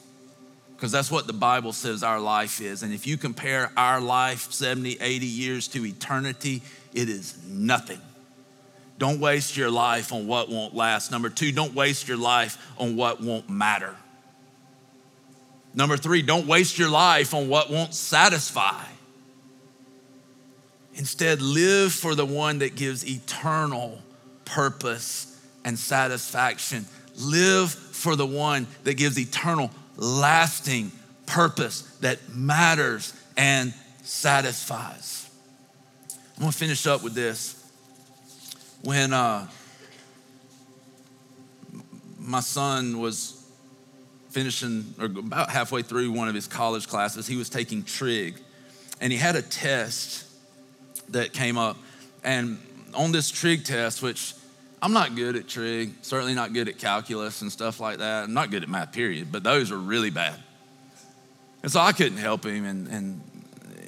Because 0.83 0.91
that's 0.91 1.09
what 1.09 1.27
the 1.27 1.31
Bible 1.31 1.71
says 1.71 2.03
our 2.03 2.19
life 2.19 2.59
is. 2.59 2.83
And 2.83 2.93
if 2.93 3.07
you 3.07 3.15
compare 3.15 3.71
our 3.77 4.01
life, 4.01 4.51
70, 4.51 4.97
80 4.99 5.25
years 5.25 5.69
to 5.69 5.85
eternity, 5.85 6.61
it 6.93 7.07
is 7.07 7.37
nothing. 7.47 8.01
Don't 8.97 9.21
waste 9.21 9.55
your 9.55 9.71
life 9.71 10.11
on 10.11 10.27
what 10.27 10.49
won't 10.49 10.75
last. 10.75 11.09
Number 11.09 11.29
two, 11.29 11.53
don't 11.53 11.73
waste 11.73 12.09
your 12.09 12.17
life 12.17 12.57
on 12.77 12.97
what 12.97 13.21
won't 13.21 13.49
matter. 13.49 13.95
Number 15.73 15.95
three, 15.95 16.21
don't 16.21 16.47
waste 16.47 16.77
your 16.77 16.89
life 16.89 17.33
on 17.33 17.47
what 17.47 17.69
won't 17.69 17.93
satisfy. 17.93 18.83
Instead, 20.95 21.41
live 21.41 21.93
for 21.93 22.13
the 22.13 22.25
one 22.25 22.59
that 22.59 22.75
gives 22.75 23.09
eternal 23.09 23.99
purpose 24.43 25.41
and 25.63 25.79
satisfaction. 25.79 26.85
Live 27.17 27.71
for 27.71 28.17
the 28.17 28.25
one 28.25 28.67
that 28.83 28.95
gives 28.95 29.17
eternal, 29.17 29.71
lasting 29.97 30.91
purpose 31.25 31.81
that 32.01 32.29
matters 32.29 33.13
and 33.37 33.73
satisfies. 34.03 35.29
I'm 36.35 36.41
gonna 36.41 36.51
finish 36.51 36.87
up 36.87 37.03
with 37.03 37.13
this 37.13 37.59
when 38.83 39.13
uh, 39.13 39.47
my 42.19 42.41
son 42.41 42.99
was 42.99 43.43
finishing 44.29 44.93
or 44.99 45.05
about 45.05 45.49
halfway 45.49 45.83
through 45.83 46.11
one 46.11 46.27
of 46.27 46.35
his 46.35 46.47
college 46.47 46.87
classes, 46.87 47.27
he 47.27 47.37
was 47.37 47.49
taking 47.49 47.83
trig, 47.83 48.39
and 48.99 49.13
he 49.13 49.19
had 49.19 49.35
a 49.35 49.41
test 49.41 50.25
that 51.09 51.33
came 51.33 51.57
up. 51.57 51.77
And 52.23 52.59
on 52.93 53.11
this 53.11 53.29
trig 53.29 53.63
test, 53.63 54.01
which 54.01 54.33
I'm 54.83 54.91
not 54.91 55.15
good 55.15 55.37
at 55.37 55.47
trig, 55.47 55.93
certainly 56.01 56.33
not 56.33 56.51
good 56.51 56.67
at 56.67 56.77
calculus 56.77 57.41
and 57.41 57.49
stuff 57.49 57.79
like 57.79 57.99
that. 57.99 58.25
I'm 58.25 58.33
not 58.33 58.51
good 58.51 58.63
at 58.63 58.69
math, 58.69 58.91
period, 58.91 59.31
but 59.31 59.41
those 59.41 59.71
are 59.71 59.77
really 59.77 60.09
bad. 60.09 60.35
And 61.61 61.71
so 61.71 61.79
I 61.79 61.93
couldn't 61.93 62.17
help 62.17 62.45
him, 62.45 62.65
and, 62.65 62.89
and 62.89 63.21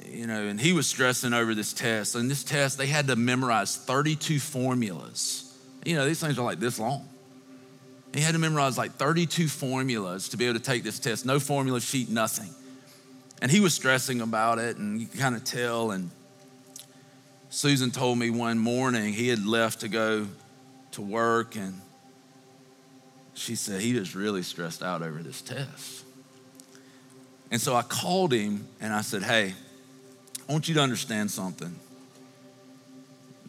you 0.08 0.26
know, 0.26 0.46
and 0.46 0.58
he 0.58 0.72
was 0.72 0.86
stressing 0.86 1.34
over 1.34 1.54
this 1.54 1.74
test. 1.74 2.14
And 2.14 2.30
this 2.30 2.42
test, 2.42 2.78
they 2.78 2.86
had 2.86 3.08
to 3.08 3.16
memorize 3.16 3.76
32 3.76 4.40
formulas. 4.40 5.54
You 5.84 5.96
know, 5.96 6.06
these 6.06 6.18
things 6.18 6.38
are 6.38 6.42
like 6.42 6.60
this 6.60 6.78
long. 6.78 7.06
He 8.14 8.22
had 8.22 8.32
to 8.32 8.38
memorize 8.38 8.78
like 8.78 8.92
32 8.92 9.48
formulas 9.48 10.30
to 10.30 10.38
be 10.38 10.46
able 10.46 10.58
to 10.58 10.64
take 10.64 10.82
this 10.82 10.98
test. 10.98 11.26
No 11.26 11.38
formula 11.38 11.78
sheet, 11.78 12.08
nothing. 12.08 12.48
And 13.42 13.50
he 13.50 13.60
was 13.60 13.74
stressing 13.74 14.22
about 14.22 14.58
it, 14.58 14.78
and 14.78 14.98
you 14.98 15.08
can 15.08 15.20
kind 15.20 15.34
of 15.36 15.44
tell. 15.44 15.90
And 15.90 16.10
Susan 17.50 17.90
told 17.90 18.16
me 18.16 18.30
one 18.30 18.58
morning 18.58 19.12
he 19.12 19.28
had 19.28 19.44
left 19.44 19.80
to 19.80 19.88
go 19.88 20.28
to 20.96 21.02
work, 21.02 21.56
and 21.56 21.80
she 23.34 23.54
said 23.54 23.80
he 23.80 23.94
was 23.94 24.16
really 24.16 24.42
stressed 24.42 24.82
out 24.82 25.02
over 25.02 25.22
this 25.22 25.42
test. 25.42 26.04
And 27.50 27.60
so 27.60 27.76
I 27.76 27.82
called 27.82 28.32
him 28.32 28.66
and 28.80 28.92
I 28.92 29.02
said, 29.02 29.22
Hey, 29.22 29.54
I 30.48 30.52
want 30.52 30.68
you 30.68 30.74
to 30.74 30.80
understand 30.80 31.30
something. 31.30 31.74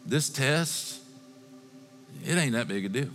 This 0.06 0.28
test, 0.28 1.00
it 2.24 2.36
ain't 2.36 2.52
that 2.52 2.68
big 2.68 2.84
a 2.84 2.88
deal. 2.88 3.10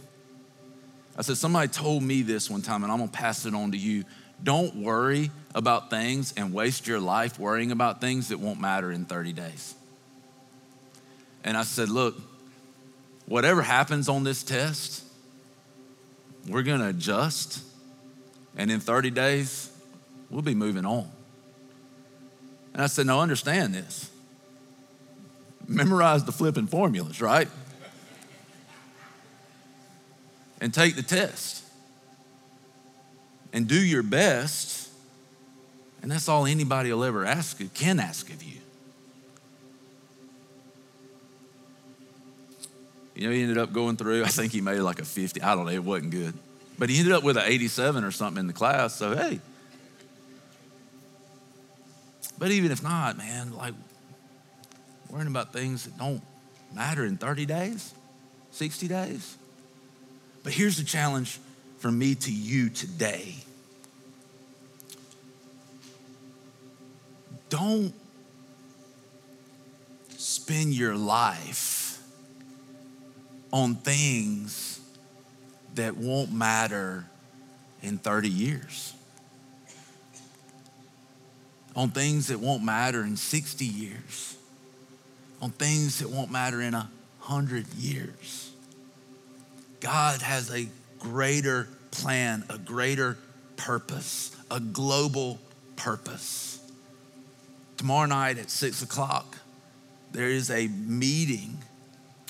I 1.15 1.21
said, 1.21 1.37
somebody 1.37 1.67
told 1.67 2.01
me 2.01 2.23
this 2.23 2.49
one 2.49 2.63
time, 2.63 2.83
and 2.83 2.91
I'm 2.91 2.97
gonna 2.97 3.11
pass 3.11 3.45
it 3.45 3.53
on 3.53 3.71
to 3.71 3.77
you. 3.77 4.03
Don't 4.43 4.75
worry 4.75 5.29
about 5.53 5.91
things 5.91 6.33
and 6.35 6.53
waste 6.53 6.87
your 6.87 6.99
life 6.99 7.37
worrying 7.37 7.71
about 7.71 8.01
things 8.01 8.29
that 8.29 8.39
won't 8.39 8.59
matter 8.59 8.91
in 8.91 9.05
30 9.05 9.31
days. 9.33 9.75
And 11.43 11.55
I 11.55 11.63
said, 11.63 11.89
look, 11.89 12.15
whatever 13.25 13.61
happens 13.61 14.09
on 14.09 14.23
this 14.23 14.43
test, 14.43 15.03
we're 16.47 16.63
gonna 16.63 16.89
adjust, 16.89 17.63
and 18.57 18.69
in 18.69 18.79
30 18.79 19.11
days, 19.11 19.71
we'll 20.29 20.41
be 20.41 20.55
moving 20.55 20.85
on. 20.85 21.09
And 22.73 22.81
I 22.81 22.87
said, 22.87 23.05
No, 23.05 23.21
understand 23.21 23.73
this. 23.73 24.09
Memorize 25.67 26.25
the 26.25 26.31
flipping 26.31 26.67
formulas, 26.67 27.21
right? 27.21 27.47
And 30.59 30.73
take 30.73 30.95
the 30.95 31.03
test. 31.03 31.63
And 33.53 33.67
do 33.67 33.79
your 33.79 34.03
best. 34.03 34.89
And 36.01 36.11
that's 36.11 36.27
all 36.27 36.45
anybody 36.45 36.91
will 36.91 37.03
ever 37.03 37.25
ask 37.25 37.59
you, 37.59 37.69
can 37.69 37.99
ask 37.99 38.29
of 38.29 38.43
you. 38.43 38.62
You 43.15 43.27
know, 43.27 43.33
he 43.33 43.41
ended 43.43 43.57
up 43.57 43.71
going 43.71 43.95
through, 43.95 44.23
I 44.23 44.27
think 44.27 44.51
he 44.51 44.61
made 44.61 44.79
like 44.79 44.99
a 44.99 45.05
50. 45.05 45.41
I 45.41 45.55
don't 45.55 45.65
know, 45.65 45.71
it 45.71 45.83
wasn't 45.83 46.11
good. 46.11 46.33
But 46.79 46.89
he 46.89 46.97
ended 46.97 47.13
up 47.13 47.23
with 47.23 47.37
an 47.37 47.43
87 47.45 48.03
or 48.03 48.11
something 48.11 48.39
in 48.39 48.47
the 48.47 48.53
class. 48.53 48.95
So, 48.95 49.15
hey, 49.15 49.39
But 52.43 52.51
even 52.51 52.71
if 52.71 52.83
not, 52.83 53.17
man, 53.17 53.53
like 53.53 53.73
worrying 55.09 55.27
about 55.27 55.53
things 55.53 55.85
that 55.85 55.97
don't 55.97 56.21
matter 56.73 57.05
in 57.05 57.15
30 57.17 57.45
days, 57.45 57.93
60 58.51 58.87
days. 58.89 59.37
But 60.43 60.51
here's 60.51 60.77
the 60.77 60.83
challenge 60.83 61.39
from 61.77 61.97
me 61.97 62.15
to 62.15 62.31
you 62.33 62.69
today. 62.69 63.35
Don't 67.49 67.93
spend 70.17 70.73
your 70.73 70.95
life 70.95 71.82
on 73.53 73.75
things 73.75 74.81
that 75.75 75.95
won't 75.95 76.33
matter 76.33 77.05
in 77.83 77.99
30 77.99 78.27
years, 78.27 78.93
on 81.75 81.91
things 81.91 82.27
that 82.27 82.39
won't 82.39 82.63
matter 82.63 83.03
in 83.03 83.15
60 83.15 83.63
years, 83.63 84.37
on 85.39 85.51
things 85.51 85.99
that 85.99 86.09
won't 86.09 86.31
matter 86.31 86.61
in 86.61 86.73
a 86.73 86.89
100 87.21 87.67
years. 87.75 88.51
God 89.79 90.21
has 90.23 90.49
a 90.51 90.67
greater 90.99 91.67
plan, 91.91 92.43
a 92.49 92.57
greater 92.57 93.17
purpose, 93.55 94.35
a 94.49 94.59
global 94.59 95.37
purpose. 95.75 96.59
Tomorrow 97.77 98.07
night 98.07 98.39
at 98.39 98.49
six 98.49 98.81
o'clock, 98.81 99.37
there 100.11 100.29
is 100.29 100.49
a 100.49 100.67
meeting 100.67 101.59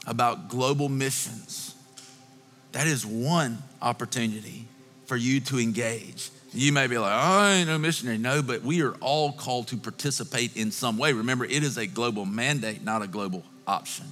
about 0.06 0.49
global 0.49 0.89
missions. 0.89 1.76
That 2.72 2.88
is 2.88 3.06
one 3.06 3.60
opportunity 3.82 4.68
for 5.06 5.16
you 5.16 5.39
to 5.41 5.60
engage. 5.60 6.30
You 6.54 6.72
may 6.72 6.88
be 6.88 6.97
like, 6.97 7.12
I 7.12 7.54
ain't 7.54 7.68
no 7.68 7.78
missionary. 7.78 8.18
No, 8.18 8.41
but 8.41 8.62
we 8.62 8.84
are 8.84 8.93
all 8.95 9.32
called 9.32 9.68
to 9.70 9.78
participate 9.78 10.56
in 10.56 10.72
some 10.72 10.97
way. 10.97 11.14
Remember, 11.14 11.45
it 11.45 11.64
is 11.64 11.78
a 11.78 11.88
global 11.88 12.26
mandate, 12.26 12.84
not 12.84 13.01
a 13.01 13.08
global 13.08 13.43
option. 13.68 14.06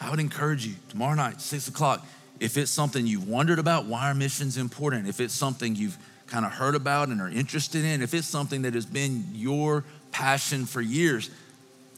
I 0.00 0.10
would 0.10 0.20
encourage 0.20 0.66
you 0.66 0.74
tomorrow 0.88 1.14
night, 1.14 1.40
six 1.40 1.68
o'clock, 1.68 2.04
if 2.40 2.56
it's 2.56 2.72
something 2.72 3.06
you've 3.06 3.28
wondered 3.28 3.60
about, 3.60 3.84
why 3.84 4.10
are 4.10 4.14
missions 4.14 4.56
important? 4.56 5.06
If 5.06 5.20
it's 5.20 5.32
something 5.32 5.76
you've 5.76 5.96
kind 6.26 6.44
of 6.44 6.50
heard 6.50 6.74
about 6.74 7.08
and 7.08 7.20
are 7.20 7.28
interested 7.28 7.84
in, 7.84 8.02
if 8.02 8.14
it's 8.14 8.26
something 8.26 8.62
that 8.62 8.74
has 8.74 8.84
been 8.84 9.26
your 9.32 9.84
passion 10.10 10.66
for 10.66 10.80
years, 10.80 11.30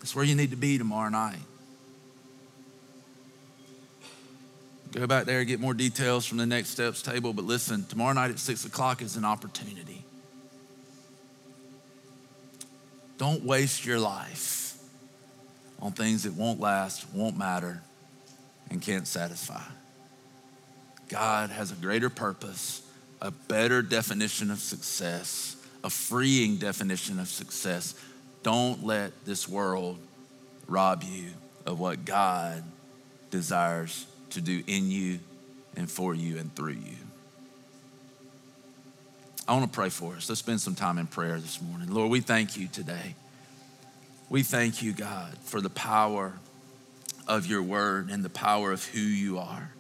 that's 0.04 0.14
where 0.14 0.26
you 0.26 0.34
need 0.34 0.50
to 0.50 0.56
be 0.56 0.76
tomorrow 0.76 1.08
night. 1.08 1.38
Go 4.92 5.06
back 5.06 5.24
there, 5.24 5.38
and 5.38 5.48
get 5.48 5.60
more 5.60 5.72
details 5.72 6.26
from 6.26 6.36
the 6.36 6.44
next 6.44 6.68
steps 6.68 7.00
table. 7.00 7.32
But 7.32 7.46
listen, 7.46 7.86
tomorrow 7.86 8.12
night 8.12 8.30
at 8.30 8.38
six 8.38 8.66
o'clock 8.66 9.00
is 9.00 9.16
an 9.16 9.24
opportunity. 9.24 10.04
Don't 13.16 13.44
waste 13.44 13.86
your 13.86 13.98
life 13.98 14.76
on 15.80 15.92
things 15.92 16.24
that 16.24 16.34
won't 16.34 16.60
last, 16.60 17.06
won't 17.14 17.38
matter, 17.38 17.80
and 18.68 18.82
can't 18.82 19.08
satisfy. 19.08 19.62
God 21.08 21.48
has 21.48 21.72
a 21.72 21.76
greater 21.76 22.10
purpose, 22.10 22.82
a 23.22 23.30
better 23.30 23.80
definition 23.80 24.50
of 24.50 24.58
success, 24.58 25.56
a 25.82 25.88
freeing 25.88 26.58
definition 26.58 27.18
of 27.18 27.28
success. 27.28 27.94
Don't 28.44 28.84
let 28.84 29.24
this 29.24 29.48
world 29.48 29.98
rob 30.68 31.02
you 31.02 31.30
of 31.64 31.80
what 31.80 32.04
God 32.04 32.62
desires 33.30 34.06
to 34.30 34.40
do 34.42 34.62
in 34.66 34.90
you 34.90 35.18
and 35.76 35.90
for 35.90 36.14
you 36.14 36.36
and 36.36 36.54
through 36.54 36.74
you. 36.74 36.96
I 39.48 39.54
want 39.54 39.64
to 39.64 39.74
pray 39.74 39.88
for 39.88 40.14
us. 40.14 40.28
Let's 40.28 40.40
spend 40.40 40.60
some 40.60 40.74
time 40.74 40.98
in 40.98 41.06
prayer 41.06 41.40
this 41.40 41.60
morning. 41.60 41.92
Lord, 41.92 42.10
we 42.10 42.20
thank 42.20 42.58
you 42.58 42.68
today. 42.68 43.14
We 44.28 44.42
thank 44.42 44.82
you, 44.82 44.92
God, 44.92 45.36
for 45.44 45.62
the 45.62 45.70
power 45.70 46.34
of 47.26 47.46
your 47.46 47.62
word 47.62 48.10
and 48.10 48.22
the 48.22 48.30
power 48.30 48.72
of 48.72 48.84
who 48.84 49.00
you 49.00 49.38
are. 49.38 49.70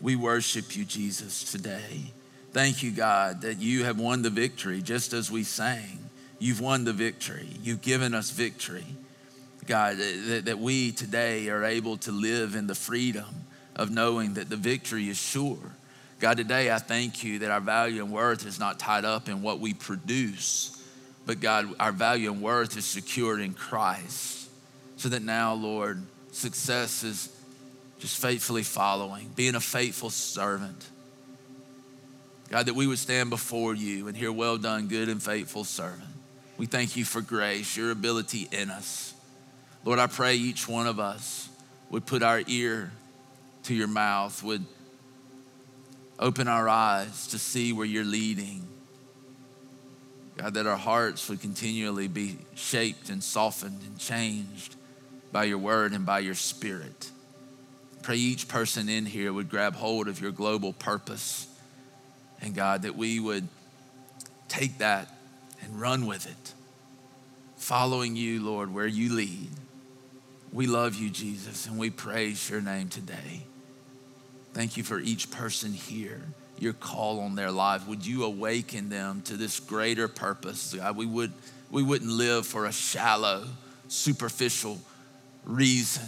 We 0.00 0.14
worship 0.14 0.76
you, 0.76 0.84
Jesus, 0.84 1.50
today. 1.50 2.12
Thank 2.52 2.84
you, 2.84 2.92
God, 2.92 3.42
that 3.42 3.58
you 3.58 3.82
have 3.84 3.98
won 3.98 4.22
the 4.22 4.30
victory, 4.30 4.80
just 4.80 5.12
as 5.12 5.28
we 5.28 5.42
sang. 5.42 6.05
You've 6.38 6.60
won 6.60 6.84
the 6.84 6.92
victory. 6.92 7.48
You've 7.62 7.80
given 7.80 8.14
us 8.14 8.30
victory. 8.30 8.84
God, 9.66 9.96
that, 9.96 10.42
that 10.44 10.58
we 10.58 10.92
today 10.92 11.48
are 11.48 11.64
able 11.64 11.96
to 11.98 12.12
live 12.12 12.54
in 12.54 12.66
the 12.66 12.74
freedom 12.74 13.24
of 13.74 13.90
knowing 13.90 14.34
that 14.34 14.48
the 14.48 14.56
victory 14.56 15.08
is 15.08 15.16
sure. 15.16 15.58
God, 16.20 16.36
today 16.36 16.70
I 16.70 16.78
thank 16.78 17.24
you 17.24 17.40
that 17.40 17.50
our 17.50 17.60
value 17.60 18.02
and 18.02 18.12
worth 18.12 18.46
is 18.46 18.58
not 18.58 18.78
tied 18.78 19.04
up 19.04 19.28
in 19.28 19.42
what 19.42 19.60
we 19.60 19.74
produce, 19.74 20.82
but 21.26 21.40
God, 21.40 21.74
our 21.80 21.92
value 21.92 22.30
and 22.30 22.40
worth 22.40 22.76
is 22.76 22.86
secured 22.86 23.40
in 23.40 23.54
Christ. 23.54 24.48
So 24.96 25.10
that 25.10 25.22
now, 25.22 25.52
Lord, 25.54 26.02
success 26.32 27.02
is 27.02 27.28
just 27.98 28.20
faithfully 28.20 28.62
following, 28.62 29.30
being 29.34 29.54
a 29.54 29.60
faithful 29.60 30.10
servant. 30.10 30.86
God, 32.48 32.66
that 32.66 32.74
we 32.74 32.86
would 32.86 32.98
stand 32.98 33.28
before 33.28 33.74
you 33.74 34.08
and 34.08 34.16
hear, 34.16 34.32
Well 34.32 34.56
done, 34.56 34.86
good 34.86 35.08
and 35.08 35.22
faithful 35.22 35.64
servant. 35.64 36.04
We 36.56 36.66
thank 36.66 36.96
you 36.96 37.04
for 37.04 37.20
grace, 37.20 37.76
your 37.76 37.90
ability 37.90 38.48
in 38.50 38.70
us. 38.70 39.14
Lord, 39.84 39.98
I 39.98 40.06
pray 40.06 40.36
each 40.36 40.66
one 40.66 40.86
of 40.86 40.98
us 40.98 41.48
would 41.90 42.06
put 42.06 42.22
our 42.22 42.42
ear 42.46 42.90
to 43.64 43.74
your 43.74 43.88
mouth, 43.88 44.42
would 44.42 44.64
open 46.18 46.48
our 46.48 46.68
eyes 46.68 47.26
to 47.28 47.38
see 47.38 47.72
where 47.72 47.86
you're 47.86 48.04
leading. 48.04 48.66
God, 50.36 50.54
that 50.54 50.66
our 50.66 50.76
hearts 50.76 51.28
would 51.28 51.40
continually 51.40 52.08
be 52.08 52.38
shaped 52.54 53.10
and 53.10 53.22
softened 53.22 53.80
and 53.86 53.98
changed 53.98 54.76
by 55.32 55.44
your 55.44 55.58
word 55.58 55.92
and 55.92 56.04
by 56.04 56.20
your 56.20 56.34
spirit. 56.34 57.10
Pray 58.02 58.16
each 58.16 58.48
person 58.48 58.88
in 58.88 59.06
here 59.06 59.32
would 59.32 59.50
grab 59.50 59.74
hold 59.74 60.08
of 60.08 60.20
your 60.20 60.30
global 60.30 60.72
purpose. 60.72 61.48
And 62.40 62.54
God, 62.54 62.82
that 62.82 62.96
we 62.96 63.18
would 63.18 63.48
take 64.48 64.78
that 64.78 65.08
and 65.66 65.80
run 65.80 66.06
with 66.06 66.26
it, 66.26 66.54
following 67.56 68.16
you, 68.16 68.42
Lord, 68.42 68.72
where 68.72 68.86
you 68.86 69.12
lead. 69.12 69.50
We 70.52 70.66
love 70.66 70.94
you, 70.94 71.10
Jesus, 71.10 71.66
and 71.66 71.76
we 71.76 71.90
praise 71.90 72.48
your 72.48 72.60
name 72.60 72.88
today. 72.88 73.42
Thank 74.54 74.76
you 74.76 74.82
for 74.82 74.98
each 74.98 75.30
person 75.30 75.72
here, 75.72 76.22
your 76.58 76.72
call 76.72 77.20
on 77.20 77.34
their 77.34 77.50
life. 77.50 77.86
Would 77.86 78.06
you 78.06 78.24
awaken 78.24 78.88
them 78.88 79.20
to 79.22 79.36
this 79.36 79.60
greater 79.60 80.08
purpose? 80.08 80.72
God, 80.72 80.96
we, 80.96 81.04
would, 81.04 81.32
we 81.70 81.82
wouldn't 81.82 82.10
live 82.10 82.46
for 82.46 82.64
a 82.64 82.72
shallow, 82.72 83.44
superficial 83.88 84.78
reason. 85.44 86.06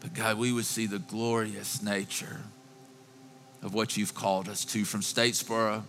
But 0.00 0.14
God, 0.14 0.38
we 0.38 0.52
would 0.52 0.66
see 0.66 0.86
the 0.86 0.98
glorious 0.98 1.82
nature 1.82 2.40
of 3.62 3.74
what 3.74 3.96
you've 3.96 4.14
called 4.14 4.48
us 4.48 4.64
to 4.66 4.84
from 4.84 5.00
Statesboro 5.00 5.82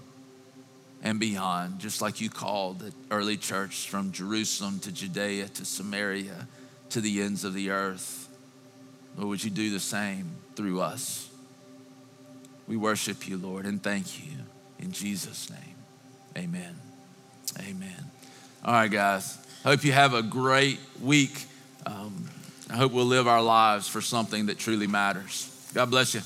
and 1.05 1.19
beyond, 1.19 1.77
just 1.79 2.01
like 2.01 2.19
you 2.19 2.31
called 2.31 2.79
the 2.79 2.91
early 3.11 3.37
church 3.37 3.87
from 3.87 4.11
Jerusalem 4.11 4.79
to 4.79 4.91
Judea 4.91 5.47
to 5.49 5.63
Samaria 5.63 6.47
to 6.89 6.99
the 6.99 7.21
ends 7.21 7.45
of 7.45 7.53
the 7.53 7.69
earth. 7.69 8.27
Lord, 9.15 9.29
would 9.29 9.43
you 9.43 9.51
do 9.51 9.69
the 9.69 9.79
same 9.79 10.31
through 10.55 10.81
us? 10.81 11.29
We 12.67 12.75
worship 12.75 13.27
you, 13.27 13.37
Lord, 13.37 13.67
and 13.67 13.81
thank 13.81 14.19
you. 14.25 14.31
In 14.79 14.91
Jesus' 14.91 15.49
name, 15.51 15.75
amen. 16.35 16.75
Amen. 17.59 18.11
All 18.63 18.73
right, 18.73 18.91
guys. 18.91 19.37
Hope 19.63 19.83
you 19.83 19.91
have 19.91 20.15
a 20.15 20.23
great 20.23 20.79
week. 21.01 21.45
Um, 21.85 22.27
I 22.69 22.77
hope 22.77 22.91
we'll 22.91 23.05
live 23.05 23.27
our 23.27 23.43
lives 23.43 23.87
for 23.87 24.01
something 24.01 24.47
that 24.47 24.57
truly 24.57 24.87
matters. 24.87 25.51
God 25.75 25.91
bless 25.91 26.15
you. 26.15 26.21